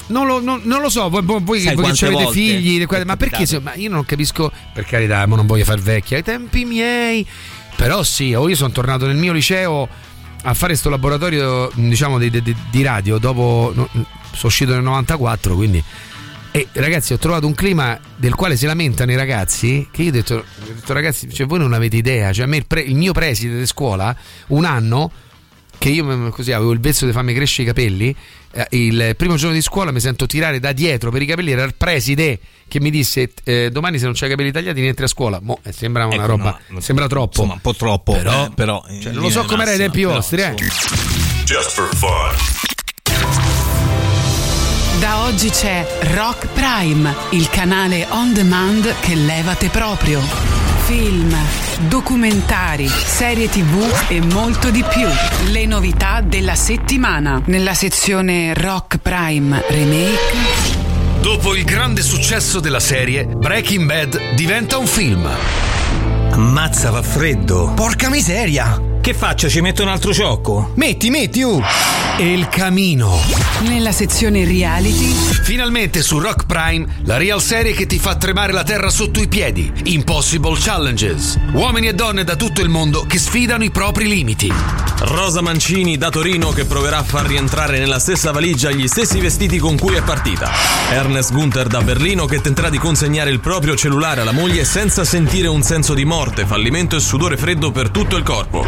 non 0.07 0.25
lo, 0.27 0.39
non- 0.41 0.61
non 0.63 0.81
lo 0.81 0.89
so, 0.89 1.09
voi, 1.09 1.21
voi- 1.23 1.61
che 1.61 1.69
avete 1.69 2.31
figli, 2.31 2.85
ma 3.05 3.17
perché? 3.17 3.45
se- 3.45 3.59
ma 3.59 3.73
io 3.75 3.89
non 3.89 4.05
capisco, 4.05 4.51
per 4.73 4.85
carità, 4.85 5.25
ma 5.25 5.35
non 5.35 5.45
voglio 5.47 5.65
far 5.65 5.79
vecchia, 5.79 6.17
ai 6.17 6.23
tempi 6.23 6.65
miei. 6.65 7.25
Però 7.77 8.03
sì, 8.03 8.25
io 8.29 8.55
sono 8.55 8.71
tornato 8.71 9.05
nel 9.05 9.15
mio 9.15 9.31
liceo 9.31 9.87
a 10.43 10.53
fare 10.53 10.71
questo 10.71 10.89
laboratorio, 10.89 11.71
diciamo, 11.75 12.17
di, 12.17 12.29
di- 12.29 12.55
di 12.69 12.81
radio, 12.83 13.17
dopo, 13.19 13.71
no, 13.73 13.87
sono 13.91 14.07
uscito 14.43 14.73
nel 14.73 14.83
94, 14.83 15.55
quindi... 15.55 15.83
E 16.49 16.67
ragazzi, 16.71 17.13
ho 17.13 17.17
trovato 17.19 17.45
un 17.45 17.53
clima 17.53 17.99
del 18.15 18.33
quale 18.33 18.57
si 18.57 18.65
lamentano 18.65 19.11
i 19.11 19.15
ragazzi. 19.15 19.87
Che 19.91 20.01
io 20.01 20.09
ho 20.09 20.13
detto, 20.13 20.35
ho 20.37 20.73
detto 20.73 20.91
ragazzi, 20.91 21.31
cioè, 21.31 21.45
voi 21.45 21.59
non 21.59 21.73
avete 21.73 21.97
idea. 21.97 22.33
Cioè, 22.33 22.47
il, 22.47 22.65
pre- 22.65 22.81
il 22.81 22.95
mio 22.95 23.11
preside 23.11 23.59
di 23.59 23.65
scuola, 23.67 24.15
un 24.47 24.65
anno, 24.65 25.11
che 25.77 25.89
io 25.89 26.29
così 26.29 26.51
avevo 26.51 26.71
il 26.71 26.79
vezzo 26.79 27.05
di 27.05 27.11
farmi 27.11 27.33
crescere 27.33 27.63
i 27.63 27.65
capelli. 27.65 28.15
eh, 28.51 28.67
Il 28.71 29.13
primo 29.17 29.35
giorno 29.35 29.53
di 29.55 29.61
scuola 29.61 29.91
mi 29.91 29.99
sento 29.99 30.25
tirare 30.25 30.59
da 30.59 30.71
dietro 30.71 31.11
per 31.11 31.21
i 31.21 31.25
capelli. 31.25 31.51
Era 31.51 31.63
il 31.63 31.75
preside 31.75 32.39
che 32.67 32.79
mi 32.79 32.89
disse: 32.89 33.31
eh, 33.43 33.69
Domani, 33.71 33.97
se 33.99 34.05
non 34.05 34.13
c'hai 34.15 34.27
i 34.27 34.31
capelli 34.31 34.51
tagliati, 34.51 34.79
non 34.79 34.89
entri 34.89 35.05
a 35.05 35.07
scuola. 35.07 35.39
Mo, 35.41 35.59
eh, 35.63 35.71
sembra 35.71 36.05
una 36.05 36.15
Ecco, 36.15 36.25
roba, 36.25 36.59
no, 36.69 36.79
sembra 36.79 37.07
troppo. 37.07 37.41
Insomma, 37.41 37.53
un 37.53 37.61
po' 37.61 37.73
troppo, 37.75 38.13
Però- 38.13 38.45
eh, 38.45 38.51
però 38.55 38.83
cioè, 39.01 39.11
non 39.13 39.21
lo 39.23 39.29
so 39.29 39.43
com'era 39.45 39.71
ai 39.71 39.77
tempi 39.77 40.03
vostri, 40.03 40.41
eh. 40.41 40.53
Just 41.45 41.71
for 41.71 41.89
fun. 41.95 42.35
Da 44.99 45.25
oggi 45.25 45.49
c'è 45.51 45.85
Rock 46.15 46.47
Prime, 46.53 47.13
il 47.31 47.47
canale 47.49 48.05
on 48.09 48.33
demand 48.33 48.95
che 49.01 49.13
levate 49.13 49.69
proprio. 49.69 50.66
Film, 50.87 51.35
documentari, 51.89 52.87
serie 52.87 53.49
tv 53.49 54.05
e 54.07 54.21
molto 54.21 54.69
di 54.69 54.81
più. 54.83 55.05
Le 55.51 55.65
novità 55.65 56.21
della 56.21 56.55
settimana. 56.55 57.41
Nella 57.47 57.73
sezione 57.73 58.53
Rock 58.53 58.99
Prime 58.99 59.65
Remake. 59.67 61.19
Dopo 61.19 61.55
il 61.55 61.65
grande 61.65 62.01
successo 62.01 62.61
della 62.61 62.79
serie, 62.79 63.25
Breaking 63.25 63.85
Bad 63.85 64.35
diventa 64.35 64.77
un 64.77 64.87
film. 64.87 65.29
Ammazza, 66.31 66.89
fa 66.93 67.01
freddo. 67.01 67.73
Porca 67.75 68.09
miseria. 68.09 68.96
Che 69.07 69.13
faccio? 69.13 69.47
Ci 69.47 69.61
metto 69.61 69.83
un 69.83 69.87
altro 69.87 70.13
ciocco? 70.13 70.73
Metti, 70.75 71.09
metti, 71.09 71.41
uh! 71.41 71.63
El 72.17 72.49
Camino. 72.49 73.17
Nella 73.61 73.93
sezione 73.93 74.43
reality 74.43 75.13
Finalmente 75.47 76.01
su 76.01 76.19
Rock 76.19 76.45
Prime 76.45 76.85
la 77.05 77.15
real 77.15 77.41
serie 77.41 77.71
che 77.71 77.85
ti 77.85 77.99
fa 77.99 78.15
tremare 78.15 78.51
la 78.51 78.63
terra 78.63 78.89
sotto 78.89 79.21
i 79.21 79.29
piedi. 79.29 79.71
Impossible 79.83 80.57
Challenges. 80.59 81.39
Uomini 81.53 81.87
e 81.87 81.93
donne 81.93 82.25
da 82.25 82.35
tutto 82.35 82.59
il 82.59 82.67
mondo 82.67 83.05
che 83.07 83.17
sfidano 83.17 83.63
i 83.63 83.71
propri 83.71 84.09
limiti. 84.09 84.51
Rosa 84.99 85.41
Mancini 85.41 85.95
da 85.95 86.09
Torino 86.09 86.49
che 86.49 86.65
proverà 86.65 86.97
a 86.97 87.03
far 87.03 87.27
rientrare 87.27 87.79
nella 87.79 87.99
stessa 87.99 88.31
valigia 88.31 88.71
gli 88.71 88.87
stessi 88.87 89.21
vestiti 89.21 89.57
con 89.57 89.77
cui 89.77 89.95
è 89.95 90.01
partita. 90.01 90.51
Ernest 90.91 91.31
Gunther 91.31 91.67
da 91.67 91.81
Berlino 91.81 92.25
che 92.25 92.41
tenterà 92.41 92.69
di 92.69 92.77
consegnare 92.77 93.29
il 93.29 93.39
proprio 93.39 93.75
cellulare 93.75 94.21
alla 94.21 94.33
moglie 94.33 94.65
senza 94.65 95.05
sentire 95.05 95.47
un 95.47 95.61
senso 95.61 95.93
di 95.93 96.03
morte, 96.03 96.45
fallimento 96.45 96.97
e 96.97 96.99
sudore 96.99 97.37
freddo 97.37 97.71
per 97.71 97.89
tutto 97.89 98.17
il 98.17 98.23
corpo. 98.23 98.65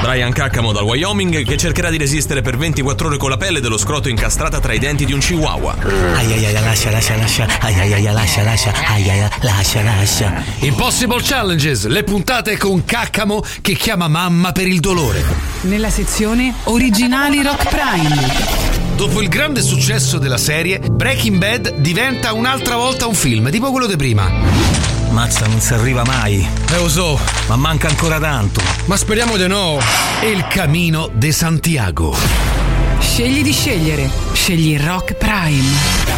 Brian 0.00 0.32
Caccamo 0.32 0.72
dal 0.72 0.84
Wyoming 0.84 1.44
che 1.44 1.56
cercherà 1.58 1.90
di 1.90 1.98
resistere 1.98 2.40
per 2.40 2.56
24 2.56 3.08
ore 3.08 3.16
con 3.18 3.28
la 3.28 3.36
pelle 3.36 3.60
dello 3.60 3.76
scroto 3.76 4.08
incastrata 4.08 4.58
tra 4.58 4.72
i 4.72 4.78
denti 4.78 5.04
di 5.04 5.12
un 5.12 5.18
chihuahua. 5.20 5.76
Ai 6.14 6.32
ai 6.32 6.46
ai, 6.46 6.52
lascia, 6.54 6.90
lascia, 6.90 7.16
lascia. 7.16 7.46
Ai 7.60 7.74
ai 7.78 7.92
ai, 7.92 8.02
lascia, 8.04 8.42
lascia. 8.42 8.72
Ai 8.86 9.08
ai 9.10 9.20
ai, 9.20 9.28
lascia, 9.40 9.82
lascia. 9.82 10.42
Impossible 10.60 11.20
Challenges, 11.22 11.86
le 11.86 12.02
puntate 12.02 12.56
con 12.56 12.84
Caccamo 12.84 13.42
che 13.60 13.74
chiama 13.74 14.08
mamma 14.08 14.52
per 14.52 14.66
il 14.66 14.80
dolore. 14.80 15.22
nella 15.62 15.90
sezione 15.90 16.54
originali 16.64 17.42
Rock 17.42 17.68
Prime. 17.68 18.68
Dopo 18.96 19.20
il 19.20 19.28
grande 19.28 19.62
successo 19.62 20.18
della 20.18 20.38
serie, 20.38 20.78
Breaking 20.78 21.36
Bad 21.38 21.76
diventa 21.76 22.32
un'altra 22.32 22.76
volta 22.76 23.06
un 23.06 23.14
film, 23.14 23.50
tipo 23.50 23.70
quello 23.70 23.86
di 23.86 23.96
prima. 23.96 24.79
Mazza, 25.10 25.46
non 25.46 25.60
si 25.60 25.74
arriva 25.74 26.04
mai. 26.04 26.46
Eh, 26.70 26.76
lo 26.76 26.88
so. 26.88 27.18
Ma 27.48 27.56
manca 27.56 27.88
ancora 27.88 28.18
tanto. 28.18 28.60
Ma 28.86 28.96
speriamo 28.96 29.36
di 29.36 29.46
no. 29.46 29.78
El 30.20 30.46
Camino 30.48 31.08
de 31.12 31.32
Santiago. 31.32 32.16
Scegli 32.98 33.42
di 33.42 33.52
scegliere. 33.52 34.08
Scegli 34.32 34.78
Rock 34.78 35.14
Prime. 35.14 36.08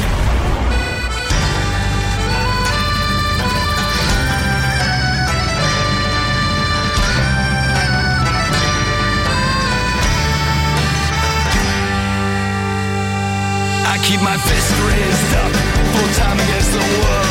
I 13.84 13.98
keep 14.04 14.20
my 14.20 14.36
fist 14.36 14.72
raised 14.82 15.34
up, 15.36 15.52
full 15.94 16.14
time 16.14 16.38
against 16.38 16.72
the 16.72 16.78
world. 16.78 17.21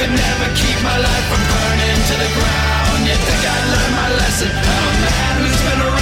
Could 0.00 0.16
never 0.16 0.48
keep 0.56 0.78
my 0.80 0.96
life 0.96 1.26
from 1.28 1.42
burning 1.52 2.00
to 2.08 2.14
the 2.16 2.30
ground. 2.32 3.00
You 3.04 3.16
think 3.20 3.42
I 3.44 3.58
learned 3.68 3.94
my 4.00 4.08
lesson? 4.16 4.48
I'm 4.48 4.84
a 4.88 4.94
man 5.04 5.32
who's 5.44 5.60
been 5.60 5.80
around, 5.84 5.99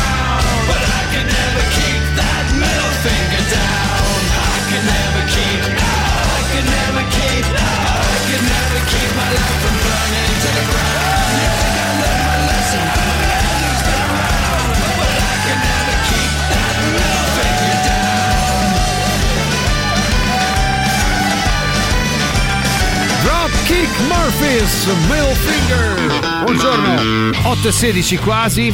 Murphys, 24.39 24.87
Middle 25.09 25.35
Finger. 25.35 26.45
Buongiorno, 26.45 27.49
8 27.49 27.69
e 27.69 27.73
16 27.73 28.17
quasi. 28.19 28.73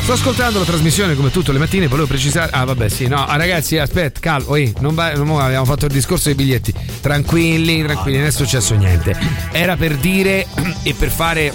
Sto 0.00 0.12
ascoltando 0.14 0.58
la 0.58 0.64
trasmissione 0.64 1.14
come 1.14 1.30
tutte 1.30 1.52
le 1.52 1.58
mattine, 1.58 1.88
volevo 1.88 2.06
precisare. 2.06 2.50
Ah, 2.52 2.64
vabbè, 2.64 2.88
sì, 2.88 3.06
no, 3.06 3.26
ah, 3.26 3.36
ragazzi, 3.36 3.76
aspetta, 3.76 4.18
calmo, 4.20 4.52
oi, 4.52 4.72
non 4.80 4.94
va, 4.94 5.12
non 5.12 5.26
mo 5.26 5.38
abbiamo 5.38 5.66
fatto 5.66 5.84
il 5.84 5.92
discorso 5.92 6.28
dei 6.28 6.34
biglietti. 6.34 6.72
Tranquilli, 7.02 7.82
tranquilli, 7.82 8.16
non 8.16 8.28
è 8.28 8.30
successo 8.30 8.74
niente. 8.76 9.14
Era 9.52 9.76
per 9.76 9.96
dire 9.96 10.46
e 10.82 10.94
per 10.94 11.10
fare 11.10 11.52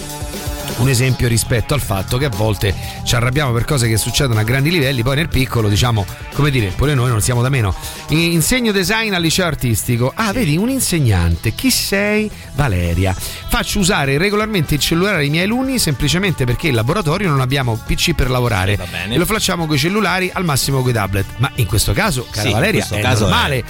un 0.77 0.87
esempio 0.87 1.27
rispetto 1.27 1.73
al 1.73 1.81
fatto 1.81 2.17
che 2.17 2.25
a 2.25 2.29
volte 2.29 2.73
ci 3.09 3.15
arrabbiamo 3.15 3.51
per 3.53 3.65
cose 3.65 3.87
che 3.87 3.97
succedono 3.97 4.39
a 4.39 4.43
grandi 4.43 4.69
livelli, 4.69 5.01
poi 5.01 5.15
nel 5.15 5.29
piccolo, 5.29 5.67
diciamo, 5.67 6.05
come 6.33 6.51
dire, 6.51 6.67
pure 6.75 6.93
noi 6.93 7.09
non 7.09 7.21
siamo 7.21 7.41
da 7.41 7.49
meno. 7.49 7.73
Insegno 8.09 8.71
design 8.71 9.15
al 9.15 9.21
liceo 9.23 9.47
artistico. 9.47 10.11
Ah, 10.13 10.31
vedi, 10.31 10.57
un 10.57 10.69
insegnante. 10.69 11.55
Chi 11.55 11.71
sei? 11.71 12.29
Valeria. 12.53 13.15
Faccio 13.15 13.79
usare 13.79 14.19
regolarmente 14.19 14.75
il 14.75 14.79
cellulare 14.79 15.23
ai 15.23 15.29
miei 15.29 15.45
alunni 15.45 15.79
semplicemente 15.79 16.45
perché 16.45 16.67
in 16.67 16.75
laboratorio 16.75 17.29
non 17.29 17.41
abbiamo 17.41 17.81
PC 17.83 18.13
per 18.13 18.29
lavorare. 18.29 18.77
e 19.09 19.17
lo 19.17 19.25
facciamo 19.25 19.65
con 19.65 19.75
i 19.75 19.79
cellulari, 19.79 20.29
al 20.31 20.45
massimo 20.45 20.81
con 20.81 20.91
i 20.91 20.93
tablet. 20.93 21.25
Ma 21.37 21.49
in 21.55 21.65
questo 21.65 21.93
caso, 21.93 22.27
cara 22.29 22.45
Sì, 22.47 22.53
Valeria, 22.53 22.85
è 22.91 22.99
caso 23.01 23.25
è- 23.25 23.27
normale. 23.27 23.63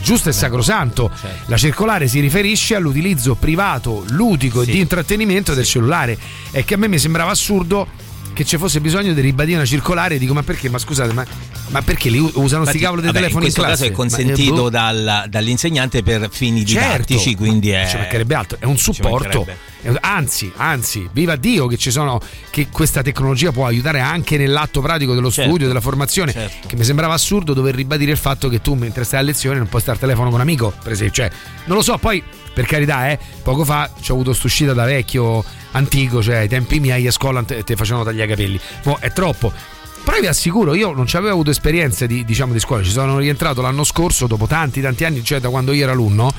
Giusto 0.00 0.28
e 0.28 0.32
sacrosanto. 0.32 1.10
La 1.46 1.56
circolare 1.56 2.06
si 2.06 2.20
riferisce 2.20 2.76
all'utilizzo 2.76 3.34
privato, 3.34 4.04
ludico 4.10 4.62
e 4.62 4.66
di 4.66 4.78
intrattenimento 4.78 5.54
del 5.54 5.64
cellulare. 5.64 6.16
E 6.52 6.64
che 6.64 6.74
a 6.74 6.76
me 6.76 6.86
mi 6.86 7.00
sembrava 7.00 7.32
assurdo 7.32 8.04
che 8.36 8.44
ci 8.44 8.58
fosse 8.58 8.80
bisogno 8.82 9.14
di 9.14 9.20
ribadire 9.22 9.56
una 9.56 9.64
circolare. 9.66 10.18
Dico, 10.18 10.34
ma 10.34 10.42
perché? 10.42 10.68
Ma 10.68 10.76
scusate, 10.76 11.14
ma, 11.14 11.24
ma 11.68 11.80
perché 11.80 12.10
li 12.10 12.18
usano 12.18 12.44
sti 12.44 12.56
Infatti, 12.58 12.78
cavolo 12.78 13.00
dei 13.00 13.10
vabbè, 13.10 13.22
telefoni 13.24 13.46
in 13.46 13.52
questo 13.52 13.62
classe? 13.62 13.88
caso 13.88 13.92
è 13.92 13.96
consentito 13.96 14.52
Ma, 14.52 14.58
eh, 14.58 14.62
boh. 14.62 14.68
dal- 14.70 15.24
dall'insegnante 15.30 16.02
per 16.02 16.28
fini 16.30 16.62
didattici, 16.62 17.18
Certo, 17.30 17.38
quindi 17.38 17.70
è. 17.70 17.86
ci 17.88 17.96
mancherebbe 17.96 18.34
altro, 18.34 18.58
è 18.60 18.66
un 18.66 18.76
supporto. 18.76 19.46
Anzi, 20.00 20.52
anzi, 20.56 21.08
viva 21.12 21.36
Dio 21.36 21.66
che 21.66 21.76
ci 21.78 21.90
sono 21.90 22.20
che 22.50 22.68
questa 22.70 23.02
tecnologia 23.02 23.52
può 23.52 23.66
aiutare 23.66 24.00
anche 24.00 24.36
nell'atto 24.36 24.80
pratico 24.80 25.14
dello 25.14 25.30
Certo, 25.30 25.48
studio, 25.48 25.66
della 25.68 25.80
formazione. 25.80 26.32
certo. 26.32 26.66
Che 26.68 26.76
mi 26.76 26.84
sembrava 26.84 27.14
assurdo 27.14 27.54
dover 27.54 27.74
ribadire 27.74 28.10
il 28.10 28.18
fatto 28.18 28.48
che 28.48 28.60
tu 28.60 28.74
mentre 28.74 29.04
stai 29.04 29.20
a 29.20 29.22
lezione 29.22 29.56
non 29.58 29.68
puoi 29.68 29.80
stare 29.80 29.96
al 29.96 30.02
telefono 30.02 30.26
con 30.26 30.36
un 30.36 30.42
amico, 30.42 30.74
per 30.82 30.92
esempio. 30.92 31.22
Cioè, 31.24 31.30
non 31.66 31.76
lo 31.78 31.82
so, 31.82 31.96
poi 31.98 32.22
per 32.52 32.66
carità, 32.66 33.08
eh, 33.10 33.18
poco 33.42 33.64
fa 33.64 33.88
ci 34.00 34.10
ho 34.10 34.14
avuto 34.14 34.32
st'uscita 34.32 34.72
da 34.72 34.84
vecchio 34.84 35.44
antico, 35.76 36.22
cioè 36.22 36.36
ai 36.36 36.48
tempi 36.48 36.80
miei 36.80 37.06
a 37.06 37.10
scuola 37.10 37.42
te, 37.42 37.62
te 37.64 37.76
facevano 37.76 38.04
tagliare 38.04 38.32
i 38.32 38.34
capelli. 38.34 38.60
Mo 38.84 38.96
è 39.00 39.12
troppo. 39.12 39.52
Però 40.04 40.20
vi 40.20 40.26
assicuro, 40.28 40.74
io 40.74 40.92
non 40.92 41.06
ci 41.06 41.16
avevo 41.16 41.32
avuto 41.32 41.50
esperienze 41.50 42.06
di, 42.06 42.24
diciamo, 42.24 42.52
di 42.52 42.60
scuola, 42.60 42.84
ci 42.84 42.90
sono 42.90 43.18
rientrato 43.18 43.60
l'anno 43.60 43.82
scorso, 43.82 44.28
dopo 44.28 44.46
tanti, 44.46 44.80
tanti 44.80 45.04
anni, 45.04 45.24
cioè 45.24 45.40
da 45.40 45.48
quando 45.48 45.72
io 45.72 45.82
ero 45.82 45.92
alunno, 45.92 46.32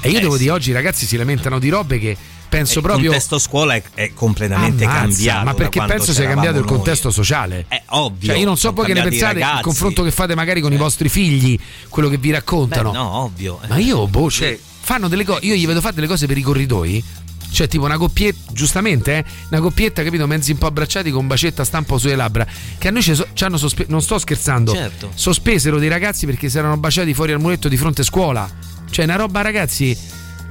e 0.00 0.08
io 0.10 0.18
Eh, 0.18 0.20
devo 0.20 0.32
sì. 0.32 0.40
dire, 0.40 0.50
oggi 0.50 0.70
i 0.70 0.72
ragazzi 0.72 1.06
si 1.06 1.16
lamentano 1.16 1.60
di 1.60 1.68
robe 1.68 2.00
che 2.00 2.16
penso 2.48 2.78
il 2.80 2.84
proprio... 2.84 3.10
contesto 3.10 3.38
scuola 3.38 3.76
è, 3.76 3.82
è 3.94 4.12
completamente 4.12 4.82
Ammazza, 4.82 5.00
cambiato. 5.02 5.44
Ma 5.44 5.54
perché 5.54 5.82
penso 5.86 6.12
sia 6.12 6.26
cambiato 6.26 6.58
il 6.58 6.64
noi. 6.64 6.74
contesto 6.74 7.12
sociale. 7.12 7.66
È 7.68 7.80
ovvio. 7.90 8.30
Cioè, 8.30 8.40
io 8.40 8.44
non 8.44 8.56
so 8.56 8.72
poi 8.72 8.86
che 8.86 8.92
ne 8.94 9.02
pensate 9.02 9.38
il 9.38 9.60
confronto 9.62 10.02
che 10.02 10.10
fate 10.10 10.34
magari 10.34 10.60
con 10.60 10.72
i 10.72 10.76
vostri 10.76 11.08
figli, 11.08 11.56
quello 11.88 12.08
che 12.08 12.18
vi 12.18 12.32
raccontano. 12.32 12.90
Beh, 12.90 12.96
no, 12.96 13.16
ovvio. 13.18 13.60
Ma 13.68 13.78
io, 13.78 14.08
boh, 14.08 14.28
cioè, 14.28 14.58
fanno 14.80 15.06
delle 15.06 15.24
cose. 15.24 15.46
Io 15.46 15.54
gli 15.54 15.64
vedo 15.64 15.80
fare 15.80 15.94
delle 15.94 16.08
cose 16.08 16.26
per 16.26 16.36
i 16.36 16.42
corridoi. 16.42 17.04
Cioè, 17.52 17.68
tipo 17.68 17.84
una 17.84 17.98
coppietta, 17.98 18.50
giustamente, 18.52 19.18
eh, 19.18 19.24
una 19.50 19.60
coppietta, 19.60 20.02
capito, 20.02 20.26
mezzi 20.26 20.52
un 20.52 20.58
po' 20.58 20.66
abbracciati 20.66 21.10
con 21.10 21.20
un 21.20 21.26
bacetto 21.26 21.60
a 21.60 21.64
stampo 21.64 21.98
sulle 21.98 22.16
labbra. 22.16 22.46
Che 22.78 22.88
a 22.88 22.90
noi 22.90 23.02
ci, 23.02 23.14
so- 23.14 23.26
ci 23.34 23.44
hanno 23.44 23.58
sospeso. 23.58 23.90
Non 23.90 24.00
sto 24.00 24.18
scherzando. 24.18 24.72
Certo. 24.72 25.10
Sospesero 25.14 25.78
dei 25.78 25.88
ragazzi 25.90 26.24
perché 26.26 26.48
si 26.48 26.56
erano 26.56 26.76
baciati 26.78 27.12
fuori 27.12 27.32
al 27.32 27.40
muretto 27.40 27.68
di 27.68 27.76
fronte 27.76 28.00
a 28.00 28.04
scuola. 28.04 28.50
Cioè, 28.90 29.04
una 29.04 29.16
roba, 29.16 29.42
ragazzi. 29.42 29.96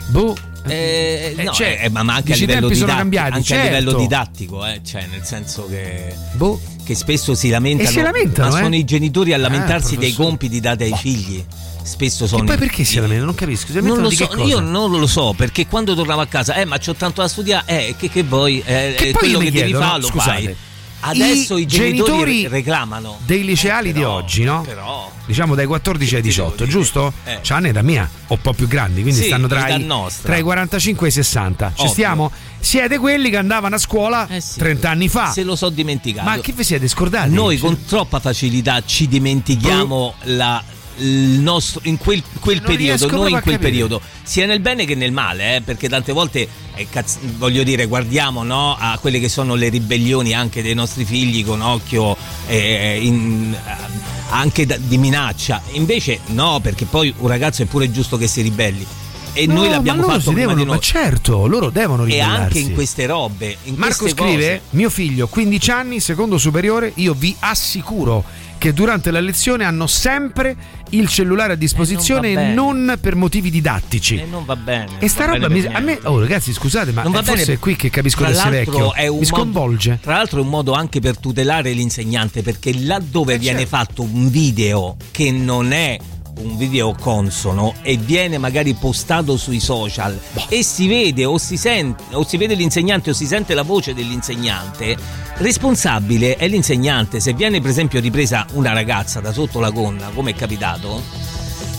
Boh. 0.09 0.35
Eh, 0.67 1.33
no, 1.43 1.51
cioè, 1.53 1.79
eh, 1.81 1.89
ma 1.89 2.01
anche 2.01 2.33
a 2.33 2.35
livello 2.35 2.67
tempi 2.67 2.75
sono 2.75 2.85
didattico, 2.85 2.95
cambiati, 2.95 3.31
anche 3.33 3.53
a 3.53 3.57
certo. 3.57 3.67
livello 3.79 3.93
didattico, 3.97 4.65
eh, 4.67 4.81
cioè 4.85 5.07
nel 5.09 5.23
senso 5.23 5.67
che, 5.67 6.13
Boh. 6.33 6.61
che 6.83 6.93
spesso 6.93 7.33
si 7.33 7.49
lamentano, 7.49 7.89
si 7.89 7.99
lamentano, 7.99 8.51
ma 8.51 8.59
eh? 8.59 8.61
sono 8.61 8.75
i 8.75 8.83
genitori 8.83 9.33
a 9.33 9.37
Ah, 9.37 9.39
lamentarsi 9.39 9.97
dei 9.97 10.13
compiti 10.13 10.59
dati 10.59 10.83
ai 10.83 10.93
figli. 10.95 11.43
Spesso 11.83 12.27
sono 12.27 12.43
E 12.43 12.45
poi 12.45 12.55
i- 12.55 12.59
perché 12.59 12.83
si 12.83 12.95
lamentano? 12.95 13.25
Non 13.25 13.35
capisco. 13.35 13.67
Non 13.81 14.01
lo 14.01 14.09
so, 14.09 14.29
io 14.45 14.59
non 14.59 14.91
lo 14.91 15.07
so 15.07 15.33
perché 15.35 15.67
quando 15.67 15.95
tornavo 15.95 16.21
a 16.21 16.27
casa, 16.27 16.53
eh, 16.55 16.65
ma 16.65 16.77
c'ho 16.77 16.93
tanto 16.93 17.21
da 17.21 17.27
studiare, 17.27 17.65
eh, 17.89 17.95
che, 17.97 18.09
che 18.09 18.23
vuoi, 18.23 18.59
eh, 18.65 18.93
Che 18.97 19.07
eh, 19.07 19.11
poi 19.11 19.19
quello 19.21 19.39
che 19.39 19.45
devi 19.45 19.57
chiedo, 19.57 19.79
no? 19.79 19.85
fare 19.85 20.01
lo 20.01 20.07
Scusate, 20.07 20.43
fai. 20.43 20.55
Adesso 21.03 21.57
i, 21.57 21.65
genitori, 21.65 22.05
genitori 22.05 22.47
reclamano. 22.47 23.17
dei 23.25 23.43
liceali 23.43 23.91
di 23.91 24.03
oggi, 24.03 24.43
no? 24.43 24.61
Però 24.61 25.09
Diciamo 25.25 25.55
dai 25.55 25.65
14 25.65 26.15
ai 26.17 26.21
18, 26.21 26.67
giusto? 26.67 27.11
Eh. 27.23 27.39
C'hanno 27.41 27.67
età 27.67 27.81
mia, 27.81 28.07
o 28.27 28.33
un 28.35 28.41
po' 28.41 28.53
più 28.53 28.67
grandi, 28.67 29.01
quindi 29.01 29.21
Sì, 29.21 29.27
stanno 29.27 29.47
tra 29.47 29.67
i, 29.69 29.87
tra 30.21 30.37
i 30.37 30.41
45 30.43 31.07
e 31.07 31.09
i 31.09 31.13
60. 31.13 31.67
Ci 31.73 31.81
Ovvio. 31.81 31.91
stiamo? 31.91 32.31
Siete 32.59 32.99
quelli 32.99 33.29
che 33.31 33.37
andavano 33.37 33.75
a 33.75 33.77
scuola 33.79 34.27
30 34.57 34.89
anni 34.91 35.07
fa. 35.09 35.31
Se 35.31 35.41
lo 35.43 35.55
so 35.55 35.69
dimenticato. 35.69 36.29
Ma 36.29 36.37
che 36.39 36.51
vi 36.51 36.63
siete 36.63 36.87
scordati? 36.87 37.29
Noi 37.31 37.57
Cioè, 37.57 37.65
con 37.67 37.83
troppa 37.85 38.19
facilità 38.19 38.83
ci 38.85 39.07
dimentichiamo 39.07 40.13
la- 40.23 40.63
il 40.69 40.79
nostro, 41.03 41.81
in 41.85 41.97
quel, 41.97 42.21
quel 42.39 42.61
periodo, 42.61 43.07
noi 43.09 43.31
in 43.31 43.41
quel 43.41 43.55
capire. 43.55 43.57
periodo, 43.57 44.01
sia 44.23 44.45
nel 44.45 44.59
bene 44.59 44.85
che 44.85 44.95
nel 44.95 45.11
male, 45.11 45.57
eh, 45.57 45.61
perché 45.61 45.89
tante 45.89 46.11
volte, 46.13 46.47
eh, 46.75 46.87
cazz- 46.89 47.17
voglio 47.37 47.63
dire, 47.63 47.85
guardiamo 47.87 48.43
no, 48.43 48.75
a 48.79 48.97
quelle 48.99 49.19
che 49.19 49.29
sono 49.29 49.55
le 49.55 49.69
ribellioni 49.69 50.33
anche 50.33 50.61
dei 50.61 50.73
nostri 50.73 51.05
figli 51.05 51.43
con 51.45 51.61
occhio 51.61 52.15
eh, 52.47 52.99
in- 53.01 53.53
eh, 53.53 54.09
anche 54.29 54.65
da- 54.65 54.77
di 54.77 54.97
minaccia. 54.97 55.61
Invece 55.71 56.19
no, 56.27 56.59
perché 56.61 56.85
poi 56.85 57.13
un 57.17 57.27
ragazzo 57.27 57.61
è 57.63 57.65
pure 57.65 57.91
giusto 57.91 58.17
che 58.17 58.27
si 58.27 58.41
ribelli. 58.41 58.85
E 59.33 59.45
no, 59.45 59.53
noi 59.53 59.69
l'abbiamo 59.69 60.03
fatto 60.03 60.19
si 60.29 60.33
devono. 60.33 60.65
Ma 60.65 60.77
certo, 60.79 61.47
loro 61.47 61.69
devono 61.69 62.03
E 62.03 62.07
ribellarsi. 62.07 62.41
anche 62.41 62.59
in 62.59 62.73
queste 62.73 63.05
robe, 63.05 63.55
in 63.63 63.75
Marco 63.77 63.99
queste 63.99 64.21
scrive: 64.21 64.45
cose. 64.45 64.61
Mio 64.71 64.89
figlio, 64.89 65.27
15 65.27 65.71
anni, 65.71 65.99
secondo 66.01 66.37
superiore. 66.37 66.91
Io 66.95 67.13
vi 67.13 67.33
assicuro 67.39 68.25
che 68.61 68.73
durante 68.73 69.09
la 69.09 69.19
lezione 69.19 69.63
hanno 69.63 69.87
sempre 69.87 70.55
il 70.91 71.07
cellulare 71.07 71.53
a 71.53 71.55
disposizione 71.55 72.29
Eh, 72.29 72.33
non 72.35 72.43
e 72.43 72.45
bene. 72.45 72.53
non 72.53 72.97
per 73.01 73.15
motivi 73.15 73.49
didattici. 73.49 74.17
E 74.19 74.25
non 74.29 74.45
va 74.45 74.55
bene. 74.55 74.99
E 74.99 75.07
sta 75.07 75.25
roba 75.25 75.49
mi- 75.49 75.65
a 75.65 75.79
me, 75.79 75.97
oh 76.03 76.19
ragazzi, 76.19 76.53
scusate, 76.53 76.91
ma 76.91 77.01
Non 77.01 77.11
va 77.11 77.21
eh, 77.21 77.23
forse 77.23 77.41
bene. 77.45 77.57
è 77.57 77.59
qui 77.59 77.75
che 77.75 77.89
capisco 77.89 78.23
di 78.23 78.29
essere 78.33 78.49
vecchio. 78.51 78.93
Mi 78.95 79.07
modo- 79.09 79.25
sconvolge. 79.25 79.97
tra 79.99 80.13
l'altro 80.13 80.37
è 80.41 80.43
un 80.43 80.49
modo 80.49 80.73
anche 80.73 80.99
per 80.99 81.17
tutelare 81.17 81.71
l'insegnante 81.71 82.43
perché 82.43 82.71
laddove 82.83 83.39
viene 83.39 83.61
certo. 83.61 83.75
fatto 83.77 84.03
un 84.03 84.29
video 84.29 84.95
che 85.09 85.31
non 85.31 85.71
è 85.73 85.97
un 86.43 86.57
video 86.57 86.93
consono 86.99 87.73
e 87.81 87.97
viene 87.97 88.37
magari 88.37 88.73
postato 88.73 89.37
sui 89.37 89.59
social 89.59 90.19
e 90.49 90.63
si 90.63 90.87
vede 90.87 91.25
o 91.25 91.37
si 91.37 91.57
sente 91.57 92.03
o 92.11 92.25
si 92.25 92.37
vede 92.37 92.55
l'insegnante 92.55 93.11
o 93.11 93.13
si 93.13 93.25
sente 93.25 93.53
la 93.53 93.63
voce 93.63 93.93
dell'insegnante 93.93 94.97
responsabile 95.37 96.35
è 96.35 96.47
l'insegnante 96.47 97.19
se 97.19 97.33
viene 97.33 97.59
per 97.61 97.69
esempio 97.69 97.99
ripresa 97.99 98.45
una 98.53 98.73
ragazza 98.73 99.19
da 99.19 99.31
sotto 99.33 99.59
la 99.59 99.69
gonna 99.69 100.09
come 100.13 100.31
è 100.31 100.35
capitato 100.35 101.01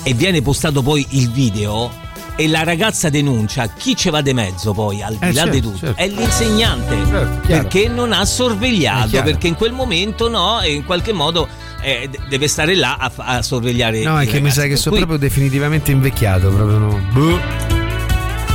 e 0.03 0.15
viene 0.15 0.43
postato 0.43 0.83
poi 0.83 1.07
il 1.11 1.31
video 1.31 1.91
e 2.35 2.49
la 2.49 2.63
ragazza 2.65 3.09
denuncia 3.11 3.69
chi 3.69 3.95
ci 3.95 4.11
va 4.11 4.21
di 4.21 4.33
mezzo 4.33 4.73
poi 4.73 5.03
al 5.03 5.15
di 5.17 5.27
Eh, 5.27 5.33
là 5.33 5.43
certo, 5.43 5.51
di 5.51 5.61
tutto 5.61 5.77
certo. 5.79 6.01
è 6.01 6.09
l'insegnante 6.09 7.03
chiaro. 7.05 7.41
perché 7.47 7.89
non 7.89 8.13
ha 8.13 8.25
sorvegliato 8.25 9.23
perché 9.23 9.49
in 9.49 9.55
quel 9.55 9.73
momento 9.73 10.29
no 10.29 10.61
e 10.61 10.73
in 10.73 10.85
qualche 10.85 11.13
modo 11.13 11.47
eh, 11.83 12.09
de- 12.09 12.19
deve 12.29 12.49
stare 12.49 12.75
là 12.77 12.97
a, 12.99 13.11
a 13.17 13.43
sorvegliare 13.43 14.03
No, 14.03 14.19
è 14.19 14.25
che 14.25 14.35
mi 14.35 14.49
ragazzi. 14.49 14.61
sa 14.61 14.67
che 14.67 14.77
sono 14.77 14.97
proprio 14.97 15.19
definitivamente 15.19 15.91
invecchiato. 15.91 16.49
Proprio 16.49 16.79
no. 16.79 17.01
Boh. 17.13 17.39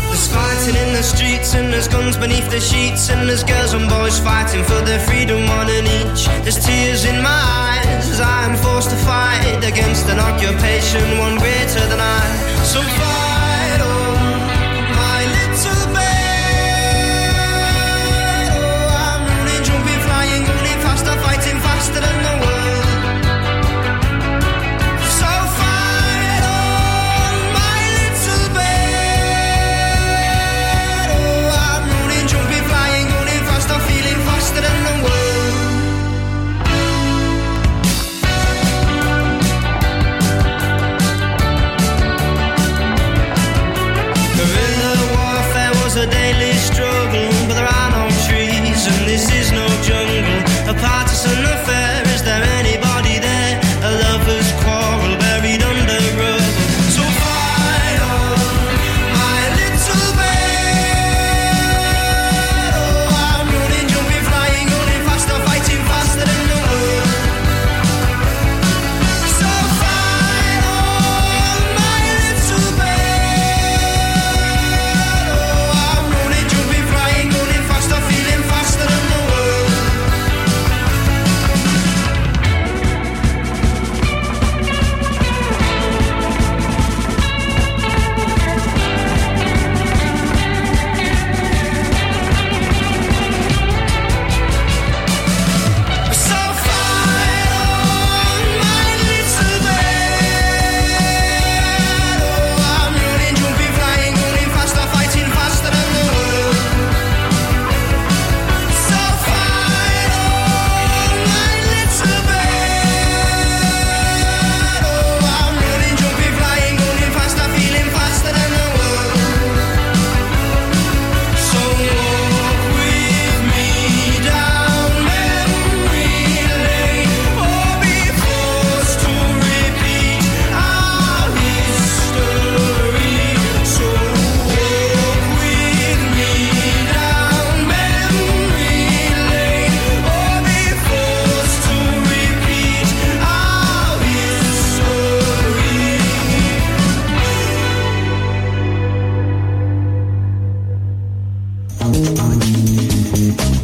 There's 0.10 0.28
fighting 0.28 0.76
in 0.88 0.94
the 0.94 1.04
streets 1.04 1.54
and 1.54 1.70
there's 1.72 1.88
guns 1.88 2.18
beneath 2.18 2.48
the 2.50 2.60
sheets 2.60 3.10
and 3.10 3.28
there's 3.28 3.44
girls 3.44 3.74
and 3.74 3.88
boys 3.88 4.18
fighting 4.20 4.64
for 4.64 4.82
their 4.84 5.00
freedom 5.02 5.46
one 5.48 5.70
and 5.70 5.86
each. 5.88 6.26
There's 6.44 6.58
tears 6.66 7.06
in 7.06 7.22
my 7.22 7.30
eyes 7.30 8.10
as 8.10 8.20
I 8.20 8.46
am 8.46 8.56
forced 8.58 8.90
to 8.90 8.96
fight 9.06 9.62
against 9.64 10.08
an 10.10 10.20
occupation 10.20 11.20
one 11.20 11.38
greater 11.38 11.86
than 11.88 12.00
I. 12.00 12.24
So 12.64 12.82
fight 12.82 13.27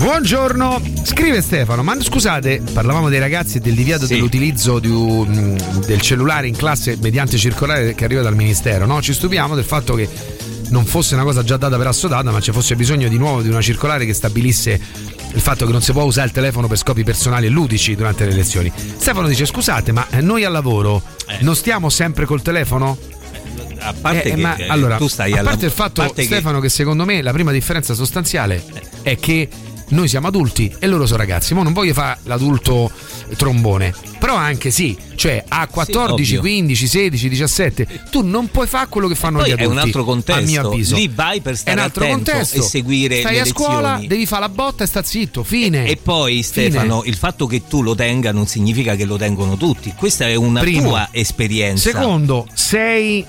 Buongiorno, 0.03 0.81
scrive 1.03 1.41
Stefano, 1.41 1.81
ma 1.81 1.95
scusate, 1.97 2.61
parlavamo 2.73 3.07
dei 3.07 3.19
ragazzi 3.19 3.57
e 3.57 3.59
del 3.61 3.73
divieto 3.73 4.05
Sì. 4.05 4.15
dell'utilizzo 4.15 4.79
di 4.79 4.89
un- 4.89 5.57
del 5.85 6.01
cellulare 6.01 6.45
in 6.49 6.57
classe 6.57 6.97
mediante 6.99 7.37
circolare 7.37 7.95
che 7.95 8.03
arriva 8.03 8.21
dal 8.21 8.35
Ministero, 8.35 8.85
no? 8.85 9.01
Ci 9.01 9.13
stupiamo 9.13 9.55
del 9.55 9.63
fatto 9.63 9.95
che 9.95 10.09
non 10.71 10.83
fosse 10.83 11.13
una 11.13 11.23
cosa 11.23 11.41
già 11.43 11.55
data 11.55 11.77
per 11.77 11.87
assodata, 11.87 12.31
ma 12.31 12.41
ci 12.41 12.51
fosse 12.51 12.75
bisogno 12.75 13.07
di 13.07 13.17
nuovo 13.17 13.41
di 13.41 13.47
una 13.47 13.61
circolare 13.61 14.05
che 14.05 14.13
stabilisse 14.13 14.77
il 15.35 15.39
fatto 15.39 15.65
che 15.65 15.71
non 15.71 15.81
si 15.81 15.93
può 15.93 16.03
usare 16.03 16.27
il 16.27 16.33
telefono 16.33 16.67
per 16.67 16.77
scopi 16.77 17.05
personali 17.05 17.45
e 17.45 17.49
ludici 17.49 17.95
durante 17.95 18.25
le 18.25 18.33
lezioni. 18.33 18.69
Stefano 18.97 19.29
dice, 19.29 19.45
scusate, 19.45 19.93
ma 19.93 20.05
eh, 20.09 20.19
noi 20.19 20.43
al 20.43 20.51
lavoro 20.51 21.01
non 21.39 21.55
stiamo 21.55 21.89
sempre 21.89 22.25
col 22.25 22.41
telefono? 22.41 22.97
A 23.79 23.93
parte 23.93 24.23
Eh, 24.23 24.35
che 24.35 24.41
ma 24.41 24.55
eh, 24.57 24.67
allora, 24.67 24.97
tu 24.97 25.07
stai 25.07 25.31
a 25.37 25.43
parte 25.43 25.65
il 25.67 25.71
fatto, 25.71 26.01
parte 26.01 26.21
che- 26.23 26.27
Stefano, 26.27 26.59
che... 26.59 26.67
secondo 26.67 27.05
me 27.05 27.21
la 27.21 27.31
prima 27.31 27.53
differenza 27.53 27.93
sostanziale 27.93 28.61
è 29.01 29.17
che 29.17 29.47
noi 29.89 30.07
siamo 30.07 30.27
adulti 30.27 30.73
e 30.79 30.87
loro 30.87 31.05
sono 31.05 31.17
ragazzi. 31.19 31.53
Ma 31.53 31.63
non 31.63 31.73
voglio 31.73 31.93
fare 31.93 32.19
l'adulto 32.23 32.91
trombone, 33.37 33.93
però 34.19 34.35
anche 34.35 34.71
sì, 34.71 34.95
cioè 35.15 35.43
a 35.47 35.67
14, 35.67 36.37
ovvio. 36.37 36.39
15, 36.41 36.87
16, 36.87 37.29
17, 37.29 37.87
tu 38.11 38.21
non 38.21 38.49
puoi 38.49 38.67
fare 38.67 38.87
quello 38.89 39.07
che 39.07 39.15
fanno 39.15 39.37
Poi 39.39 39.47
gli 39.47 39.49
è 39.51 39.53
adulti. 39.53 39.71
un 39.71 39.77
altro 39.79 40.03
contesto. 40.03 40.41
A 40.41 40.45
mio 40.45 40.67
avviso. 40.69 40.95
Lì 40.95 41.07
vai 41.13 41.41
per 41.41 41.53
è 41.53 41.57
stare 41.57 41.77
un 41.77 41.83
altro 41.83 42.07
contesto. 42.07 42.57
e 42.59 42.61
seguire 42.61 43.19
Stai 43.19 43.39
a 43.39 43.45
scuola, 43.45 43.89
lezioni. 43.91 44.07
devi 44.07 44.25
fare 44.25 44.41
la 44.41 44.49
botta 44.49 44.83
e 44.83 44.87
sta 44.87 45.03
zitto, 45.03 45.43
fine. 45.43 45.85
E 45.85 45.97
poi 45.97 46.41
Stefano, 46.43 46.99
Fine. 47.01 47.09
il 47.11 47.17
fatto 47.17 47.45
che 47.47 47.63
tu 47.67 47.81
lo 47.81 47.95
tenga 47.95 48.31
non 48.31 48.47
significa 48.47 48.95
che 48.95 49.05
lo 49.05 49.17
tengono 49.17 49.57
tutti. 49.57 49.93
Questa 49.95 50.27
è 50.27 50.35
una 50.35 50.59
Primo. 50.61 50.89
tua 50.89 51.09
esperienza. 51.11 51.89
Secondo, 51.91 52.47
sei 52.53 53.25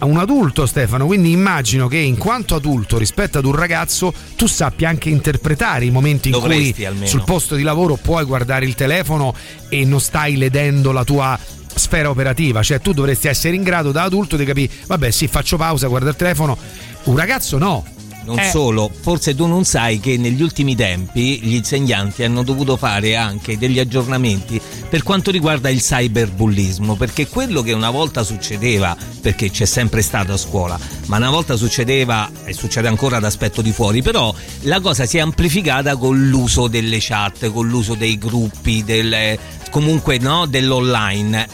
un 0.00 0.18
adulto 0.18 0.66
Stefano, 0.66 1.06
quindi 1.06 1.30
immagino 1.30 1.88
che 1.88 1.98
in 1.98 2.16
quanto 2.16 2.54
adulto 2.54 2.98
rispetto 2.98 3.38
ad 3.38 3.44
un 3.44 3.54
ragazzo 3.54 4.12
tu 4.36 4.46
sappia 4.46 4.88
anche 4.88 5.08
interpretare 5.08 5.84
i 5.84 5.90
momenti 5.90 6.28
in 6.28 6.34
Dovresti, 6.34 6.72
cui 6.72 6.84
almeno. 6.84 7.06
sul 7.06 7.24
posto 7.24 7.54
di 7.54 7.62
lavoro 7.62 7.96
puoi 7.96 8.24
guardare 8.24 8.66
il 8.66 8.74
telefono 8.74 9.34
e 9.68 9.84
non 9.84 10.00
stai 10.00 10.36
ledendo 10.36 10.92
la 10.92 11.04
tua 11.04 11.38
sfera 11.74 12.10
operativa, 12.10 12.62
cioè 12.62 12.80
tu 12.80 12.92
dovresti 12.92 13.28
essere 13.28 13.56
in 13.56 13.62
grado 13.62 13.92
da 13.92 14.02
adulto 14.02 14.36
di 14.36 14.44
capire, 14.44 14.72
vabbè 14.86 15.10
sì 15.10 15.26
faccio 15.26 15.56
pausa, 15.56 15.86
guardo 15.86 16.08
il 16.08 16.16
telefono, 16.16 16.56
un 17.04 17.16
ragazzo 17.16 17.58
no. 17.58 17.84
Non 18.24 18.38
Eh, 18.38 18.48
solo, 18.48 18.90
forse 19.00 19.34
tu 19.34 19.46
non 19.46 19.64
sai 19.64 20.00
che 20.00 20.16
negli 20.16 20.40
ultimi 20.40 20.74
tempi 20.74 21.40
gli 21.40 21.54
insegnanti 21.54 22.22
hanno 22.24 22.42
dovuto 22.42 22.76
fare 22.76 23.16
anche 23.16 23.58
degli 23.58 23.78
aggiornamenti 23.78 24.60
per 24.88 25.02
quanto 25.02 25.30
riguarda 25.30 25.68
il 25.68 25.80
cyberbullismo, 25.80 26.96
perché 26.96 27.26
quello 27.28 27.60
che 27.62 27.72
una 27.72 27.90
volta 27.90 28.22
succedeva, 28.22 28.96
perché 29.20 29.50
c'è 29.50 29.66
sempre 29.66 30.00
stato 30.02 30.32
a 30.32 30.36
scuola, 30.38 30.78
ma 31.06 31.18
una 31.18 31.30
volta 31.30 31.56
succedeva 31.56 32.30
e 32.44 32.52
succede 32.54 32.88
ancora 32.88 33.18
ad 33.18 33.24
aspetto 33.24 33.60
di 33.60 33.72
fuori, 33.72 34.02
però 34.02 34.34
la 34.62 34.80
cosa 34.80 35.04
si 35.04 35.18
è 35.18 35.20
amplificata 35.20 35.96
con 35.96 36.28
l'uso 36.28 36.66
delle 36.68 36.98
chat, 37.00 37.50
con 37.50 37.68
l'uso 37.68 37.94
dei 37.94 38.16
gruppi, 38.16 38.84
del, 38.84 39.38
comunque 39.70 40.18
no, 40.18 40.46
dell'online. 40.46 41.46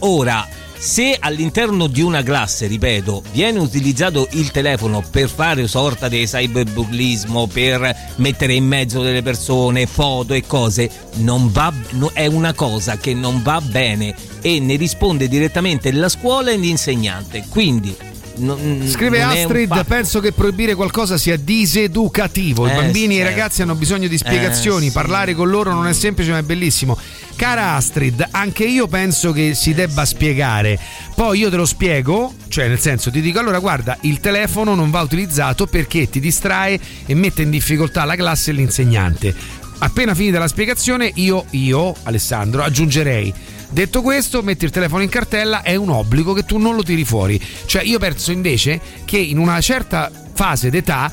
Ora, 0.00 0.46
se 0.80 1.14
all'interno 1.20 1.88
di 1.88 2.00
una 2.00 2.22
classe, 2.22 2.66
ripeto, 2.66 3.22
viene 3.32 3.58
utilizzato 3.58 4.26
il 4.30 4.50
telefono 4.50 5.04
per 5.08 5.28
fare 5.28 5.68
sorta 5.68 6.08
di 6.08 6.24
cyberbullismo, 6.24 7.46
per 7.48 8.12
mettere 8.16 8.54
in 8.54 8.64
mezzo 8.64 9.02
delle 9.02 9.20
persone, 9.20 9.84
foto 9.84 10.32
e 10.32 10.46
cose, 10.46 10.90
va, 11.18 11.70
è 12.14 12.24
una 12.24 12.54
cosa 12.54 12.96
che 12.96 13.12
non 13.12 13.42
va 13.42 13.60
bene 13.60 14.14
e 14.40 14.58
ne 14.58 14.76
risponde 14.76 15.28
direttamente 15.28 15.92
la 15.92 16.08
scuola 16.08 16.50
e 16.50 16.56
l'insegnante. 16.56 17.44
Quindi 17.50 17.94
non- 18.40 18.82
Scrive 18.88 19.20
non 19.20 19.30
Astrid, 19.30 19.84
penso 19.84 20.20
che 20.20 20.32
proibire 20.32 20.74
qualcosa 20.74 21.16
sia 21.18 21.36
diseducativo. 21.36 22.66
I 22.66 22.70
Eh, 22.70 22.74
bambini 22.74 23.14
e 23.14 23.18
i 23.18 23.20
certo. 23.22 23.36
ragazzi 23.38 23.62
hanno 23.62 23.74
bisogno 23.74 24.08
di 24.08 24.18
spiegazioni. 24.18 24.86
Eh, 24.86 24.88
sì. 24.88 24.94
Parlare 24.94 25.34
con 25.34 25.48
loro 25.48 25.72
non 25.72 25.86
è 25.86 25.92
semplice, 25.92 26.30
ma 26.30 26.38
è 26.38 26.42
bellissimo. 26.42 26.96
Cara 27.36 27.74
Astrid, 27.74 28.26
anche 28.32 28.64
io 28.64 28.86
penso 28.86 29.32
che 29.32 29.54
si 29.54 29.72
debba 29.72 30.04
spiegare. 30.04 30.78
Poi 31.14 31.38
io 31.38 31.50
te 31.50 31.56
lo 31.56 31.64
spiego, 31.66 32.34
cioè 32.48 32.68
nel 32.68 32.78
senso 32.80 33.10
ti 33.10 33.20
dico 33.20 33.38
allora 33.38 33.58
guarda, 33.58 33.96
il 34.02 34.20
telefono 34.20 34.74
non 34.74 34.90
va 34.90 35.00
utilizzato 35.00 35.66
perché 35.66 36.08
ti 36.10 36.20
distrae 36.20 36.78
e 37.06 37.14
mette 37.14 37.42
in 37.42 37.50
difficoltà 37.50 38.04
la 38.04 38.16
classe 38.16 38.50
e 38.50 38.54
l'insegnante. 38.54 39.34
Appena 39.82 40.14
finita 40.14 40.38
la 40.38 40.48
spiegazione, 40.48 41.10
io, 41.14 41.46
io, 41.50 41.94
Alessandro, 42.02 42.62
aggiungerei. 42.62 43.32
Detto 43.70 44.02
questo, 44.02 44.42
metti 44.42 44.64
il 44.64 44.70
telefono 44.70 45.02
in 45.02 45.08
cartella, 45.08 45.62
è 45.62 45.76
un 45.76 45.90
obbligo 45.90 46.32
che 46.32 46.44
tu 46.44 46.58
non 46.58 46.74
lo 46.74 46.82
tiri 46.82 47.04
fuori. 47.04 47.40
Cioè, 47.66 47.82
io 47.82 47.98
penso 47.98 48.32
invece 48.32 48.80
che 49.04 49.16
in 49.16 49.38
una 49.38 49.60
certa 49.60 50.10
fase 50.34 50.70
d'età 50.70 51.10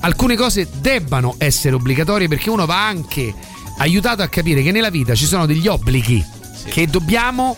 alcune 0.00 0.36
cose 0.36 0.68
debbano 0.78 1.34
essere 1.38 1.74
obbligatorie 1.74 2.28
perché 2.28 2.50
uno 2.50 2.64
va 2.64 2.86
anche 2.86 3.34
aiutato 3.78 4.22
a 4.22 4.28
capire 4.28 4.62
che 4.62 4.70
nella 4.70 4.90
vita 4.90 5.14
ci 5.14 5.26
sono 5.26 5.46
degli 5.46 5.66
obblighi 5.66 6.24
che 6.68 6.86
dobbiamo 6.86 7.56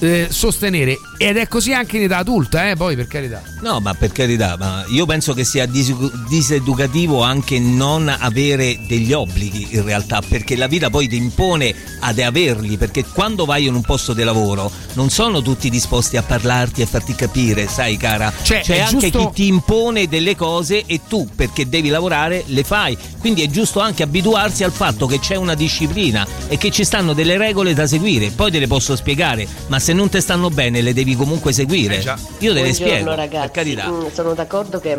eh, 0.00 0.28
sostenere. 0.30 0.98
Ed 1.16 1.36
è 1.36 1.48
così 1.48 1.72
anche 1.72 1.96
in 1.96 2.04
età 2.04 2.18
adulta, 2.18 2.70
eh, 2.70 2.76
poi 2.76 2.94
per 2.96 3.08
carità. 3.08 3.42
No, 3.62 3.80
ma 3.80 3.92
per 3.94 4.12
carità, 4.12 4.56
ma 4.58 4.84
io 4.88 5.04
penso 5.04 5.34
che 5.34 5.44
sia 5.44 5.66
dis- 5.66 5.92
diseducativo 6.28 7.22
anche 7.22 7.58
non 7.58 8.08
avere 8.08 8.78
degli 8.86 9.12
obblighi 9.12 9.68
in 9.70 9.84
realtà, 9.84 10.22
perché 10.26 10.56
la 10.56 10.68
vita 10.68 10.90
poi 10.90 11.08
ti 11.08 11.16
impone 11.16 11.74
ad 12.00 12.18
averli, 12.20 12.76
perché 12.76 13.04
quando 13.04 13.44
vai 13.44 13.66
in 13.66 13.74
un 13.74 13.82
posto 13.82 14.12
di 14.12 14.22
lavoro 14.22 14.70
non 14.94 15.10
sono 15.10 15.42
tutti 15.42 15.68
disposti 15.70 16.16
a 16.16 16.22
parlarti 16.22 16.82
e 16.82 16.86
farti 16.86 17.14
capire, 17.16 17.66
sai 17.68 17.96
cara, 17.96 18.32
Cioè, 18.42 18.60
c'è 18.60 18.78
anche 18.78 19.10
giusto- 19.10 19.28
chi 19.30 19.42
ti 19.42 19.46
impone 19.48 20.06
delle 20.08 20.36
cose 20.36 20.84
e 20.86 21.00
tu 21.08 21.28
perché 21.34 21.68
devi 21.68 21.88
lavorare 21.88 22.44
le 22.46 22.62
fai, 22.62 22.96
quindi 23.18 23.42
è 23.42 23.48
giusto 23.48 23.80
anche 23.80 24.04
abituarsi 24.04 24.62
al 24.62 24.72
fatto 24.72 25.06
che 25.06 25.18
c'è 25.18 25.34
una 25.34 25.54
disciplina 25.54 26.26
e 26.46 26.56
che 26.56 26.70
ci 26.70 26.84
stanno 26.84 27.12
delle 27.12 27.36
regole 27.36 27.74
da 27.74 27.86
seguire, 27.88 28.30
poi 28.30 28.50
te 28.52 28.60
le 28.60 28.68
posso 28.68 28.94
spiegare, 28.94 29.46
ma 29.66 29.78
se 29.88 29.94
non 29.94 30.10
te 30.10 30.20
stanno 30.20 30.50
bene 30.50 30.82
le 30.82 30.92
devi 30.92 31.16
comunque 31.16 31.50
seguire. 31.50 31.94
Io 31.96 32.02
te 32.02 32.12
le 32.12 32.60
Buongiorno, 32.60 32.72
spiego, 32.72 33.14
ragazzi. 33.14 33.38
per 33.38 33.50
carità. 33.52 33.88
Mm, 33.88 34.06
sono 34.12 34.34
d'accordo 34.34 34.80
che 34.80 34.98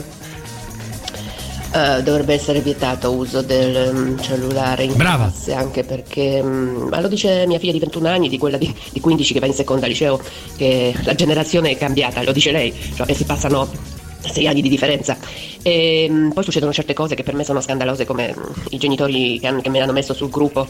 eh, 1.73 2.01
dovrebbe 2.01 2.33
essere 2.33 2.59
vietato 2.61 3.11
uso 3.11 3.43
del 3.43 3.93
mm, 3.93 4.17
cellulare 4.17 4.85
in 4.85 4.95
Brava. 4.95 5.25
classe 5.29 5.53
anche 5.53 5.83
perché 5.83 6.41
mm, 6.41 6.87
ma 6.87 7.01
lo 7.01 7.07
dice 7.07 7.45
mia 7.45 7.59
figlia 7.59 7.73
di 7.73 7.79
21 7.81 8.07
anni 8.07 8.29
di 8.29 8.39
quella 8.39 8.57
di, 8.57 8.73
di 8.91 8.99
15 8.99 9.33
che 9.33 9.39
va 9.39 9.45
in 9.45 9.53
seconda 9.53 9.85
liceo 9.85 10.19
che 10.57 10.95
la 11.03 11.13
generazione 11.13 11.69
è 11.69 11.77
cambiata 11.77 12.23
lo 12.23 12.31
dice 12.31 12.49
lei 12.51 12.73
cioè 12.95 13.05
che 13.05 13.13
si 13.13 13.25
passano 13.25 13.69
sei 14.21 14.47
anni 14.47 14.61
di 14.63 14.69
differenza 14.69 15.17
e 15.61 16.29
poi 16.33 16.43
succedono 16.43 16.73
certe 16.73 16.93
cose 16.93 17.13
che 17.13 17.21
per 17.21 17.35
me 17.35 17.43
sono 17.43 17.61
scandalose 17.61 18.05
come 18.05 18.33
i 18.71 18.77
genitori 18.77 19.39
che, 19.39 19.45
hanno- 19.45 19.61
che 19.61 19.69
me 19.69 19.77
l'hanno 19.77 19.93
messo 19.93 20.15
sul 20.15 20.29
gruppo 20.29 20.67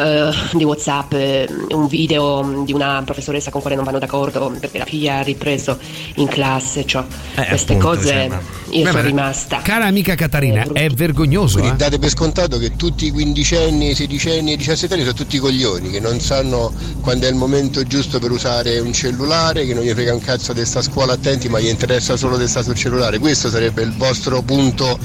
eh, 0.00 0.32
di 0.52 0.64
Whatsapp 0.64 1.12
eh, 1.12 1.48
un 1.70 1.86
video 1.86 2.62
di 2.64 2.72
una 2.72 3.02
professoressa 3.04 3.50
con 3.50 3.60
cui 3.60 3.74
non 3.74 3.84
vanno 3.84 3.98
d'accordo 3.98 4.54
perché 4.58 4.78
la 4.78 4.84
figlia 4.84 5.18
ha 5.18 5.22
ripreso 5.22 5.78
in 6.16 6.26
classe 6.28 6.84
cioè, 6.86 7.04
Eh, 7.34 7.46
queste 7.46 7.74
appunto, 7.74 7.96
cose 7.96 8.08
cioè, 8.08 8.28
ma- 8.28 8.40
io 8.70 8.82
Beh, 8.84 8.90
sono 8.90 9.02
ma- 9.02 9.08
rimasta 9.08 9.60
Cara 9.62 9.86
amica 9.86 10.14
Catarina, 10.14 10.64
è 10.72 10.88
vergognoso. 10.88 11.58
Quindi 11.58 11.74
eh. 11.74 11.78
date 11.78 11.98
per 11.98 12.08
scontato 12.08 12.58
che 12.58 12.76
tutti 12.76 13.06
i 13.06 13.10
quindicenni, 13.10 13.94
sedicenni 13.94 14.52
e 14.52 14.56
diciassettenni 14.56 15.02
sono 15.02 15.14
tutti 15.14 15.38
coglioni, 15.38 15.90
che 15.90 16.00
non 16.00 16.20
sanno 16.20 16.72
quando 17.00 17.26
è 17.26 17.30
il 17.30 17.36
momento 17.36 17.82
giusto 17.84 18.18
per 18.18 18.30
usare 18.30 18.78
un 18.78 18.92
cellulare, 18.92 19.66
che 19.66 19.74
non 19.74 19.82
gli 19.82 19.90
frega 19.90 20.12
un 20.12 20.20
cazzo 20.20 20.52
di 20.52 20.64
sta 20.64 20.82
scuola 20.82 21.14
attenti, 21.14 21.48
ma 21.48 21.60
gli 21.60 21.68
interessa 21.68 22.16
solo 22.16 22.36
di 22.36 22.46
stare 22.46 22.64
sul 22.64 22.74
cellulare. 22.74 23.18
Questo 23.18 23.48
sarebbe 23.48 23.82
il 23.82 23.92
vostro 23.96 24.42
punto 24.42 24.98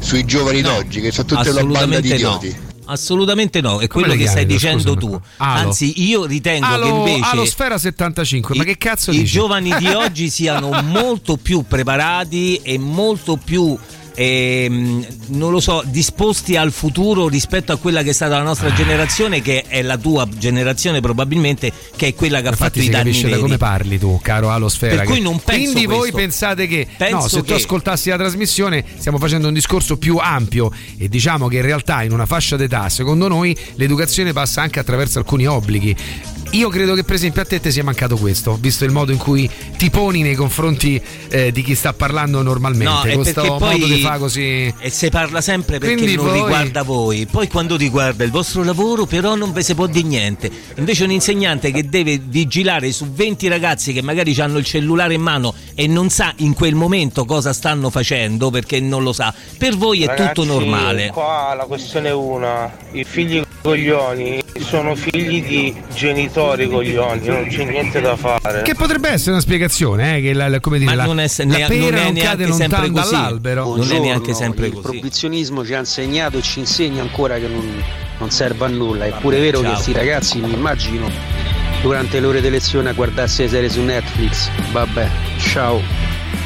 sui 0.00 0.24
giovani 0.24 0.60
d'oggi, 0.60 1.00
che 1.00 1.10
sono 1.10 1.26
tutta 1.26 1.50
una 1.50 1.64
banda 1.64 2.00
di 2.00 2.12
Assolutamente 2.12 2.58
no. 2.58 2.72
Assolutamente 2.86 3.60
no, 3.60 3.78
è 3.80 3.86
Come 3.86 4.06
quello 4.06 4.20
che 4.20 4.28
stai 4.28 4.46
dicendo 4.46 4.94
scusami? 4.94 4.98
tu. 5.12 5.20
Alo. 5.38 5.66
Anzi, 5.68 6.02
io 6.06 6.24
ritengo 6.26 6.66
Alo, 6.66 6.82
che 6.82 6.88
invece 7.10 7.30
Alo 7.30 7.44
Sfera 7.46 7.78
75, 7.78 8.56
ma 8.56 8.64
che 8.64 8.76
cazzo 8.76 9.10
i 9.10 9.18
dici? 9.18 9.32
giovani 9.32 9.74
di 9.78 9.86
oggi 9.94 10.28
siano 10.30 10.70
molto 10.82 11.36
più 11.36 11.64
preparati 11.66 12.56
e 12.62 12.78
molto 12.78 13.36
più 13.36 13.76
ehm, 14.14 15.06
non 15.28 15.50
lo 15.50 15.60
so, 15.60 15.82
disposti 15.86 16.56
al 16.56 16.72
futuro 16.72 17.28
rispetto 17.28 17.72
a 17.72 17.76
quella 17.76 18.02
che 18.02 18.10
è 18.10 18.12
stata 18.12 18.36
la 18.36 18.42
nostra 18.44 18.72
generazione, 18.72 19.40
che 19.42 19.64
è 19.66 19.82
la 19.82 19.96
tua 19.98 20.26
generazione 20.36 21.00
probabilmente, 21.00 21.72
che 21.96 22.08
è 22.08 22.14
quella 22.14 22.40
che 22.40 22.46
ha 22.48 22.50
Infatti 22.50 22.70
fatto 22.70 22.80
si 22.80 22.86
i 22.86 22.90
danni 22.90 23.04
capisce 23.04 23.22
da 23.24 23.28
veri. 23.30 23.42
come 23.42 23.56
parli 23.58 23.98
tu, 23.98 24.18
caro 24.22 24.50
Alo 24.50 24.68
Sfera. 24.68 24.96
Per 24.96 25.06
cui 25.06 25.20
non 25.20 25.40
penso 25.42 25.60
Quindi 25.72 25.86
voi 25.86 25.98
questo. 26.10 26.16
pensate 26.18 26.66
che 26.66 26.86
Penso 26.96 27.16
no, 27.16 27.28
se 27.28 27.36
tu 27.38 27.44
che- 27.44 27.54
ascoltassi 27.54 28.08
la 28.10 28.16
trasmissione 28.16 28.84
stiamo 28.96 29.18
facendo 29.18 29.48
un 29.48 29.54
discorso 29.54 29.96
più 29.96 30.16
ampio 30.18 30.70
e 30.96 31.08
diciamo 31.08 31.48
che 31.48 31.56
in 31.56 31.62
realtà 31.62 32.02
in 32.02 32.12
una 32.12 32.26
fascia 32.26 32.56
d'età, 32.56 32.88
secondo 32.88 33.28
noi, 33.28 33.56
l'educazione 33.74 34.32
passa 34.32 34.62
anche 34.62 34.78
attraverso 34.78 35.18
alcuni 35.18 35.46
obblighi. 35.46 35.96
Io 36.54 36.68
credo 36.68 36.94
che 36.94 37.02
per 37.02 37.16
esempio 37.16 37.42
a 37.42 37.44
te 37.44 37.58
ti 37.60 37.72
sia 37.72 37.82
mancato 37.82 38.16
questo, 38.16 38.56
visto 38.60 38.84
il 38.84 38.92
modo 38.92 39.10
in 39.10 39.18
cui 39.18 39.50
ti 39.76 39.90
poni 39.90 40.22
nei 40.22 40.34
confronti 40.34 41.00
eh, 41.28 41.50
di 41.50 41.62
chi 41.62 41.74
sta 41.74 41.92
parlando 41.92 42.42
normalmente. 42.42 42.84
No, 42.92 43.02
è 43.02 43.14
questo 43.14 43.40
perché 43.40 43.48
modo 43.48 43.66
poi 43.66 43.84
di 43.84 44.00
fa 44.00 44.18
così. 44.18 44.72
E 44.78 44.90
si 44.90 45.08
parla 45.10 45.40
sempre 45.40 45.78
perché 45.78 45.96
Quindi 45.96 46.14
non 46.14 46.26
voi- 46.26 46.34
riguarda 46.34 46.82
voi. 46.82 47.26
Poi 47.26 47.48
quando 47.48 47.76
riguarda 47.76 48.22
il 48.22 48.30
vostro 48.30 48.62
lavoro, 48.62 49.04
però 49.06 49.34
non 49.34 49.52
ve 49.52 49.62
si 49.62 49.74
può 49.74 49.86
dire 49.86 50.06
niente. 50.06 50.50
Invece 50.76 51.04
un 51.04 51.10
insegnante 51.10 51.72
che 51.72 51.88
deve 51.88 52.20
vigilare 52.22 52.92
su 52.92 53.10
20 53.10 53.48
ragazzi 53.48 53.92
che 53.92 54.02
magari 54.02 54.32
hanno 54.40 54.58
il 54.58 54.64
cellulare 54.64 55.14
in 55.14 55.22
mano 55.22 55.54
e 55.74 55.86
non 55.88 56.08
sa 56.10 56.32
in 56.36 56.54
quel 56.54 56.74
momento 56.74 57.24
cosa 57.24 57.52
stanno 57.52 57.90
facendo 57.90 58.50
perché 58.50 58.78
non 58.80 59.02
lo 59.02 59.12
sa. 59.12 59.34
Per 59.58 59.76
voi 59.76 60.02
è 60.02 60.06
Ragazzi, 60.06 60.34
tutto 60.34 60.44
normale. 60.44 61.08
Qua 61.08 61.54
la 61.56 61.64
questione 61.64 62.10
è 62.10 62.12
una: 62.12 62.70
i 62.92 63.04
figli 63.04 63.42
coglioni 63.68 64.42
sono 64.60 64.94
figli 64.94 65.42
di 65.42 65.74
genitori 65.94 66.68
coglioni, 66.68 67.26
non 67.26 67.46
c'è 67.48 67.64
niente 67.64 68.02
da 68.02 68.14
fare. 68.14 68.60
Che 68.60 68.74
potrebbe 68.74 69.08
essere 69.08 69.30
una 69.32 69.40
spiegazione, 69.40 70.18
eh, 70.18 70.20
che 70.20 70.32
la, 70.34 70.48
la- 70.48 70.60
come 70.60 70.76
dire, 70.78 70.90
Ma 70.90 70.96
la, 70.96 71.04
non 71.06 71.18
è 71.18 71.26
se- 71.28 71.46
la 71.46 71.56
ne- 71.56 71.66
pera 71.66 71.78
non 71.78 71.94
è 71.98 72.02
non, 72.04 72.12
neanche 72.12 72.20
cade 72.20 72.52
sempre 72.52 72.78
lontano 72.78 72.92
così. 72.92 73.10
dall'albero. 73.14 73.76
Non 73.76 73.90
è 73.90 73.98
neanche 74.00 74.34
sempre 74.34 74.66
il 74.66 74.72
così. 74.74 74.82
proibizionismo 74.86 75.64
ci 75.64 75.72
ha 75.72 75.78
insegnato 75.78 76.36
e 76.36 76.42
ci 76.42 76.58
insegna 76.58 77.00
ancora 77.00 77.36
che 77.38 77.48
non, 77.48 77.82
non 78.18 78.30
serve 78.30 78.66
a 78.66 78.68
nulla. 78.68 79.06
È 79.06 79.12
pure 79.18 79.40
vero 79.40 79.58
ciao. 79.60 79.68
che 79.68 79.72
questi 79.72 79.92
ragazzi, 79.92 80.38
mi 80.40 80.52
immagino, 80.52 81.10
durante 81.80 82.20
le 82.20 82.26
ore 82.26 82.42
di 82.42 82.50
lezione 82.50 82.90
a 82.90 82.92
guardarsi 82.92 83.42
le 83.44 83.48
serie 83.48 83.70
su 83.70 83.80
Netflix. 83.80 84.50
Vabbè, 84.72 85.08
ciao. 85.38 85.80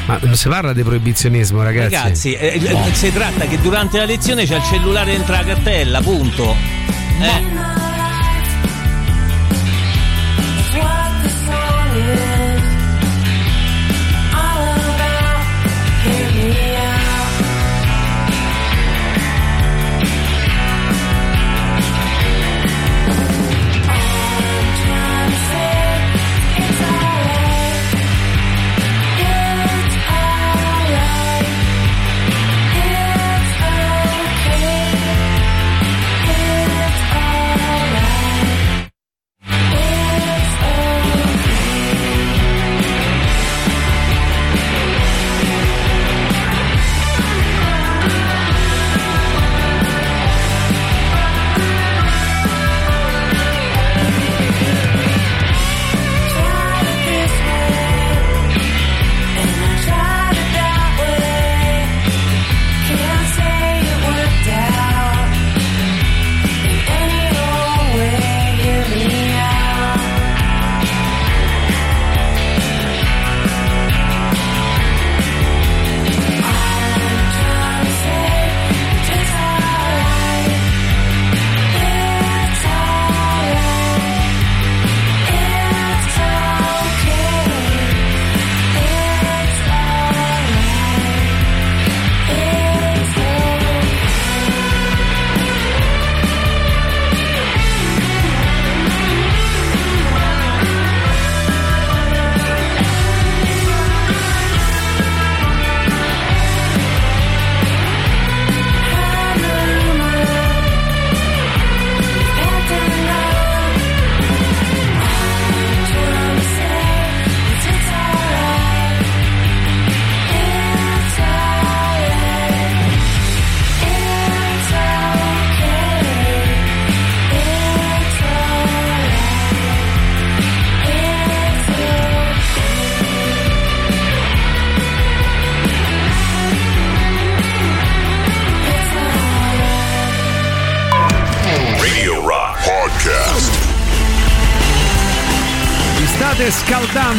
Ma 0.06 0.18
non 0.22 0.36
si 0.36 0.48
parla 0.48 0.72
di 0.72 0.84
proibizionismo, 0.84 1.64
ragazzi. 1.64 1.94
Ragazzi, 1.94 2.32
eh, 2.34 2.60
eh, 2.64 2.72
No. 2.72 2.86
si 2.92 3.12
tratta 3.12 3.44
che 3.46 3.58
durante 3.60 3.98
la 3.98 4.04
lezione 4.04 4.46
c'è 4.46 4.54
il 4.56 4.62
cellulare 4.62 5.10
dentro 5.10 5.34
la 5.34 5.42
cartella, 5.44 6.00
punto. 6.00 6.77
Eh. 7.20 7.87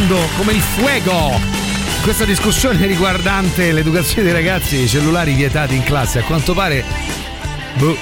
Scaldando 0.09 0.27
come 0.37 0.53
il 0.53 0.61
fuego. 0.61 1.39
Questa 2.01 2.25
discussione 2.25 2.85
riguardante 2.87 3.71
l'educazione 3.71 4.23
dei 4.23 4.31
ragazzi 4.31 4.77
e 4.77 4.83
i 4.83 4.87
cellulari 4.87 5.33
vietati 5.33 5.75
in 5.75 5.83
classe, 5.83 6.19
a 6.19 6.23
quanto 6.23 6.53
pare 6.53 6.83
boh, 7.75 7.95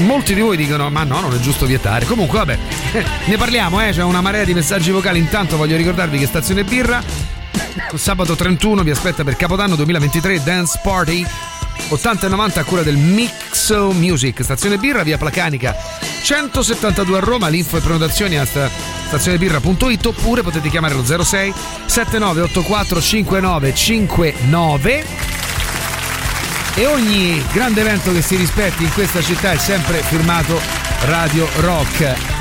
molti 0.00 0.34
di 0.34 0.40
voi 0.40 0.56
dicono 0.56 0.90
ma 0.90 1.04
no, 1.04 1.20
non 1.20 1.32
è 1.32 1.38
giusto 1.38 1.66
vietare. 1.66 2.06
Comunque 2.06 2.38
vabbè, 2.38 2.58
ne 3.26 3.36
parliamo, 3.36 3.80
eh, 3.80 3.92
c'è 3.92 4.02
una 4.02 4.20
marea 4.20 4.44
di 4.44 4.54
messaggi 4.54 4.90
vocali. 4.90 5.18
Intanto 5.18 5.56
voglio 5.56 5.76
ricordarvi 5.76 6.18
che 6.18 6.26
Stazione 6.26 6.64
Birra 6.64 7.02
sabato 7.94 8.34
31 8.34 8.82
vi 8.82 8.90
aspetta 8.90 9.22
per 9.22 9.36
Capodanno 9.36 9.76
2023 9.76 10.42
Dance 10.42 10.80
Party 10.82 11.24
80 11.88 12.26
e 12.26 12.28
90 12.28 12.60
a 12.60 12.64
cura 12.64 12.82
del 12.82 12.96
Mixo 12.96 13.92
Music 13.92 14.42
Stazione 14.42 14.78
Birra 14.78 15.02
via 15.02 15.18
Placanica 15.18 15.76
172 16.22 17.16
a 17.16 17.20
Roma 17.20 17.48
l'info 17.48 17.76
e 17.76 17.80
prenotazioni 17.80 18.38
a 18.38 18.44
stazionebirra.it 19.14 20.06
oppure 20.06 20.42
potete 20.42 20.68
chiamare 20.68 20.94
lo 20.94 21.04
06 21.04 21.54
7984 21.86 23.00
5959 23.00 25.06
e 26.74 26.86
ogni 26.86 27.40
grande 27.52 27.82
evento 27.82 28.12
che 28.12 28.22
si 28.22 28.34
rispetti 28.34 28.82
in 28.82 28.92
questa 28.92 29.22
città 29.22 29.52
è 29.52 29.56
sempre 29.56 29.98
firmato 29.98 30.60
Radio 31.04 31.48
Rock 31.60 32.32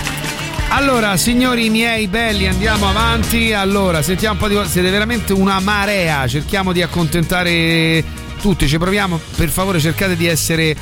allora, 0.70 1.18
signori 1.18 1.70
miei 1.70 2.08
belli, 2.08 2.48
andiamo 2.48 2.90
avanti. 2.90 3.54
Allora, 3.54 4.02
sentiamo 4.02 4.34
un 4.34 4.40
po' 4.40 4.48
di 4.48 4.60
siete 4.68 4.90
veramente 4.90 5.32
una 5.32 5.60
marea. 5.60 6.28
Cerchiamo 6.28 6.72
di 6.72 6.82
accontentare 6.82 8.04
tutti. 8.42 8.68
Ci 8.68 8.80
proviamo, 8.80 9.20
per 9.36 9.50
favore, 9.50 9.80
cercate 9.80 10.16
di 10.16 10.26
essere 10.26 10.76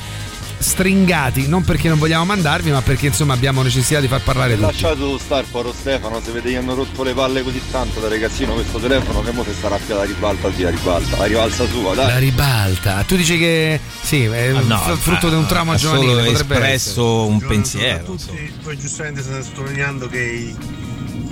stringati, 0.62 1.48
non 1.48 1.62
perché 1.64 1.88
non 1.88 1.98
vogliamo 1.98 2.24
mandarvi, 2.24 2.70
ma 2.70 2.80
perché 2.82 3.06
insomma 3.06 3.34
abbiamo 3.34 3.62
necessità 3.62 4.00
di 4.00 4.08
far 4.08 4.22
parlare 4.22 4.52
tutti. 4.54 4.64
Lasciato 4.66 5.18
stare 5.18 5.46
poro 5.50 5.72
Stefano, 5.72 6.20
se 6.24 6.30
vede 6.32 6.50
che 6.50 6.56
hanno 6.56 6.74
rotto 6.74 7.02
le 7.02 7.12
palle 7.12 7.42
così 7.42 7.60
tanto 7.70 8.00
da 8.00 8.08
ragazzino 8.08 8.54
questo 8.54 8.78
telefono 8.78 9.20
che 9.22 9.32
mo 9.32 9.44
se 9.44 9.52
sarà 9.60 9.76
più 9.76 9.94
la 9.94 10.04
ribalta, 10.04 10.50
sì, 10.52 10.62
la 10.62 10.70
ribalta, 10.70 11.16
la 11.16 11.24
ribalza 11.24 11.66
sua, 11.66 11.94
dai. 11.94 12.06
La 12.06 12.18
ribalta. 12.18 13.02
Tu 13.06 13.16
dici 13.16 13.36
che 13.38 13.78
sì, 14.00 14.24
è 14.24 14.48
Ah, 14.54 14.60
no, 14.60 14.78
f- 14.78 14.98
frutto 14.98 15.28
di 15.28 15.34
un 15.34 15.46
trauma 15.46 15.74
ha 15.74 15.76
giovanile, 15.76 16.12
solo 16.12 16.24
potrebbe 16.32 16.54
espresso 16.54 17.26
un 17.26 17.38
pensiero. 17.38 18.04
tutti. 18.04 18.52
Poi 18.62 18.78
giustamente 18.78 19.22
state 19.22 19.42
sottolineando 19.42 20.06
che 20.08 20.20
i 20.20 20.56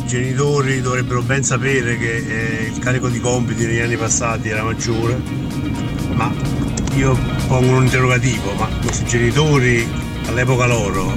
genitori 0.06 0.80
dovrebbero 0.80 1.22
ben 1.22 1.44
sapere 1.44 1.96
che 1.96 2.16
eh, 2.16 2.70
il 2.72 2.78
carico 2.80 3.08
di 3.08 3.20
compiti 3.20 3.64
negli 3.66 3.78
anni 3.80 3.96
passati 3.96 4.48
era 4.48 4.62
maggiore, 4.64 5.20
ma 6.14 6.32
io 6.96 7.16
pongo 7.46 7.76
un 7.76 7.84
interrogativo, 7.84 8.52
ma 8.54 8.68
questi 8.82 9.04
genitori 9.04 9.86
all'epoca 10.26 10.66
loro 10.66 11.12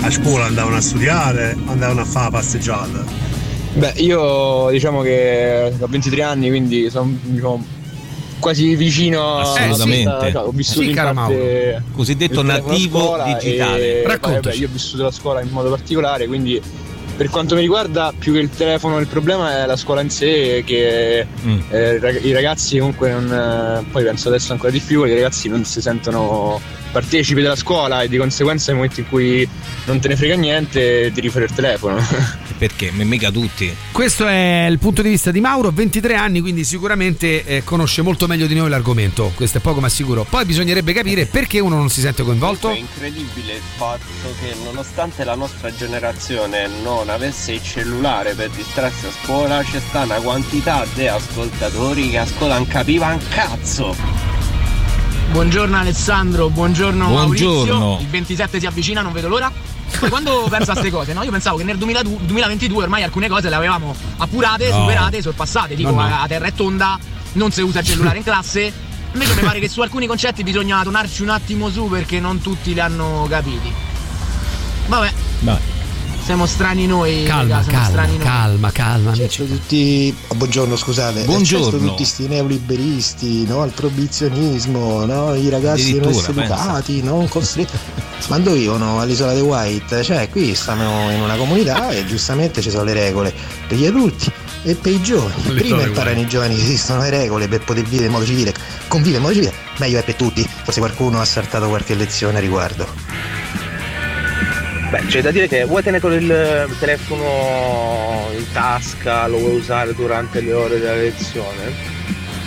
a 0.00 0.10
scuola 0.10 0.44
andavano 0.44 0.76
a 0.76 0.80
studiare, 0.80 1.56
andavano 1.66 2.02
a 2.02 2.04
fare 2.04 2.24
la 2.26 2.30
passeggiata? 2.38 3.04
Beh, 3.74 3.92
io 3.96 4.68
diciamo 4.70 5.02
che 5.02 5.72
ho 5.78 5.86
23 5.86 6.22
anni, 6.22 6.48
quindi 6.48 6.88
sono 6.90 7.12
diciamo, 7.22 7.64
quasi 8.38 8.74
vicino 8.76 9.38
a- 9.38 9.52
Assolutamente. 9.52 10.30
cioè, 10.32 10.42
ho 10.46 10.50
vissuto 10.50 10.82
Sì, 10.82 10.90
caro 10.92 11.12
parte. 11.14 11.82
Cosiddetto 11.92 12.42
nativo 12.42 13.18
digitale. 13.24 14.02
e- 14.02 14.06
Raccontaci. 14.06 14.48
vabbè, 14.48 14.56
io 14.60 14.66
ho 14.66 14.70
vissuto 14.72 15.02
la 15.02 15.10
scuola 15.10 15.40
in 15.42 15.48
modo 15.50 15.70
particolare, 15.70 16.26
quindi 16.26 16.60
per 17.16 17.30
quanto 17.30 17.54
mi 17.54 17.62
riguarda, 17.62 18.12
più 18.16 18.32
che 18.34 18.38
il 18.40 18.50
telefono, 18.50 18.98
il 18.98 19.06
problema 19.06 19.62
è 19.62 19.66
la 19.66 19.76
scuola 19.76 20.00
in 20.02 20.10
sé, 20.10 20.62
che 20.66 21.26
Mm. 21.46 21.58
eh, 21.70 22.20
i 22.22 22.32
ragazzi 22.32 22.78
comunque 22.78 23.10
non. 23.10 23.32
eh, 23.32 23.84
poi 23.90 24.04
penso 24.04 24.28
adesso 24.28 24.52
ancora 24.52 24.70
di 24.70 24.80
più, 24.80 25.04
i 25.04 25.14
ragazzi 25.14 25.48
non 25.48 25.64
si 25.64 25.80
sentono 25.80 26.60
partecipi 26.96 27.42
della 27.42 27.56
scuola 27.56 28.00
e 28.00 28.08
di 28.08 28.16
conseguenza 28.16 28.72
nel 28.72 28.76
momento 28.80 29.00
in 29.00 29.08
cui 29.08 29.46
non 29.84 30.00
te 30.00 30.08
ne 30.08 30.16
frega 30.16 30.34
niente 30.34 31.10
ti 31.12 31.20
rifare 31.20 31.44
il 31.44 31.52
telefono. 31.52 32.02
Perché? 32.56 32.90
Mica 32.90 33.30
tutti. 33.30 33.74
Questo 33.92 34.26
è 34.26 34.66
il 34.66 34.78
punto 34.78 35.02
di 35.02 35.10
vista 35.10 35.30
di 35.30 35.40
Mauro, 35.40 35.70
23 35.70 36.14
anni, 36.14 36.40
quindi 36.40 36.64
sicuramente 36.64 37.44
eh, 37.44 37.64
conosce 37.64 38.00
molto 38.00 38.26
meglio 38.26 38.46
di 38.46 38.54
noi 38.54 38.70
l'argomento. 38.70 39.30
Questo 39.34 39.58
è 39.58 39.60
poco 39.60 39.80
ma 39.80 39.90
sicuro. 39.90 40.24
Poi 40.24 40.46
bisognerebbe 40.46 40.94
capire 40.94 41.26
perché 41.26 41.60
uno 41.60 41.76
non 41.76 41.90
si 41.90 42.00
sente 42.00 42.22
coinvolto. 42.22 42.70
È 42.70 42.76
incredibile 42.76 43.56
il 43.56 43.62
fatto 43.76 44.34
che 44.40 44.54
nonostante 44.64 45.22
la 45.24 45.34
nostra 45.34 45.70
generazione 45.74 46.66
non 46.82 47.10
avesse 47.10 47.52
il 47.52 47.62
cellulare 47.62 48.32
per 48.32 48.48
distrarsi 48.48 49.04
a 49.04 49.10
scuola, 49.10 49.62
c'è 49.62 49.78
sta 49.78 50.04
una 50.04 50.20
quantità 50.20 50.86
di 50.94 51.06
ascoltatori 51.06 52.08
che 52.08 52.18
a 52.18 52.26
scuola 52.26 52.54
non 52.54 52.66
capiva 52.66 53.08
un 53.08 53.20
cazzo. 53.28 54.35
Buongiorno 55.30 55.76
Alessandro, 55.76 56.48
buongiorno, 56.48 57.08
Buongiorno. 57.08 57.78
Maurizio. 57.78 58.00
Il 58.00 58.10
27 58.10 58.60
si 58.60 58.66
avvicina, 58.66 59.02
non 59.02 59.12
vedo 59.12 59.28
l'ora. 59.28 59.52
Poi 59.98 60.08
quando 60.08 60.46
penso 60.48 60.70
a 60.70 60.74
queste 60.74 60.90
cose, 60.90 61.12
no? 61.12 61.22
Io 61.22 61.30
pensavo 61.30 61.56
che 61.58 61.64
nel 61.64 61.76
2002 61.76 62.18
2022 62.22 62.82
ormai 62.84 63.02
alcune 63.02 63.28
cose 63.28 63.48
le 63.48 63.54
avevamo 63.54 63.94
appurate, 64.18 64.70
No. 64.70 64.80
superate, 64.80 65.20
sorpassate. 65.22 65.74
Tipo 65.74 65.90
No, 65.90 65.96
no. 65.96 66.02
a 66.02 66.22
a 66.22 66.26
terra 66.26 66.46
è 66.46 66.52
tonda, 66.54 66.98
non 67.32 67.50
si 67.50 67.60
usa 67.60 67.80
il 67.80 67.86
cellulare 67.86 68.18
in 68.18 68.24
classe. 68.24 68.72
Invece 69.12 69.34
mi 69.34 69.42
pare 69.42 69.60
che 69.60 69.68
su 69.68 69.80
alcuni 69.80 70.06
concetti 70.06 70.42
bisogna 70.42 70.82
tornarci 70.82 71.22
un 71.22 71.30
attimo 71.30 71.70
su 71.70 71.88
perché 71.88 72.18
non 72.20 72.40
tutti 72.40 72.72
li 72.72 72.80
hanno 72.80 73.26
capiti. 73.28 73.72
Vabbè, 74.86 75.12
siamo 76.26 76.46
strani 76.46 76.86
noi. 76.88 77.22
Calma, 77.22 77.58
raga, 77.58 77.70
calma, 77.70 77.86
strani 77.86 78.16
noi. 78.16 78.26
calma, 78.26 78.72
calma, 78.72 79.12
amici. 79.12 79.46
tutti 79.46 80.16
ah, 80.26 80.34
buongiorno 80.34 80.74
scusate 80.74 81.22
Buongiorno. 81.22 81.70
Certo, 81.70 81.86
tutti 81.86 82.04
sti 82.04 82.26
neoliberisti 82.26 83.46
no? 83.46 83.64
il 83.64 83.70
proibizionismo 83.70 85.04
no? 85.04 85.34
i 85.34 85.48
ragazzi 85.48 85.96
non 86.00 86.08
Addirittura, 86.08 86.42
educati 86.42 87.02
non 87.04 87.28
costretti 87.28 87.78
ma 88.26 88.38
dove 88.40 88.58
vivono 88.58 88.98
all'isola 88.98 89.34
di 89.34 89.40
White 89.40 90.02
cioè 90.02 90.28
qui 90.28 90.52
stanno 90.56 91.12
in 91.12 91.20
una 91.20 91.36
comunità 91.36 91.90
e 91.90 92.04
giustamente 92.04 92.60
ci 92.60 92.70
sono 92.70 92.82
le 92.82 92.94
regole 92.94 93.32
per 93.68 93.78
gli 93.78 93.86
adulti 93.86 94.28
e 94.64 94.74
per 94.74 94.92
i 94.94 95.00
giovani 95.00 95.34
L'isola 95.36 95.60
prima 95.60 95.82
imparano 95.84 96.18
i 96.18 96.26
giovani 96.26 96.56
che 96.56 96.62
esistono 96.62 97.02
le 97.02 97.10
regole 97.10 97.46
per 97.46 97.62
poter 97.62 97.84
vivere 97.84 98.06
in 98.06 98.12
modo 98.12 98.24
civile 98.24 98.52
convivere 98.88 99.18
in 99.18 99.22
modo 99.22 99.34
civile 99.34 99.54
meglio 99.76 100.00
è 100.00 100.02
per 100.02 100.16
tutti 100.16 100.42
forse 100.64 100.80
qualcuno 100.80 101.20
ha 101.20 101.24
saltato 101.24 101.68
qualche 101.68 101.94
lezione 101.94 102.38
a 102.38 102.40
riguardo 102.40 103.35
Beh, 104.96 105.06
c'è 105.06 105.20
da 105.20 105.30
dire 105.30 105.46
che 105.46 105.64
vuoi 105.64 105.82
tenere 105.82 106.00
con 106.00 106.12
il 106.12 106.76
telefono 106.78 108.30
in 108.36 108.44
tasca, 108.52 109.26
lo 109.26 109.38
vuoi 109.38 109.56
usare 109.56 109.94
durante 109.94 110.40
le 110.40 110.52
ore 110.52 110.78
della 110.78 110.94
lezione? 110.94 111.72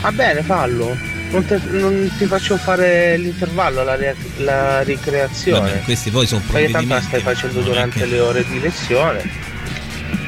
Va 0.01 0.11
bene, 0.11 0.41
fallo. 0.41 0.97
Non, 1.29 1.45
te- 1.45 1.61
non 1.69 2.11
ti 2.17 2.25
faccio 2.25 2.57
fare 2.57 3.17
l'intervallo, 3.17 3.83
la, 3.83 3.95
re- 3.95 4.15
la 4.37 4.81
ricreazione. 4.81 5.59
Vabbè, 5.59 5.81
questi 5.83 6.09
poi 6.09 6.25
sono 6.25 6.41
Perché 6.49 6.71
tanto 6.71 6.93
la 6.95 7.01
stai 7.01 7.21
facendo 7.21 7.61
durante 7.61 8.05
le 8.05 8.19
ore 8.19 8.43
di 8.47 8.59
lezione. 8.59 9.47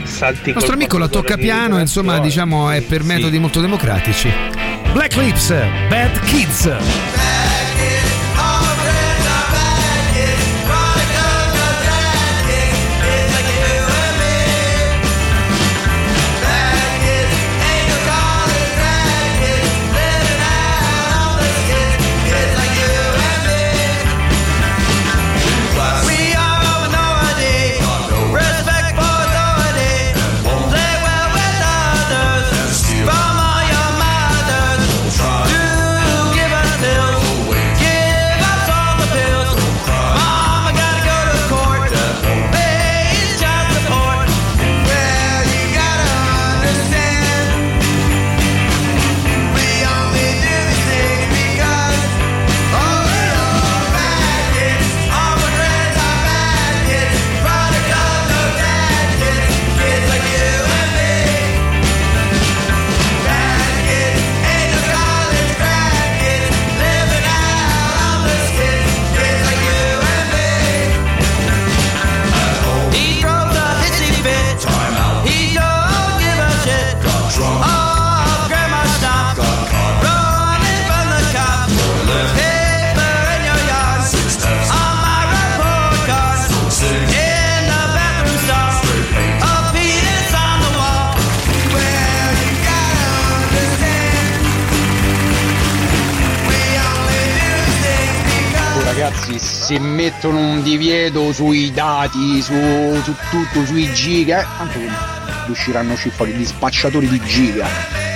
Salti 0.03 0.49
Il 0.49 0.55
nostro 0.55 0.73
amico 0.73 0.99
la 0.99 1.07
tocca 1.07 1.37
piano, 1.37 1.79
insomma, 1.79 2.19
diciamo, 2.19 2.69
è 2.69 2.81
per 2.81 3.03
metodi 3.03 3.39
molto 3.39 3.61
democratici. 3.61 4.31
Black 4.93 5.15
Lips, 5.15 5.49
Bad 5.89 6.19
Kids. 6.25 7.10
Se 99.71 99.79
mettono 99.79 100.37
un 100.37 100.63
divieto 100.63 101.31
sui 101.31 101.71
dati, 101.71 102.41
su, 102.41 102.53
su 103.03 103.15
tutto, 103.29 103.65
sui 103.65 103.89
giga, 103.93 104.41
eh, 104.41 104.45
tanto 104.57 104.79
uscire 105.47 105.81
fuori 106.09 106.33
gli 106.33 106.45
spacciatori 106.45 107.07
di 107.07 107.21
giga. 107.23 107.65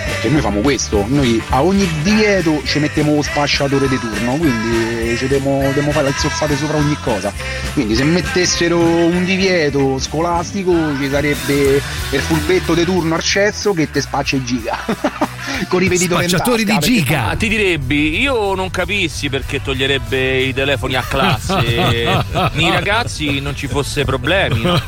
Perché 0.05 0.27
noi 0.27 0.41
famo 0.41 0.59
questo, 0.59 1.05
noi 1.07 1.41
a 1.49 1.63
ogni 1.63 1.87
divieto 2.03 2.61
ci 2.65 2.79
mettiamo 2.79 3.15
lo 3.15 3.21
spacciatore 3.21 3.87
di 3.87 3.97
turno, 3.97 4.35
quindi 4.35 5.15
ci 5.15 5.27
dobbiamo 5.27 5.91
fare 5.91 6.07
le 6.07 6.13
zozzate 6.17 6.57
sopra 6.57 6.75
ogni 6.75 6.97
cosa. 7.01 7.31
Quindi 7.71 7.95
se 7.95 8.03
mettessero 8.03 8.77
un 8.77 9.23
divieto 9.23 9.97
scolastico 9.97 10.73
ci 10.99 11.09
sarebbe 11.09 11.81
il 12.09 12.19
fulbetto 12.19 12.73
di 12.73 12.83
turno 12.83 13.15
al 13.15 13.23
cesso 13.23 13.73
che 13.73 13.89
te 13.89 14.01
spaccia 14.01 14.35
i 14.35 14.43
giga. 14.43 14.77
Con 15.69 15.81
i 15.81 15.87
in 15.87 15.97
Spacciatori 15.97 16.65
di 16.65 16.77
giga. 16.79 17.29
Ah, 17.29 17.35
ti 17.35 17.47
direbbi, 17.47 18.19
io 18.19 18.53
non 18.55 18.69
capissi 18.69 19.29
perché 19.29 19.61
toglierebbe 19.61 20.39
i 20.41 20.53
telefoni 20.53 20.95
a 20.95 21.01
classe. 21.01 21.53
Nei 22.53 22.71
ragazzi 22.71 23.39
non 23.39 23.55
ci 23.55 23.67
fosse 23.67 24.03
problemi. 24.03 24.61
no? 24.61 24.79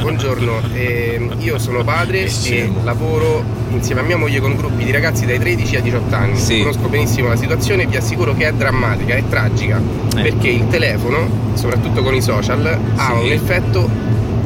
Buongiorno, 0.00 0.62
ehm, 0.72 1.36
io 1.40 1.58
sono 1.58 1.84
padre 1.84 2.24
e 2.44 2.72
lavoro 2.82 3.44
insieme 3.70 4.00
a 4.00 4.04
mia 4.04 4.16
moglie 4.16 4.40
con 4.40 4.56
gruppi 4.56 4.84
di 4.84 4.90
ragazzi 4.90 5.26
dai 5.26 5.38
13 5.38 5.76
ai 5.76 5.82
18 5.82 6.14
anni. 6.14 6.62
Conosco 6.62 6.88
benissimo 6.88 7.28
la 7.28 7.36
situazione 7.36 7.82
e 7.82 7.86
vi 7.86 7.96
assicuro 7.96 8.34
che 8.34 8.48
è 8.48 8.52
drammatica, 8.52 9.14
è 9.14 9.22
tragica, 9.28 9.80
perché 10.14 10.48
il 10.48 10.66
telefono, 10.68 11.52
soprattutto 11.54 12.02
con 12.02 12.14
i 12.14 12.22
social, 12.22 12.78
ha 12.96 13.12
un 13.12 13.30
effetto 13.30 13.88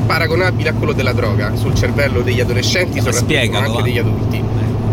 paragonabile 0.06 0.70
a 0.70 0.72
quello 0.72 0.92
della 0.92 1.12
droga 1.12 1.54
sul 1.54 1.74
cervello 1.74 2.20
degli 2.22 2.40
adolescenti, 2.40 2.98
soprattutto 2.98 3.24
ma 3.24 3.30
spiegalo, 3.30 3.64
anche 3.64 3.76
va. 3.76 3.82
degli 3.82 3.98
adulti. 3.98 4.42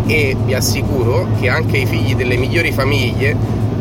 E 0.07 0.37
vi 0.45 0.53
assicuro 0.53 1.27
che 1.37 1.49
anche 1.49 1.77
i 1.77 1.85
figli 1.85 2.15
delle 2.15 2.37
migliori 2.37 2.71
famiglie 2.71 3.35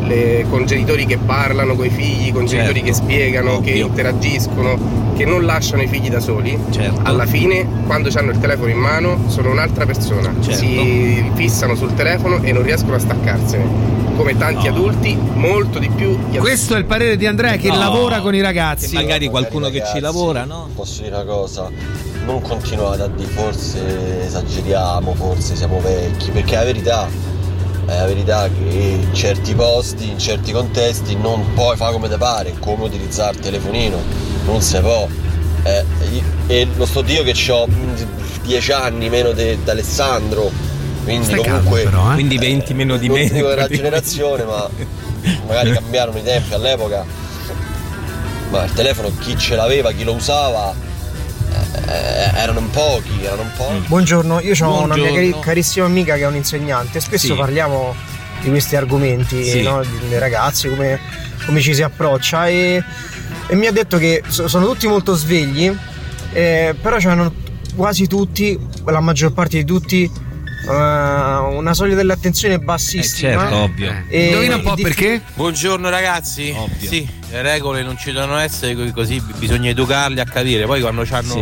le- 0.07 0.45
con 0.49 0.65
genitori 0.65 1.05
che 1.05 1.17
parlano 1.17 1.75
con 1.75 1.85
i 1.85 1.89
figli, 1.89 2.31
con 2.31 2.45
genitori 2.45 2.81
che 2.81 2.93
spiegano, 2.93 3.59
che 3.61 3.71
interagiscono, 3.71 5.13
che 5.15 5.25
non 5.25 5.45
lasciano 5.45 5.81
i 5.81 5.87
figli 5.87 6.09
da 6.09 6.19
soli, 6.19 6.57
alla 7.03 7.25
fine 7.25 7.67
quando 7.85 8.09
hanno 8.15 8.31
il 8.31 8.39
telefono 8.39 8.69
in 8.69 8.77
mano 8.77 9.19
sono 9.27 9.51
un'altra 9.51 9.85
persona, 9.85 10.33
si 10.41 11.23
fissano 11.35 11.75
sul 11.75 11.93
telefono 11.93 12.41
e 12.41 12.51
non 12.51 12.63
riescono 12.63 12.95
a 12.95 12.99
staccarsene. 12.99 13.95
Come 14.17 14.35
tanti 14.35 14.67
adulti, 14.67 15.15
molto 15.35 15.77
di 15.77 15.89
più. 15.89 16.17
gli 16.31 16.37
Questo 16.37 16.73
è 16.73 16.79
il 16.79 16.85
parere 16.85 17.17
di 17.17 17.27
Andrea 17.27 17.55
che 17.57 17.67
No. 17.67 17.77
lavora 17.77 18.19
con 18.21 18.33
i 18.33 18.41
ragazzi. 18.41 18.95
magari 18.95 19.27
qualcuno 19.29 19.69
che 19.69 19.83
ci 19.93 19.99
lavora, 19.99 20.43
no? 20.43 20.69
Posso 20.73 21.03
dire 21.03 21.13
una 21.13 21.23
cosa? 21.23 21.69
Non 22.25 22.41
continuate 22.41 23.03
a 23.03 23.07
dire 23.07 23.29
forse 23.29 24.25
esageriamo, 24.25 25.13
forse 25.13 25.55
siamo 25.55 25.79
vecchi, 25.79 26.31
perché 26.31 26.55
è 26.55 26.57
la 26.57 26.63
verità. 26.63 27.07
È 27.87 27.95
la 27.95 28.05
verità 28.05 28.49
che 28.49 28.75
in 28.75 29.13
certi 29.13 29.55
posti, 29.55 30.09
in 30.09 30.19
certi 30.19 30.51
contesti 30.51 31.15
non 31.15 31.53
puoi 31.53 31.77
fare 31.77 31.93
come 31.93 32.09
ti 32.09 32.17
pare, 32.17 32.53
come 32.59 32.83
utilizzare 32.83 33.35
il 33.35 33.39
telefonino, 33.39 33.97
non 34.45 34.61
si 34.61 34.77
può. 34.79 35.07
Eh, 35.63 35.85
e 36.47 36.67
lo 36.75 36.85
sto 36.85 37.01
io 37.05 37.23
che 37.23 37.33
ho 37.49 37.65
10 38.43 38.71
anni 38.73 39.09
meno 39.09 39.31
di 39.31 39.57
Alessandro, 39.65 40.51
quindi 41.05 41.27
Stai 41.27 41.41
comunque... 41.41 41.83
però, 41.83 42.11
eh. 42.11 42.13
Quindi 42.15 42.37
20 42.37 42.73
meno 42.73 42.97
di 42.97 43.07
non 43.07 43.17
me, 43.17 43.29
dico 43.29 43.47
della 43.47 43.69
generazione, 43.69 44.43
ma 44.43 44.69
magari 45.47 45.71
cambiarono 45.79 46.17
i 46.17 46.23
tempi 46.23 46.53
all'epoca. 46.53 47.05
Ma 48.49 48.65
il 48.65 48.73
telefono 48.73 49.11
chi 49.17 49.37
ce 49.37 49.55
l'aveva, 49.55 49.93
chi 49.93 50.03
lo 50.03 50.13
usava, 50.13 50.75
eh, 51.85 52.31
erano 52.39 52.59
in 52.59 52.69
pochi, 52.69 53.23
erano 53.23 53.41
in 53.43 53.51
pochi. 53.55 53.83
Buongiorno, 53.87 54.39
io 54.41 54.53
ho 54.67 54.81
una 54.83 54.95
mia 54.95 55.11
cari- 55.11 55.35
carissima 55.39 55.85
amica 55.85 56.15
che 56.15 56.21
è 56.21 56.27
un 56.27 56.35
insegnante. 56.35 56.99
Spesso 56.99 57.27
Sì. 57.27 57.33
parliamo 57.33 57.95
di 58.41 58.49
questi 58.49 58.75
argomenti, 58.75 59.43
Sì. 59.43 59.61
no, 59.61 59.81
dei 60.09 60.19
ragazzi, 60.19 60.69
come, 60.69 60.99
come 61.45 61.59
ci 61.61 61.73
si 61.73 61.81
approccia. 61.81 62.47
E, 62.47 62.83
e 63.47 63.55
mi 63.55 63.65
ha 63.67 63.71
detto 63.71 63.97
che 63.97 64.23
so- 64.27 64.47
sono 64.47 64.65
tutti 64.65 64.87
molto 64.87 65.15
svegli, 65.15 65.71
eh, 66.33 66.75
però 66.81 66.97
hanno 67.05 67.33
quasi 67.75 68.07
tutti, 68.07 68.59
la 68.85 68.99
maggior 68.99 69.31
parte 69.33 69.57
di 69.57 69.63
tutti, 69.65 70.03
eh, 70.03 70.69
una 70.69 71.73
soglia 71.73 71.95
dell'attenzione 71.95 72.59
bassissima. 72.59 73.31
certo, 73.39 73.55
ovvio. 73.55 73.93
E- 74.09 74.25
Indovina 74.25 74.55
un 74.55 74.61
po' 74.61 74.73
e 74.73 74.75
di- 74.75 74.81
perché? 74.83 75.21
Buongiorno 75.35 75.89
ragazzi. 75.89 76.53
Sì, 76.79 77.07
le 77.29 77.41
regole 77.41 77.83
non 77.83 77.97
ci 77.97 78.11
devono 78.11 78.37
essere, 78.37 78.75
co- 78.75 78.91
così 78.93 79.21
bisogna 79.37 79.69
educarli 79.69 80.19
a 80.19 80.25
capire. 80.25 80.65
Poi 80.65 80.81
quando 80.81 81.05
hanno 81.09 81.41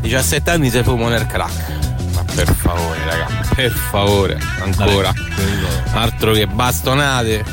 17 0.00 0.50
anni 0.50 0.70
fumano 0.82 1.10
nel 1.10 1.26
crack. 1.26 1.74
Ma 2.12 2.24
per 2.34 2.52
favore, 2.54 2.98
ragazzi, 3.04 3.54
per 3.54 3.72
favore, 3.72 4.38
ancora. 4.60 5.12
Altro 5.92 6.32
che 6.32 6.46
bastonate. 6.46 7.44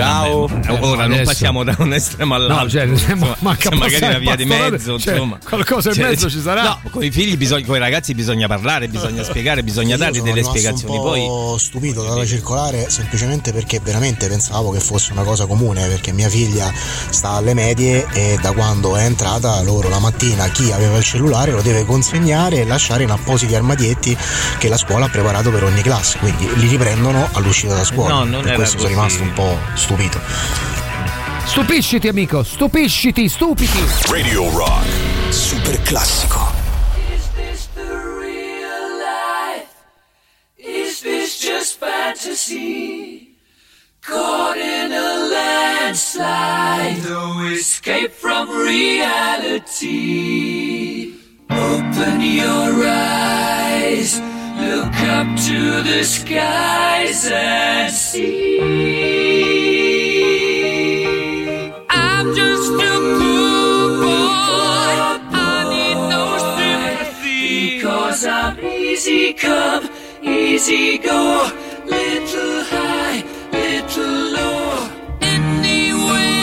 Ciao. 0.00 0.46
Vabbè, 0.46 0.78
ora 0.80 1.06
non 1.06 1.22
passiamo 1.24 1.64
da 1.64 1.74
un 1.78 1.92
estremo 1.92 2.34
all'altro. 2.34 2.64
No, 2.64 2.68
cioè, 2.70 2.84
insomma, 2.84 3.36
manca 3.40 3.74
magari 3.74 4.04
una 4.04 4.18
via 4.18 4.36
di 4.36 4.44
mezzo, 4.44 4.98
cioè, 4.98 5.14
insomma. 5.14 5.38
qualcosa 5.42 5.90
in 5.90 6.00
mezzo 6.00 6.30
ci 6.30 6.40
sarà. 6.40 6.62
No, 6.62 6.80
con 6.90 7.04
i 7.04 7.10
figli 7.10 7.36
bisogna, 7.36 7.66
con 7.66 7.76
i 7.76 7.78
ragazzi 7.78 8.14
bisogna 8.14 8.46
parlare, 8.46 8.88
bisogna 8.88 9.22
spiegare, 9.22 9.62
bisogna 9.62 9.96
dargli 9.96 10.14
sono 10.16 10.24
delle 10.26 10.40
rimasto 10.40 10.58
spiegazioni. 10.58 10.96
Un 10.96 11.02
po' 11.02 11.08
Poi 11.10 11.58
stupito 11.58 12.02
dalla 12.02 12.24
circolare 12.24 12.88
semplicemente 12.90 13.52
perché 13.52 13.80
veramente 13.82 14.28
pensavo 14.28 14.70
che 14.70 14.80
fosse 14.80 15.12
una 15.12 15.22
cosa 15.22 15.46
comune 15.46 15.86
perché 15.86 16.12
mia 16.12 16.28
figlia 16.28 16.72
sta 17.10 17.30
alle 17.30 17.54
medie 17.54 18.06
e 18.12 18.38
da 18.40 18.52
quando 18.52 18.96
è 18.96 19.04
entrata 19.04 19.60
loro 19.62 19.88
la 19.88 19.98
mattina 19.98 20.48
chi 20.48 20.70
aveva 20.72 20.96
il 20.96 21.04
cellulare 21.04 21.50
lo 21.52 21.62
deve 21.62 21.84
consegnare 21.84 22.60
e 22.60 22.64
lasciare 22.64 23.02
in 23.02 23.10
appositi 23.10 23.54
armadietti 23.54 24.16
che 24.58 24.68
la 24.68 24.76
scuola 24.76 25.06
ha 25.06 25.08
preparato 25.08 25.50
per 25.50 25.64
ogni 25.64 25.82
classe 25.82 26.18
quindi 26.18 26.48
li 26.56 26.68
riprendono 26.68 27.28
all'uscita 27.32 27.74
da 27.74 27.84
scuola 27.84 28.14
No, 28.14 28.24
non 28.24 28.42
per 28.42 28.54
questo 28.54 28.78
sono 28.78 28.88
così. 28.88 28.94
rimasto 28.94 29.22
un 29.22 29.32
po' 29.32 29.58
stupito 29.74 29.89
Stupisciti, 31.46 32.06
amico, 32.08 32.44
stupisciti, 32.44 33.28
stupiti. 33.28 33.84
Radio 34.08 34.48
Rock. 34.50 34.86
super 35.30 35.80
classico 35.82 36.52
Is 40.56 41.00
this 41.02 41.40
just 41.40 41.78
fantasy? 41.78 43.36
Caught 44.02 44.58
in 44.58 44.92
a 44.92 45.28
landslide, 45.32 47.02
no 47.04 47.40
escape 47.52 48.12
from 48.12 48.48
reality. 48.50 49.88
Open 51.50 52.20
your 52.20 52.86
eyes, 52.86 54.20
look 54.20 54.94
up 55.16 55.26
to 55.48 55.82
the 55.82 56.04
skies 56.04 57.26
and 57.32 57.92
see. 57.92 59.59
Easy 69.00 69.32
come, 69.32 69.88
easy 70.22 70.98
go, 70.98 71.50
little 71.86 72.64
high, 72.64 73.24
little 73.50 74.32
low. 74.36 74.88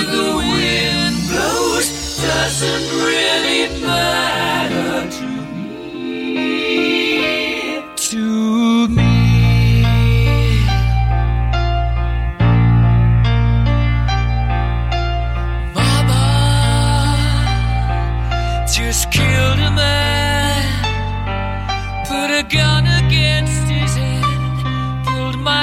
The 0.10 0.28
wind 0.38 1.18
blows 1.30 2.18
doesn't 2.22 3.06
really 3.06 3.47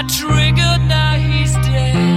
triggered, 0.09 0.82
now 0.89 1.14
he's 1.14 1.52
dead. 1.55 2.14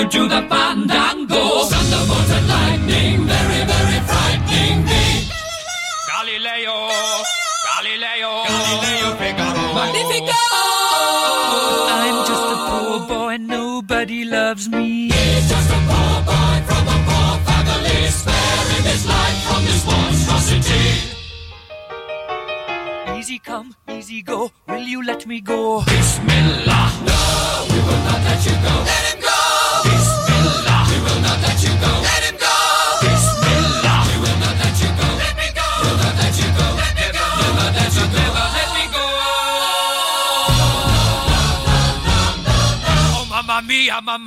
You 0.00 0.08
do 0.08 0.28
the 0.28 0.49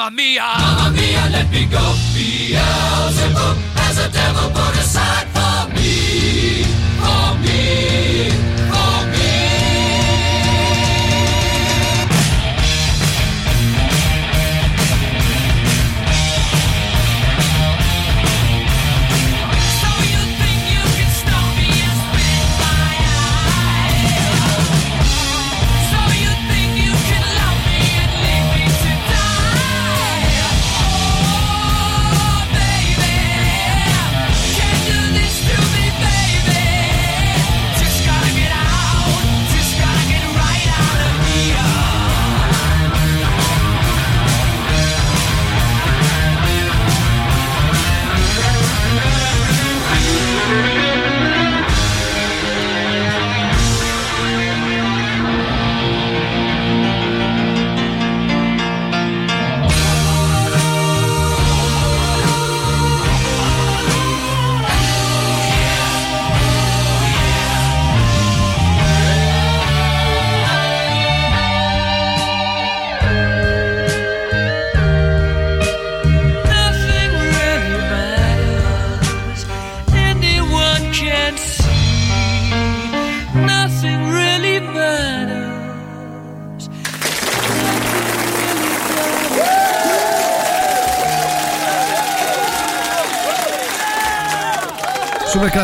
mamma 0.04 0.12
mia. 0.12 0.44
Mamma 0.58 0.90
mia, 0.92 1.30
let 1.32 1.50
me 1.52 1.66
go. 1.66 1.94
Beelzebub 2.14 2.93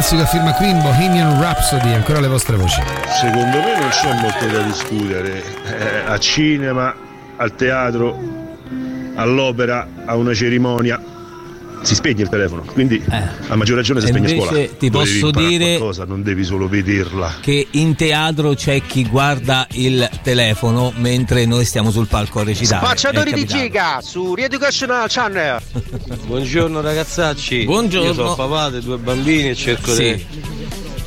classico 0.09 0.21
a 0.21 0.25
firma 0.25 0.53
Queen, 0.53 0.81
Bohemian 0.81 1.39
Rhapsody, 1.39 1.93
ancora 1.93 2.19
le 2.19 2.27
vostre 2.27 2.55
voci. 2.55 2.81
Secondo 3.21 3.59
me 3.59 3.79
non 3.79 3.89
c'è 3.89 4.13
molto 4.19 4.45
da 4.47 4.61
discutere. 4.63 5.43
Eh, 5.65 6.03
a 6.05 6.17
cinema, 6.17 6.95
al 7.35 7.53
teatro, 7.55 8.17
all'opera, 9.15 9.87
a 10.05 10.15
una 10.15 10.33
cerimonia. 10.33 10.99
Si 11.81 11.95
spegne 11.95 12.23
il 12.23 12.29
telefono, 12.29 12.61
quindi 12.73 13.01
a 13.09 13.55
maggior 13.55 13.77
ragione 13.77 14.01
si 14.01 14.07
E 14.07 14.09
spegne 14.09 14.25
a 14.25 14.35
scuola. 14.35 14.51
ti 14.77 14.89
Dovevi 14.89 15.19
posso 15.19 15.31
dire- 15.31 15.65
qualcosa, 15.77 16.05
non 16.05 16.21
devi 16.23 16.43
solo 16.43 16.67
vederla. 16.67 17.35
Che 17.39 17.67
in 17.71 17.95
teatro 17.95 18.53
c'è 18.53 18.81
chi 18.85 19.07
guarda 19.07 19.65
il 19.71 20.07
telefono 20.21 20.91
mentre 20.97 21.45
noi 21.45 21.63
stiamo 21.65 21.89
sul 21.89 22.07
palco 22.07 22.41
a 22.41 22.43
recitare. 22.43 22.85
Spacciatori 22.85 23.31
di 23.33 23.45
giga 23.45 23.99
su 24.01 24.35
Reeducational 24.35 25.07
Channel. 25.09 25.59
Buongiorno 26.27 26.81
ragazzacci. 26.81 27.63
Buongiorno. 27.63 28.07
Io 28.07 28.13
sono 28.13 28.35
papà 28.35 28.69
dei 28.69 28.81
due 28.81 28.97
bambini 28.97 29.49
e 29.49 29.55
cerco 29.55 29.93
Sì. 29.93 30.13
di 30.15 30.25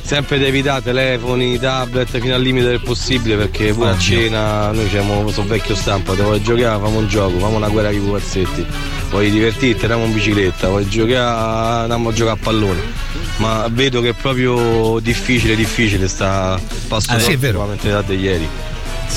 sempre 0.03 0.37
di 0.37 0.45
evitare 0.45 0.81
telefoni, 0.81 1.57
tablet 1.59 2.19
fino 2.19 2.33
al 2.35 2.41
limite 2.41 2.65
del 2.67 2.81
possibile 2.81 3.35
perché 3.37 3.73
pure 3.73 3.91
a 3.91 3.97
cena 3.97 4.71
noi 4.71 4.89
siamo 4.89 5.29
sono 5.29 5.47
vecchio 5.47 5.75
stampa, 5.75 6.13
vuoi 6.13 6.41
giocare, 6.41 6.79
famo 6.81 6.97
un 6.97 7.07
gioco, 7.07 7.37
famo 7.39 7.55
una 7.57 7.69
guerra 7.69 7.89
di 7.91 7.97
pupazzetti. 7.99 8.65
Vuoi 9.13 9.29
divertirti, 9.29 9.81
andiamo 9.85 10.05
in 10.05 10.13
bicicletta, 10.13 10.69
vuoi 10.69 10.87
giocare, 10.89 11.81
andiamo 11.81 12.09
a 12.09 12.13
giocare 12.13 12.39
a 12.39 12.43
pallone. 12.43 12.81
Ma 13.37 13.67
vedo 13.69 14.01
che 14.01 14.09
è 14.09 14.13
proprio 14.13 14.97
difficile, 14.99 15.55
difficile 15.55 16.07
sta 16.07 16.59
passo 16.87 17.11
Ah, 17.11 17.19
sì, 17.19 17.33
è 17.33 17.37
vero. 17.37 17.59
la 17.59 17.65
mentalità 17.67 18.01
di 18.01 18.15
ieri. 18.19 18.47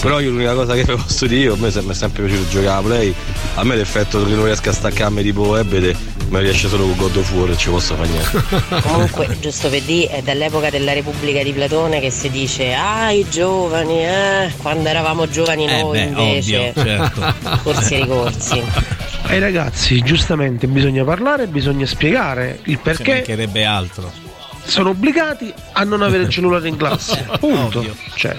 Però 0.02 0.20
io 0.20 0.28
l'unica 0.31 0.52
cosa 0.52 0.74
che 0.74 0.85
posso 0.94 1.27
dire, 1.27 1.51
a 1.51 1.56
me 1.56 1.70
mi 1.73 1.90
è 1.90 1.94
sempre 1.94 2.24
piaciuto 2.24 2.48
giocare 2.51 2.78
a 2.78 2.82
play, 2.82 3.14
a 3.55 3.64
me 3.64 3.74
l'effetto 3.77 4.23
che 4.27 4.35
non 4.35 4.44
riesco 4.44 4.68
a 4.68 4.73
staccarmi 4.74 5.23
tipo 5.23 5.56
Ebede, 5.56 5.97
mi 6.28 6.40
riesce 6.40 6.68
solo 6.68 6.85
con 6.85 6.97
God 6.97 7.16
of 7.16 7.32
War 7.32 7.51
e 7.51 7.56
ci 7.56 7.70
posso 7.70 7.94
fare 7.94 8.09
niente. 8.09 8.43
Comunque, 8.86 9.35
giusto 9.40 9.70
per 9.70 9.81
dire, 9.81 10.10
è 10.10 10.20
dall'epoca 10.23 10.68
della 10.68 10.93
Repubblica 10.93 11.43
di 11.43 11.52
Platone 11.52 12.01
che 12.01 12.10
si 12.10 12.28
dice 12.28 12.74
Ah, 12.74 13.10
i 13.12 13.24
giovani, 13.31 14.05
eh, 14.05 14.52
quando 14.60 14.90
eravamo 14.90 15.27
giovani 15.27 15.64
Eh 15.66 15.81
noi 15.81 15.98
beh, 15.98 16.05
invece. 16.05 16.56
ovvio, 16.77 16.82
certo. 16.85 17.35
Corsi 17.62 17.94
e 17.94 17.98
ricorsi. 18.02 18.62
Ai 19.28 19.38
ragazzi, 19.40 20.00
giustamente 20.02 20.66
bisogna 20.66 21.04
parlare, 21.04 21.46
bisogna 21.46 21.86
spiegare 21.86 22.60
il 22.64 22.76
Ci 22.76 22.80
perché 22.82 23.12
mancherebbe 23.14 23.64
altro. 23.64 24.12
sono 24.64 24.90
obbligati 24.90 25.52
a 25.72 25.84
non 25.84 26.02
avere 26.02 26.24
il 26.24 26.28
cellulare 26.28 26.68
in 26.68 26.76
classe. 26.76 27.26
Punto. 27.38 27.78
Ovvio. 27.80 27.94
Cioè, 28.14 28.36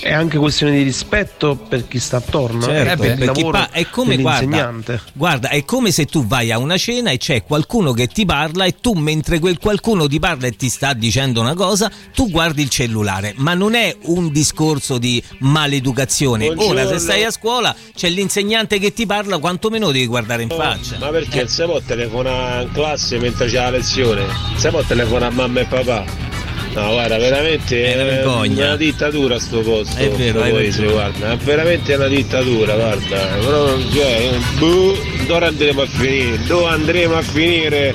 è 0.00 0.12
anche 0.12 0.38
questione 0.38 0.72
di 0.72 0.82
rispetto 0.82 1.56
per 1.56 1.86
chi 1.88 1.98
sta 1.98 2.18
attorno. 2.18 2.62
Certo, 2.62 3.02
e 3.02 3.06
per 3.06 3.10
il 3.10 3.18
per 3.18 3.30
chi 3.32 3.40
lavoro 3.42 3.58
pa- 3.58 3.70
è 3.70 3.86
come 3.88 4.16
guarda, 4.16 4.74
guarda, 5.12 5.48
è 5.48 5.64
come 5.64 5.90
se 5.90 6.06
tu 6.06 6.26
vai 6.26 6.50
a 6.52 6.58
una 6.58 6.76
cena 6.76 7.10
e 7.10 7.18
c'è 7.18 7.42
qualcuno 7.44 7.92
che 7.92 8.06
ti 8.06 8.24
parla 8.24 8.64
e 8.64 8.76
tu 8.80 8.92
mentre 8.92 9.38
quel 9.38 9.58
qualcuno 9.58 10.06
ti 10.06 10.18
parla 10.18 10.46
e 10.46 10.56
ti 10.56 10.68
sta 10.68 10.92
dicendo 10.92 11.40
una 11.40 11.54
cosa, 11.54 11.90
tu 12.14 12.30
guardi 12.30 12.62
il 12.62 12.68
cellulare, 12.68 13.34
ma 13.36 13.54
non 13.54 13.74
è 13.74 13.94
un 14.04 14.30
discorso 14.30 14.98
di 14.98 15.22
maleducazione. 15.40 16.46
Ora 16.46 16.54
Buongiorno. 16.54 16.90
se 16.90 16.98
stai 16.98 17.24
a 17.24 17.30
scuola 17.30 17.74
c'è 17.94 18.08
l'insegnante 18.08 18.78
che 18.78 18.92
ti 18.92 19.06
parla, 19.06 19.38
quantomeno 19.38 19.90
devi 19.90 20.06
guardare 20.06 20.42
in 20.42 20.48
faccia. 20.48 20.98
Ma 20.98 21.08
perché 21.08 21.38
non 21.38 21.48
si 21.48 21.62
può 21.64 21.80
telefonare 21.80 22.62
in 22.64 22.72
classe 22.72 23.18
mentre 23.18 23.46
c'è 23.46 23.56
la 23.56 23.70
lezione? 23.70 24.24
Si 24.56 24.68
può 24.68 24.82
telefonare 24.82 25.26
a 25.26 25.30
mamma 25.30 25.60
e 25.60 25.64
papà? 25.66 26.25
No, 26.76 26.90
guarda, 26.92 27.16
veramente 27.16 27.84
È 27.84 27.94
una 27.94 28.02
è 28.02 28.06
vergogna. 28.16 28.64
una 28.66 28.76
dittatura 28.76 29.38
sto 29.38 29.60
posto. 29.60 29.96
È 29.96 30.10
vero, 30.10 30.42
hai 30.42 30.52
paese, 30.52 30.84
guarda, 30.86 31.32
è 31.32 31.36
veramente 31.36 31.94
una 31.94 32.06
dittatura, 32.06 32.74
guarda. 32.74 33.16
Però, 33.40 33.78
cioè, 33.94 34.30
boh, 34.58 34.94
dove 35.26 35.46
andremo 35.46 35.80
a 35.80 35.86
finire? 35.86 36.38
Dove 36.44 36.66
andremo 36.68 37.14
a 37.16 37.22
finire? 37.22 37.94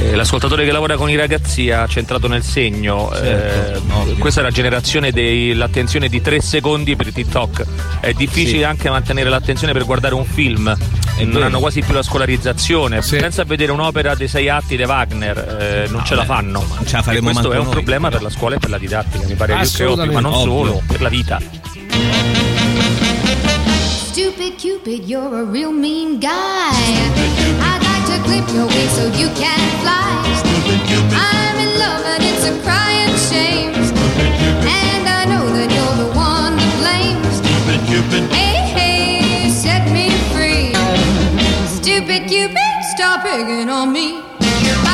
Eh, 0.00 0.14
L'ascoltatore 0.16 0.64
che 0.64 0.72
lavora 0.72 0.96
con 0.96 1.08
i 1.08 1.16
ragazzi 1.16 1.70
ha 1.70 1.86
centrato 1.86 2.26
nel 2.28 2.42
segno. 2.42 3.10
Certo, 3.14 4.10
eh, 4.10 4.14
questa 4.18 4.40
è 4.40 4.42
la 4.42 4.50
generazione 4.50 5.12
dell'attenzione 5.12 6.08
di 6.08 6.20
3 6.20 6.40
secondi 6.40 6.96
per 6.96 7.12
TikTok. 7.12 7.64
È 8.00 8.12
difficile 8.12 8.58
Sì. 8.58 8.62
anche 8.64 8.90
mantenere 8.90 9.30
l'attenzione 9.30 9.72
per 9.72 9.84
guardare 9.84 10.14
un 10.14 10.24
film. 10.24 10.76
non 11.16 11.30
vero. 11.30 11.44
hanno 11.46 11.60
quasi 11.60 11.80
più 11.80 11.94
la 11.94 12.02
scolarizzazione. 12.02 13.00
Pensa 13.08 13.42
a 13.42 13.44
vedere 13.44 13.70
un'opera 13.70 14.16
dei 14.16 14.26
sei 14.26 14.48
atti 14.48 14.76
di 14.76 14.82
Wagner, 14.82 15.84
eh, 15.86 15.88
non 15.88 16.04
ce 16.04 16.16
la 16.16 16.24
fanno. 16.24 16.60
insomma, 16.60 16.84
ce 16.84 16.92
la 16.94 16.98
E 16.98 17.02
faremo 17.04 17.22
questo 17.30 17.42
manco 17.42 17.54
è 17.54 17.58
un 17.58 17.64
noi, 17.66 17.72
problema 17.72 18.08
però. 18.08 18.20
per 18.20 18.30
la 18.30 18.34
scuola 18.36 18.54
e 18.56 18.58
per 18.58 18.70
la 18.70 18.78
didattica, 18.78 19.26
mi 19.26 19.34
pare 19.34 19.54
più 19.60 19.70
che 19.76 19.84
ovvio, 19.84 20.12
ma 20.12 20.20
non 20.20 20.32
Assolutamente. 20.32 20.44
solo, 20.44 20.70
Ovvio. 20.70 20.82
per 20.88 21.00
la 21.00 21.08
vita. 21.08 21.40
Stupid 24.10 24.54
Cupid, 24.60 25.08
you're 25.08 25.36
a 25.38 25.44
real 25.50 25.72
mean 25.72 26.18
guy. 26.18 27.73
Your 28.52 28.66
wings 28.66 28.92
so 28.92 29.06
you 29.20 29.28
can 29.34 29.60
fly. 29.82 30.08
I'm 31.12 31.56
in 31.58 31.78
love 31.78 32.04
and 32.06 32.22
it's 32.24 32.44
a 32.44 32.54
crying 32.62 33.16
shame. 33.30 33.72
And 34.66 35.04
I 35.08 35.24
know 35.26 35.46
that 35.56 35.70
you're 35.76 35.96
the 36.04 36.10
one 36.16 36.54
to 36.58 36.68
blame. 36.80 37.18
Hey, 38.30 38.56
hey, 38.76 39.50
set 39.50 39.90
me 39.92 40.10
free. 40.34 40.74
Stupid 41.66 42.28
Cupid, 42.28 42.58
stop 42.96 43.22
picking 43.24 43.68
on 43.70 43.92
me. 43.92 44.22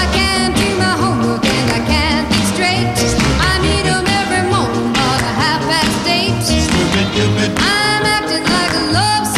I 0.03 0.05
can't 0.17 0.55
do 0.57 0.69
my 0.79 0.95
homework 1.03 1.45
and 1.45 1.71
I 1.73 1.81
can't 1.93 2.27
think 2.31 2.47
straight. 2.55 2.89
I 3.51 3.53
need 3.67 3.87
'em 3.87 4.07
every 4.21 4.45
morning 4.53 4.93
by 4.93 5.15
the 5.25 5.33
half 5.43 5.63
past 5.71 6.09
eight. 6.09 6.35
I'm 7.59 8.05
acting 8.17 8.45
like 8.45 8.73
a 8.83 8.85
lovesick 8.93 9.30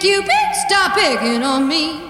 Cupid, 0.00 0.30
stop 0.66 0.94
picking 0.94 1.42
on 1.42 1.68
me. 1.68 2.09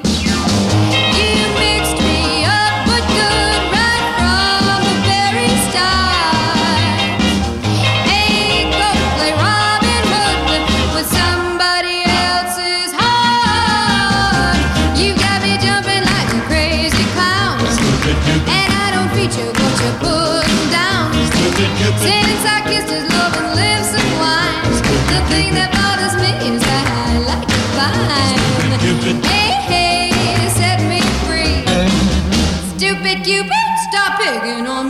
Stupid 33.31 33.47
Cupid, 33.47 33.79
stop 33.91 34.19
picking 34.19 34.67
on 34.67 34.90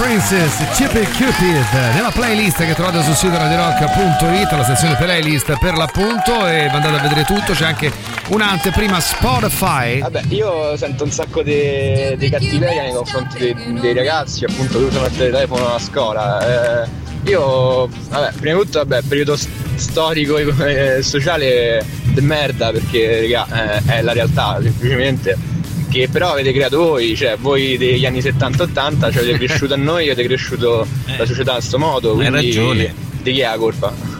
Francis, 0.00 0.66
Chippy 0.72 1.04
Cupid, 1.04 1.92
nella 1.92 2.10
playlist 2.10 2.64
che 2.64 2.72
trovate 2.72 3.02
sul 3.02 3.14
sito 3.14 3.36
radiorock.it, 3.36 4.50
la 4.50 4.64
sezione 4.64 4.96
playlist 4.96 5.58
per 5.58 5.74
l'appunto 5.74 6.46
e 6.46 6.68
andate 6.68 6.96
a 6.96 7.02
vedere 7.02 7.24
tutto, 7.24 7.52
c'è 7.52 7.66
anche 7.66 7.92
un'anteprima 8.28 8.98
Spotify. 8.98 10.00
Vabbè, 10.00 10.22
io 10.28 10.74
sento 10.78 11.04
un 11.04 11.10
sacco 11.10 11.42
di, 11.42 12.16
di 12.16 12.30
cattiveria 12.30 12.84
nei 12.84 12.94
confronti 12.94 13.38
dei, 13.40 13.78
dei 13.78 13.92
ragazzi 13.92 14.46
appunto 14.46 14.78
che 14.78 14.84
usano 14.84 15.04
il 15.04 15.16
telefono 15.16 15.74
a 15.74 15.78
scuola. 15.78 16.84
Eh, 16.84 16.88
io, 17.24 17.86
vabbè, 18.08 18.32
prima 18.40 18.56
di 18.56 18.64
tutto, 18.64 18.78
vabbè, 18.78 19.02
periodo 19.06 19.36
storico 19.36 20.38
e 20.38 20.96
eh, 20.96 21.02
sociale 21.02 21.84
de 22.04 22.20
merda 22.22 22.70
perché, 22.70 23.28
raga, 23.30 23.74
eh, 23.84 23.98
è 23.98 24.00
la 24.00 24.14
realtà 24.14 24.60
semplicemente. 24.62 25.49
Che 25.90 26.08
però 26.08 26.30
avete 26.32 26.52
creato 26.52 26.78
voi, 26.78 27.16
cioè 27.16 27.36
voi 27.36 27.76
degli 27.76 28.06
anni 28.06 28.20
70-80, 28.20 29.12
cioè 29.12 29.22
avete 29.22 29.38
cresciuto 29.44 29.74
a 29.74 29.76
noi, 29.76 30.04
avete 30.04 30.22
cresciuto 30.24 30.86
la 31.18 31.26
società 31.26 31.50
in 31.52 31.58
questo 31.58 31.78
modo. 31.78 32.10
Hai 32.12 32.28
Quindi 32.28 32.46
ragione. 32.46 32.94
Di 33.22 33.32
chi 33.32 33.40
è 33.40 33.46
la 33.48 33.56
colpa? 33.56 34.18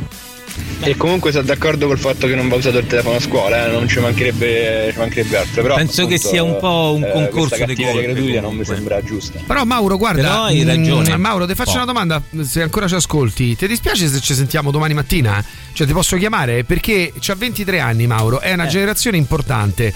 E 0.83 0.97
comunque 0.97 1.31
sono 1.31 1.45
d'accordo 1.45 1.87
col 1.87 1.99
fatto 1.99 2.27
che 2.27 2.35
non 2.35 2.49
va 2.49 2.57
usato 2.57 2.79
il 2.79 2.87
telefono 2.87 3.17
a 3.17 3.21
scuola, 3.21 3.67
eh, 3.67 3.71
non 3.71 3.87
ci 3.87 4.01
mancherebbe, 4.01 4.89
ci 4.93 4.99
mancherebbe 4.99 5.37
altro. 5.37 5.61
Però, 5.63 5.75
Penso 5.77 6.07
che 6.07 6.15
appunto, 6.15 6.29
sia 6.29 6.43
un 6.43 6.57
po' 6.59 6.93
un 6.97 7.05
eh, 7.05 7.11
concorso 7.13 7.65
di 7.67 7.75
colpe, 7.77 8.03
gratuita 8.03 8.41
non 8.41 8.57
mi 8.57 8.65
sembra 8.65 9.03
giusta. 9.03 9.41
Però 9.47 9.65
Mauro, 9.65 9.99
guarda, 9.99 10.23
Però 10.23 10.43
hai 10.45 10.65
ragione. 10.65 11.17
mm, 11.17 11.21
Mauro, 11.21 11.47
ti 11.47 11.55
faccio 11.55 11.77
una 11.77 11.85
domanda, 11.85 12.23
se 12.41 12.63
ancora 12.63 12.89
ci 12.89 12.95
ascolti. 12.95 13.55
Ti 13.57 13.67
dispiace 13.69 14.09
se 14.09 14.21
ci 14.21 14.33
sentiamo 14.35 14.71
domani 14.71 14.95
mattina? 14.95 15.45
Cioè, 15.75 15.87
ti 15.87 15.93
posso 15.93 16.17
chiamare? 16.17 16.65
Perché 16.65 17.13
c'ha 17.21 17.35
23 17.35 17.79
anni, 17.79 18.07
Mauro, 18.07 18.41
è 18.41 18.55
una 18.55 18.65
Eh. 18.65 18.69
generazione 18.69 19.19
importante. 19.19 19.93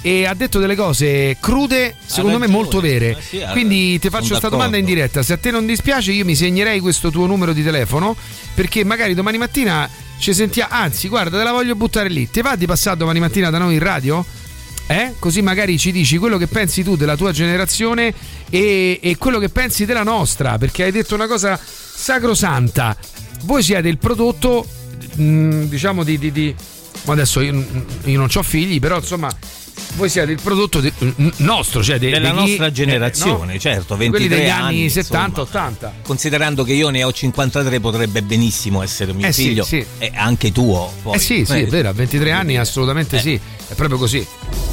E 0.00 0.26
ha 0.26 0.34
detto 0.34 0.60
delle 0.60 0.76
cose 0.76 1.36
crude, 1.40 1.94
secondo 2.06 2.38
me 2.38 2.46
molto 2.46 2.80
vere. 2.80 3.16
Sì, 3.20 3.42
ha- 3.42 3.50
Quindi 3.50 3.98
ti 3.98 4.08
faccio 4.10 4.28
questa 4.28 4.48
domanda 4.48 4.76
in 4.76 4.84
diretta. 4.84 5.22
Se 5.22 5.32
a 5.32 5.36
te 5.38 5.50
non 5.50 5.66
dispiace, 5.66 6.12
io 6.12 6.24
mi 6.24 6.36
segnerei 6.36 6.78
questo 6.80 7.10
tuo 7.10 7.26
numero 7.26 7.52
di 7.52 7.64
telefono. 7.64 8.16
Perché 8.54 8.84
magari 8.84 9.14
domani 9.14 9.38
mattina 9.38 9.88
ci 10.18 10.32
sentiamo. 10.32 10.72
Anzi, 10.72 11.08
guarda, 11.08 11.36
te 11.38 11.44
la 11.44 11.50
voglio 11.52 11.74
buttare 11.74 12.08
lì. 12.08 12.30
Ti 12.30 12.40
va 12.42 12.54
di 12.56 12.66
passare 12.66 12.96
domani 12.96 13.18
mattina 13.20 13.50
da 13.50 13.58
noi 13.58 13.74
in 13.74 13.80
radio? 13.80 14.24
Eh? 14.86 15.14
Così 15.18 15.42
magari 15.42 15.78
ci 15.78 15.92
dici 15.92 16.16
quello 16.16 16.38
che 16.38 16.46
pensi 16.46 16.82
tu 16.82 16.96
della 16.96 17.16
tua 17.16 17.30
generazione 17.32 18.14
e, 18.48 19.00
e 19.02 19.16
quello 19.18 19.38
che 19.38 19.48
pensi 19.50 19.84
della 19.84 20.02
nostra, 20.04 20.56
perché 20.58 20.84
hai 20.84 20.92
detto 20.92 21.14
una 21.14 21.26
cosa 21.26 21.60
sacrosanta. 21.60 22.96
Voi 23.42 23.62
siete 23.62 23.88
il 23.88 23.98
prodotto, 23.98 24.64
mh, 25.16 25.64
diciamo, 25.64 26.04
di... 26.04 26.18
di- 26.18 26.32
di- 26.32 26.54
adesso 27.06 27.40
io, 27.40 27.64
io 28.04 28.18
non 28.18 28.28
ho 28.32 28.42
figli, 28.42 28.78
però 28.78 28.96
insomma... 28.96 29.28
Voi 29.94 30.08
siete 30.08 30.30
il 30.32 30.40
prodotto 30.42 30.80
n- 30.80 31.32
nostro, 31.38 31.82
cioè 31.82 31.98
de- 31.98 32.10
Della 32.10 32.30
chi- 32.30 32.34
nostra 32.36 32.70
generazione, 32.70 33.52
eh, 33.52 33.54
no? 33.54 33.60
certo, 33.60 33.96
Quelli 33.96 34.10
23 34.10 34.36
degli 34.36 34.48
anni, 34.48 34.78
anni 34.80 34.86
70-80. 34.88 35.90
Considerando 36.02 36.64
che 36.64 36.72
io 36.72 36.88
ne 36.90 37.02
ho 37.04 37.12
53 37.12 37.80
potrebbe 37.80 38.22
benissimo 38.22 38.82
essere 38.82 39.12
mio 39.12 39.26
Eh 39.26 39.32
sì, 39.32 39.48
figlio 39.48 39.64
sì. 39.64 39.84
e 39.98 40.12
anche 40.14 40.52
tuo. 40.52 40.92
Poi. 41.02 41.14
Eh 41.14 41.18
sì, 41.18 41.44
sì, 41.44 41.60
è 41.62 41.66
vero, 41.66 41.88
a 41.88 41.92
23 41.92 42.30
anni 42.30 42.56
assolutamente 42.58 43.18
sì, 43.18 43.34
è 43.68 43.74
proprio 43.74 43.98
così. 43.98 44.24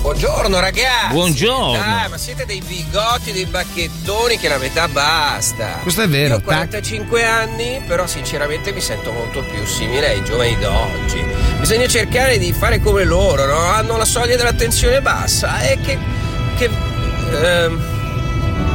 Buongiorno 0.02 0.60
ragazzi! 0.60 1.14
Buongiorno. 1.14 1.72
Dai, 1.82 2.10
ma 2.10 2.18
siete 2.18 2.46
dei 2.46 2.62
bigotti, 2.66 3.32
dei 3.32 3.46
bacchettoni 3.46 4.38
che 4.38 4.48
la 4.48 4.60
metà 4.60 4.88
basta! 4.88 5.80
Questo 5.82 6.04
è 6.04 6.08
vero, 6.08 6.36
Io 6.36 6.40
ho 6.42 6.42
45 6.44 7.24
anni, 7.26 7.82
però 7.88 8.06
sinceramente 8.06 8.72
mi 8.72 8.82
sento 8.82 9.12
molto 9.12 9.44
più 9.44 9.66
simile 9.66 10.10
ai 10.10 10.24
giovani 10.24 10.56
d'oggi. 10.60 11.24
Bisogna 11.60 11.88
cercare 11.88 12.38
di 12.38 12.54
fare 12.54 12.80
come 12.80 13.04
loro, 13.04 13.48
no? 13.48 13.58
Hanno 13.58 13.98
la 13.98 14.06
soglia 14.06 14.36
dell'attenzione 14.36 14.95
bassa 15.02 15.60
e 15.62 15.80
che. 15.80 15.98
che. 16.58 16.70
ehm, 17.44 17.80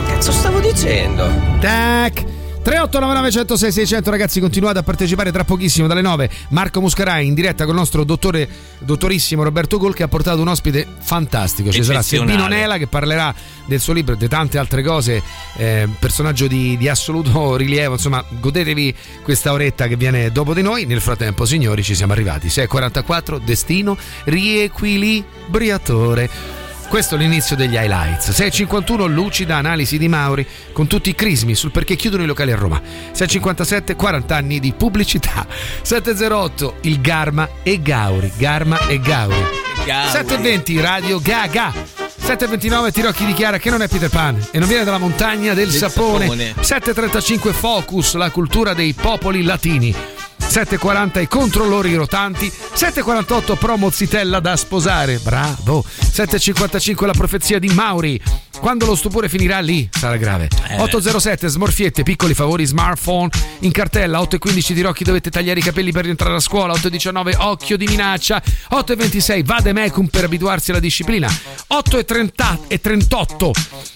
cazzo 0.06 0.32
stavo 0.32 0.60
dicendo? 0.60 1.30
Tac! 1.60 2.24
3899 2.62 3.30
106 3.30 3.72
600 3.72 4.10
ragazzi 4.10 4.38
continuate 4.38 4.80
a 4.80 4.82
partecipare 4.82 5.32
tra 5.32 5.44
pochissimo 5.44 5.86
dalle 5.86 6.02
9 6.02 6.28
Marco 6.50 6.82
Muscarai 6.82 7.26
in 7.26 7.32
diretta 7.32 7.64
con 7.64 7.72
il 7.72 7.80
nostro 7.80 8.04
dottore 8.04 8.46
dottorissimo 8.80 9.42
Roberto 9.42 9.78
Gol 9.78 9.94
che 9.94 10.02
ha 10.02 10.08
portato 10.08 10.42
un 10.42 10.48
ospite 10.48 10.86
fantastico. 10.98 11.70
Ci 11.70 11.82
sarà. 11.82 12.02
Sebino 12.02 12.48
Nela 12.48 12.76
che 12.76 12.86
parlerà 12.86 13.34
del 13.64 13.80
suo 13.80 13.94
libro 13.94 14.12
e 14.14 14.18
di 14.18 14.28
tante 14.28 14.58
altre 14.58 14.82
cose. 14.82 15.22
Eh, 15.56 15.88
personaggio 15.98 16.46
di, 16.46 16.76
di 16.76 16.86
assoluto 16.88 17.56
rilievo. 17.56 17.94
Insomma 17.94 18.22
godetevi 18.28 18.94
questa 19.22 19.52
oretta 19.52 19.86
che 19.86 19.96
viene 19.96 20.30
dopo 20.30 20.52
di 20.54 20.62
noi. 20.62 20.86
Nel 20.86 21.00
frattempo 21.00 21.46
signori 21.46 21.82
ci 21.82 21.94
siamo 21.94 22.12
arrivati. 22.12 22.48
6.44 22.48 23.40
destino 23.42 23.96
riequilibriatore 24.24 26.59
questo 26.90 27.14
è 27.14 27.18
l'inizio 27.18 27.54
degli 27.54 27.76
highlights. 27.76 28.30
6.51 28.30 29.06
lucida 29.06 29.54
analisi 29.54 29.96
di 29.96 30.08
Mauri 30.08 30.44
con 30.72 30.88
tutti 30.88 31.10
i 31.10 31.14
crismi 31.14 31.54
sul 31.54 31.70
perché 31.70 31.94
chiudono 31.94 32.24
i 32.24 32.26
locali 32.26 32.50
a 32.50 32.56
Roma. 32.56 32.82
6.57 33.14 33.94
40 33.94 34.36
anni 34.36 34.58
di 34.58 34.72
pubblicità. 34.72 35.46
7.08 35.86 36.72
il 36.82 37.00
Garma 37.00 37.48
e 37.62 37.80
Gauri. 37.80 38.32
Garma 38.36 38.88
e 38.88 38.98
Gauri. 38.98 39.40
7.20 39.86 40.80
Radio 40.80 41.20
Gaga. 41.20 42.09
7.29 42.30 42.92
Tirocchi 42.92 43.24
di 43.26 43.32
Chiara 43.32 43.58
che 43.58 43.70
non 43.70 43.82
è 43.82 43.88
Peter 43.88 44.08
Pan 44.08 44.40
e 44.52 44.60
non 44.60 44.68
viene 44.68 44.84
dalla 44.84 44.98
montagna 44.98 45.52
del, 45.52 45.68
Del 45.68 45.76
sapone. 45.76 46.28
sapone. 46.28 46.54
7.35 46.60 47.52
Focus, 47.52 48.14
la 48.14 48.30
cultura 48.30 48.72
dei 48.72 48.92
popoli 48.92 49.42
latini. 49.42 49.92
7.40 50.40 51.22
i 51.22 51.26
controllori 51.26 51.92
rotanti, 51.96 52.46
7.48 52.46 53.56
promo 53.56 53.90
zitella 53.90 54.38
da 54.38 54.56
sposare, 54.56 55.18
bravo, 55.18 55.84
7.55 56.00 57.04
la 57.06 57.12
profezia 57.12 57.58
di 57.58 57.68
Mauri, 57.70 58.20
quando 58.60 58.86
lo 58.86 58.94
stupore 58.94 59.28
finirà 59.28 59.58
lì 59.60 59.88
sarà 59.90 60.16
grave, 60.16 60.48
Eh. 60.68 60.76
8.07 60.76 61.46
smorfiette, 61.46 62.02
piccoli 62.02 62.34
favori, 62.34 62.64
smartphone, 62.66 63.28
in 63.60 63.72
cartella, 63.72 64.20
8.15 64.20 64.72
di 64.72 64.80
Rocchi 64.82 65.04
dovete 65.04 65.30
tagliare 65.30 65.58
i 65.58 65.62
capelli 65.62 65.92
per 65.92 66.04
rientrare 66.04 66.36
a 66.36 66.40
scuola, 66.40 66.74
8.19 66.74 67.34
occhio 67.38 67.76
di 67.76 67.86
minaccia, 67.86 68.42
8.26 68.72 69.44
vademecum 69.44 70.06
per 70.06 70.24
abituarsi 70.24 70.70
alla 70.70 70.80
disciplina, 70.80 71.28
8.38 71.28 73.50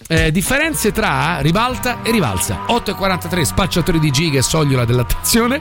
eh, 0.09 0.31
differenze 0.31 0.93
tra 0.93 1.39
ribalta 1.41 2.03
e 2.03 2.11
rivalsa, 2.11 2.65
8.43 2.69 3.43
spacciatori 3.43 3.99
di 3.99 4.11
giga 4.11 4.39
e 4.39 4.43
sogliola 4.43 4.85
dell'attenzione, 4.85 5.61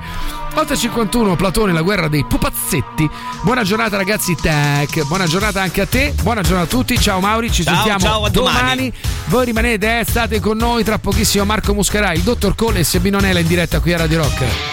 8.51 0.55 1.35
Platone, 1.35 1.73
la 1.73 1.81
guerra 1.81 2.07
dei 2.07 2.25
pupazzetti. 2.25 3.09
Buona 3.43 3.63
giornata 3.63 3.97
ragazzi, 3.97 4.35
tac. 4.35 5.05
Buona 5.07 5.25
giornata 5.25 5.61
anche 5.61 5.81
a 5.81 5.87
te. 5.87 6.13
Buona 6.21 6.41
giornata 6.41 6.65
a 6.65 6.67
tutti. 6.67 6.99
Ciao 6.99 7.19
Mauri, 7.19 7.51
ci 7.51 7.63
Ciao, 7.63 7.73
sentiamo 7.73 7.99
ciao, 7.99 8.25
a 8.25 8.29
domani. 8.29 8.92
Voi 9.25 9.45
rimanete, 9.45 9.99
eh, 9.99 10.05
state 10.05 10.39
con 10.39 10.57
noi 10.57 10.83
tra 10.83 10.99
pochissimo 10.99 11.45
Marco 11.45 11.73
Muscarai, 11.73 12.17
il 12.17 12.23
dottor 12.23 12.55
Cole 12.55 12.79
e 12.79 12.83
Sebino 12.83 13.19
Nela 13.19 13.39
in 13.39 13.47
diretta 13.47 13.79
qui 13.79 13.93
a 13.93 13.97
Radio 13.97 14.21
Rock. 14.21 14.72